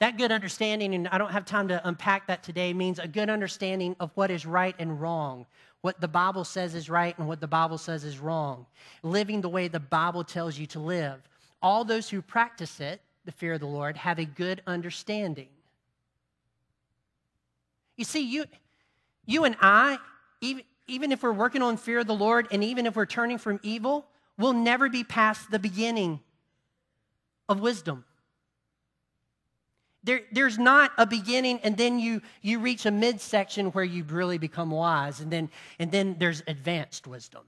That 0.00 0.16
good 0.16 0.32
understanding, 0.32 0.94
and 0.94 1.08
I 1.08 1.18
don't 1.18 1.30
have 1.30 1.44
time 1.44 1.68
to 1.68 1.86
unpack 1.86 2.26
that 2.26 2.42
today, 2.42 2.72
means 2.72 2.98
a 2.98 3.06
good 3.06 3.28
understanding 3.28 3.94
of 4.00 4.10
what 4.14 4.30
is 4.30 4.46
right 4.46 4.74
and 4.78 4.98
wrong, 4.98 5.44
what 5.82 6.00
the 6.00 6.08
Bible 6.08 6.44
says 6.44 6.74
is 6.74 6.88
right 6.88 7.16
and 7.18 7.28
what 7.28 7.40
the 7.40 7.46
Bible 7.46 7.76
says 7.76 8.02
is 8.02 8.18
wrong, 8.18 8.64
living 9.02 9.42
the 9.42 9.48
way 9.48 9.68
the 9.68 9.78
Bible 9.78 10.24
tells 10.24 10.58
you 10.58 10.66
to 10.68 10.80
live. 10.80 11.20
All 11.62 11.84
those 11.84 12.08
who 12.08 12.22
practice 12.22 12.80
it, 12.80 13.02
the 13.26 13.32
fear 13.32 13.52
of 13.52 13.60
the 13.60 13.66
Lord, 13.66 13.98
have 13.98 14.18
a 14.18 14.24
good 14.24 14.62
understanding. 14.66 15.48
You 17.98 18.04
see, 18.04 18.20
you, 18.20 18.46
you 19.26 19.44
and 19.44 19.54
I, 19.60 19.98
even, 20.40 20.62
even 20.88 21.12
if 21.12 21.22
we're 21.22 21.32
working 21.32 21.60
on 21.60 21.76
fear 21.76 21.98
of 21.98 22.06
the 22.06 22.14
Lord 22.14 22.48
and 22.50 22.64
even 22.64 22.86
if 22.86 22.96
we're 22.96 23.04
turning 23.04 23.36
from 23.36 23.60
evil, 23.62 24.06
we'll 24.38 24.54
never 24.54 24.88
be 24.88 25.04
past 25.04 25.50
the 25.50 25.58
beginning 25.58 26.20
of 27.50 27.60
wisdom. 27.60 28.06
There, 30.02 30.22
there's 30.32 30.58
not 30.58 30.92
a 30.96 31.06
beginning 31.06 31.60
and 31.62 31.76
then 31.76 31.98
you, 31.98 32.22
you 32.40 32.58
reach 32.58 32.86
a 32.86 32.90
midsection 32.90 33.66
where 33.72 33.84
you 33.84 34.04
really 34.04 34.38
become 34.38 34.70
wise, 34.70 35.20
and 35.20 35.30
then, 35.30 35.50
and 35.78 35.92
then 35.92 36.16
there's 36.18 36.42
advanced 36.46 37.06
wisdom 37.06 37.42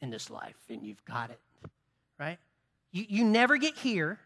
in 0.00 0.10
this 0.10 0.30
life, 0.30 0.56
and 0.70 0.82
you've 0.82 1.04
got 1.04 1.30
it, 1.30 1.40
right? 2.18 2.38
You, 2.92 3.04
you 3.08 3.24
never 3.24 3.58
get 3.58 3.76
here, 3.76 4.18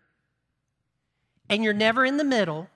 and 1.48 1.64
you're 1.64 1.72
never 1.72 2.04
in 2.04 2.18
the 2.18 2.24
middle. 2.24 2.68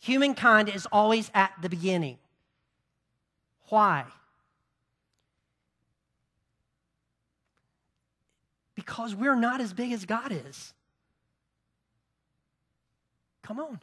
Humankind 0.00 0.68
is 0.68 0.86
always 0.92 1.30
at 1.34 1.52
the 1.62 1.68
beginning. 1.68 2.18
Why? 3.68 4.04
Because 8.74 9.14
we're 9.14 9.36
not 9.36 9.60
as 9.60 9.72
big 9.72 9.92
as 9.92 10.04
God 10.04 10.32
is. 10.32 10.74
Come 13.42 13.60
on. 13.60 13.80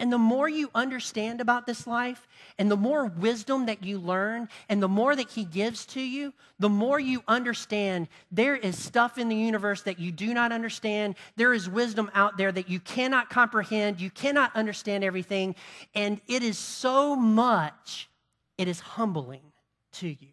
And 0.00 0.12
the 0.12 0.18
more 0.18 0.48
you 0.48 0.70
understand 0.76 1.40
about 1.40 1.66
this 1.66 1.84
life, 1.86 2.28
and 2.56 2.70
the 2.70 2.76
more 2.76 3.06
wisdom 3.06 3.66
that 3.66 3.82
you 3.82 3.98
learn, 3.98 4.48
and 4.68 4.80
the 4.80 4.88
more 4.88 5.16
that 5.16 5.30
He 5.30 5.44
gives 5.44 5.84
to 5.86 6.00
you, 6.00 6.32
the 6.60 6.68
more 6.68 7.00
you 7.00 7.24
understand 7.26 8.06
there 8.30 8.54
is 8.54 8.78
stuff 8.78 9.18
in 9.18 9.28
the 9.28 9.36
universe 9.36 9.82
that 9.82 9.98
you 9.98 10.12
do 10.12 10.32
not 10.32 10.52
understand. 10.52 11.16
There 11.34 11.52
is 11.52 11.68
wisdom 11.68 12.12
out 12.14 12.36
there 12.36 12.52
that 12.52 12.68
you 12.68 12.78
cannot 12.78 13.28
comprehend. 13.28 14.00
You 14.00 14.10
cannot 14.10 14.54
understand 14.54 15.02
everything. 15.02 15.56
And 15.96 16.20
it 16.28 16.44
is 16.44 16.58
so 16.58 17.16
much, 17.16 18.08
it 18.56 18.68
is 18.68 18.78
humbling 18.78 19.52
to 19.94 20.08
you. 20.08 20.28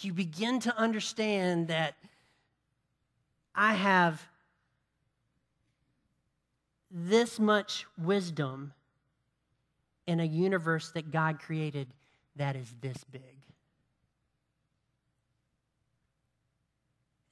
You 0.00 0.12
begin 0.12 0.60
to 0.60 0.76
understand 0.76 1.68
that 1.68 1.94
I 3.54 3.74
have 3.74 4.26
this 6.90 7.38
much 7.38 7.86
wisdom 7.96 8.72
in 10.06 10.20
a 10.20 10.24
universe 10.24 10.90
that 10.92 11.10
God 11.10 11.38
created 11.38 11.88
that 12.36 12.56
is 12.56 12.74
this 12.80 13.04
big. 13.04 13.22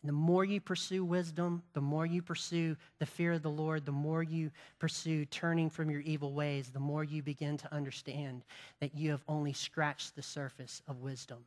The 0.05 0.13
more 0.13 0.45
you 0.45 0.61
pursue 0.61 1.05
wisdom, 1.05 1.63
the 1.73 1.81
more 1.81 2.07
you 2.07 2.23
pursue 2.23 2.77
the 2.99 3.07
fear 3.07 3.33
of 3.33 3.43
the 3.43 3.51
Lord, 3.51 3.85
the 3.85 3.93
more 3.93 4.23
you 4.23 4.51
pursue 4.79 5.25
turning 5.27 5.69
from 5.69 5.91
your 5.91 6.01
evil 6.01 6.33
ways, 6.33 6.71
the 6.71 6.79
more 6.79 7.03
you 7.03 7.23
begin 7.23 7.57
to 7.59 7.75
understand 7.75 8.45
that 8.81 8.95
you 8.95 9.11
have 9.11 9.25
only 9.29 9.53
scratched 9.53 10.15
the 10.15 10.23
surface 10.23 10.83
of 10.87 11.01
wisdom. 11.01 11.39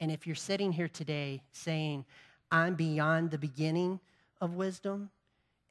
And 0.00 0.10
if 0.10 0.26
you're 0.26 0.34
sitting 0.34 0.72
here 0.72 0.88
today 0.88 1.42
saying, 1.52 2.06
I'm 2.50 2.74
beyond 2.74 3.30
the 3.30 3.38
beginning 3.38 4.00
of 4.40 4.54
wisdom, 4.54 5.10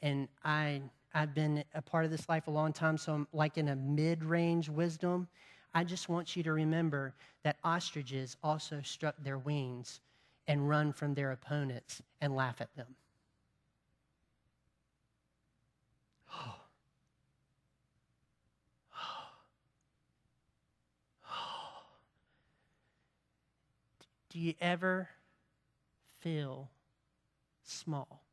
and 0.01 0.27
I, 0.43 0.81
I've 1.13 1.33
been 1.33 1.63
a 1.73 1.81
part 1.81 2.05
of 2.05 2.11
this 2.11 2.27
life 2.29 2.47
a 2.47 2.51
long 2.51 2.73
time, 2.73 2.97
so 2.97 3.13
I'm 3.13 3.27
like 3.33 3.57
in 3.57 3.69
a 3.69 3.75
mid 3.75 4.23
range 4.23 4.69
wisdom, 4.69 5.27
I 5.73 5.83
just 5.83 6.09
want 6.09 6.35
you 6.35 6.43
to 6.43 6.51
remember 6.53 7.13
that 7.43 7.57
ostriches 7.63 8.35
also 8.43 8.81
struck 8.83 9.15
their 9.23 9.37
wings 9.37 10.01
and 10.47 10.67
run 10.67 10.93
from 10.93 11.13
their 11.13 11.31
opponents 11.31 12.01
and 12.21 12.35
laugh 12.35 12.61
at 12.61 12.75
them. 12.75 12.95
Do 24.29 24.39
you 24.39 24.53
ever 24.59 25.09
feel 26.19 26.69
small? 27.63 28.26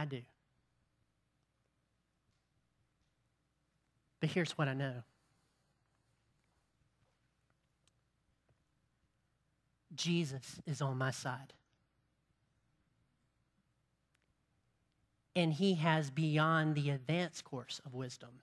I 0.00 0.06
do. 0.06 0.22
But 4.18 4.30
here's 4.30 4.52
what 4.52 4.66
I 4.66 4.72
know 4.72 5.02
Jesus 9.94 10.58
is 10.66 10.80
on 10.80 10.96
my 10.96 11.10
side. 11.10 11.52
And 15.36 15.52
he 15.52 15.74
has 15.74 16.10
beyond 16.10 16.76
the 16.76 16.88
advanced 16.88 17.44
course 17.44 17.78
of 17.84 17.92
wisdom 17.92 18.40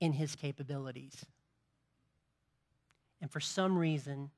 in 0.00 0.14
his 0.14 0.34
capabilities. 0.34 1.24
And 3.20 3.30
for 3.30 3.40
some 3.40 3.78
reason, 3.78 4.30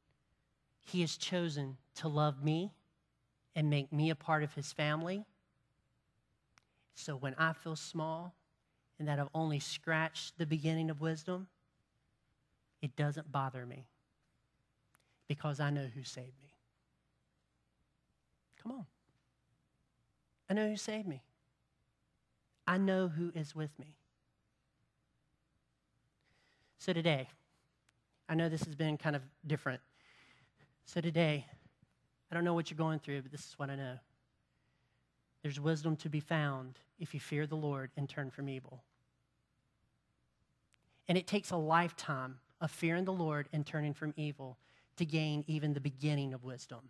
he 0.82 1.00
has 1.00 1.16
chosen 1.16 1.78
to 1.96 2.08
love 2.08 2.44
me 2.44 2.74
and 3.56 3.70
make 3.70 3.90
me 3.94 4.10
a 4.10 4.14
part 4.14 4.42
of 4.42 4.52
his 4.52 4.72
family. 4.72 5.24
So 6.98 7.14
when 7.14 7.36
I 7.38 7.52
feel 7.52 7.76
small 7.76 8.34
and 8.98 9.06
that 9.06 9.20
I've 9.20 9.28
only 9.32 9.60
scratched 9.60 10.36
the 10.36 10.46
beginning 10.46 10.90
of 10.90 11.00
wisdom, 11.00 11.46
it 12.82 12.96
doesn't 12.96 13.30
bother 13.30 13.64
me 13.64 13.86
because 15.28 15.60
I 15.60 15.70
know 15.70 15.86
who 15.94 16.02
saved 16.02 16.34
me. 16.42 16.50
Come 18.60 18.72
on. 18.72 18.86
I 20.50 20.54
know 20.54 20.68
who 20.68 20.76
saved 20.76 21.06
me. 21.06 21.22
I 22.66 22.78
know 22.78 23.06
who 23.06 23.30
is 23.32 23.54
with 23.54 23.70
me. 23.78 23.94
So 26.78 26.92
today, 26.92 27.28
I 28.28 28.34
know 28.34 28.48
this 28.48 28.64
has 28.64 28.74
been 28.74 28.96
kind 28.96 29.14
of 29.14 29.22
different. 29.46 29.80
So 30.84 31.00
today, 31.00 31.46
I 32.30 32.34
don't 32.34 32.44
know 32.44 32.54
what 32.54 32.72
you're 32.72 32.78
going 32.78 32.98
through, 32.98 33.22
but 33.22 33.30
this 33.30 33.42
is 33.42 33.54
what 33.56 33.70
I 33.70 33.76
know. 33.76 33.98
There's 35.48 35.58
wisdom 35.58 35.96
to 35.96 36.10
be 36.10 36.20
found 36.20 36.78
if 36.98 37.14
you 37.14 37.20
fear 37.20 37.46
the 37.46 37.56
Lord 37.56 37.90
and 37.96 38.06
turn 38.06 38.30
from 38.30 38.50
evil. 38.50 38.82
And 41.08 41.16
it 41.16 41.26
takes 41.26 41.52
a 41.52 41.56
lifetime 41.56 42.36
of 42.60 42.70
fearing 42.70 43.06
the 43.06 43.14
Lord 43.14 43.48
and 43.54 43.64
turning 43.64 43.94
from 43.94 44.12
evil 44.18 44.58
to 44.98 45.06
gain 45.06 45.44
even 45.46 45.72
the 45.72 45.80
beginning 45.80 46.34
of 46.34 46.44
wisdom. 46.44 46.80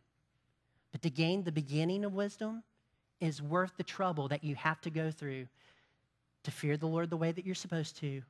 But 0.90 1.02
to 1.02 1.10
gain 1.10 1.44
the 1.44 1.52
beginning 1.52 2.04
of 2.04 2.14
wisdom 2.14 2.64
is 3.20 3.40
worth 3.40 3.76
the 3.76 3.84
trouble 3.84 4.26
that 4.26 4.42
you 4.42 4.56
have 4.56 4.80
to 4.80 4.90
go 4.90 5.12
through 5.12 5.46
to 6.42 6.50
fear 6.50 6.76
the 6.76 6.88
Lord 6.88 7.10
the 7.10 7.16
way 7.16 7.30
that 7.30 7.46
you're 7.46 7.54
supposed 7.54 7.96
to 7.98 8.22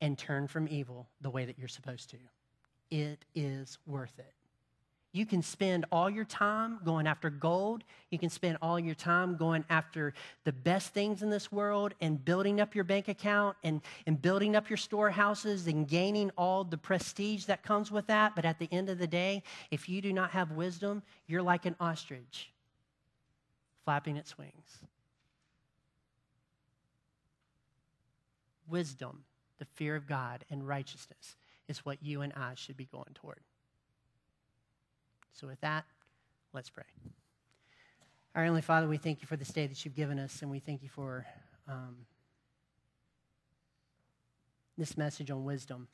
and 0.00 0.18
turn 0.18 0.48
from 0.48 0.66
evil 0.66 1.06
the 1.20 1.30
way 1.30 1.44
that 1.44 1.60
you're 1.60 1.68
supposed 1.68 2.10
to. 2.10 2.16
It 2.90 3.24
is 3.36 3.78
worth 3.86 4.18
it. 4.18 4.34
You 5.16 5.24
can 5.24 5.40
spend 5.40 5.86
all 5.90 6.10
your 6.10 6.26
time 6.26 6.78
going 6.84 7.06
after 7.06 7.30
gold. 7.30 7.84
You 8.10 8.18
can 8.18 8.28
spend 8.28 8.58
all 8.60 8.78
your 8.78 8.94
time 8.94 9.38
going 9.38 9.64
after 9.70 10.12
the 10.44 10.52
best 10.52 10.92
things 10.92 11.22
in 11.22 11.30
this 11.30 11.50
world 11.50 11.94
and 12.02 12.22
building 12.22 12.60
up 12.60 12.74
your 12.74 12.84
bank 12.84 13.08
account 13.08 13.56
and, 13.64 13.80
and 14.06 14.20
building 14.20 14.54
up 14.54 14.68
your 14.68 14.76
storehouses 14.76 15.68
and 15.68 15.88
gaining 15.88 16.30
all 16.36 16.64
the 16.64 16.76
prestige 16.76 17.46
that 17.46 17.62
comes 17.62 17.90
with 17.90 18.06
that. 18.08 18.36
But 18.36 18.44
at 18.44 18.58
the 18.58 18.68
end 18.70 18.90
of 18.90 18.98
the 18.98 19.06
day, 19.06 19.42
if 19.70 19.88
you 19.88 20.02
do 20.02 20.12
not 20.12 20.32
have 20.32 20.50
wisdom, 20.50 21.02
you're 21.26 21.40
like 21.40 21.64
an 21.64 21.76
ostrich 21.80 22.50
flapping 23.86 24.18
its 24.18 24.36
wings. 24.36 24.82
Wisdom 28.68 29.24
the 29.58 29.64
fear 29.64 29.96
of 29.96 30.06
God 30.06 30.44
and 30.50 30.68
righteousness 30.68 31.36
is 31.68 31.86
what 31.86 32.02
you 32.02 32.20
and 32.20 32.34
I 32.34 32.52
should 32.54 32.76
be 32.76 32.84
going 32.84 33.14
toward. 33.14 33.40
So, 35.38 35.46
with 35.46 35.60
that, 35.60 35.84
let's 36.54 36.70
pray. 36.70 36.84
Our 38.34 38.42
Heavenly 38.42 38.62
Father, 38.62 38.88
we 38.88 38.96
thank 38.96 39.20
you 39.20 39.26
for 39.26 39.36
this 39.36 39.48
day 39.48 39.66
that 39.66 39.84
you've 39.84 39.94
given 39.94 40.18
us, 40.18 40.40
and 40.40 40.50
we 40.50 40.60
thank 40.60 40.82
you 40.82 40.88
for 40.88 41.26
um, 41.68 42.06
this 44.78 44.96
message 44.96 45.30
on 45.30 45.44
wisdom. 45.44 45.88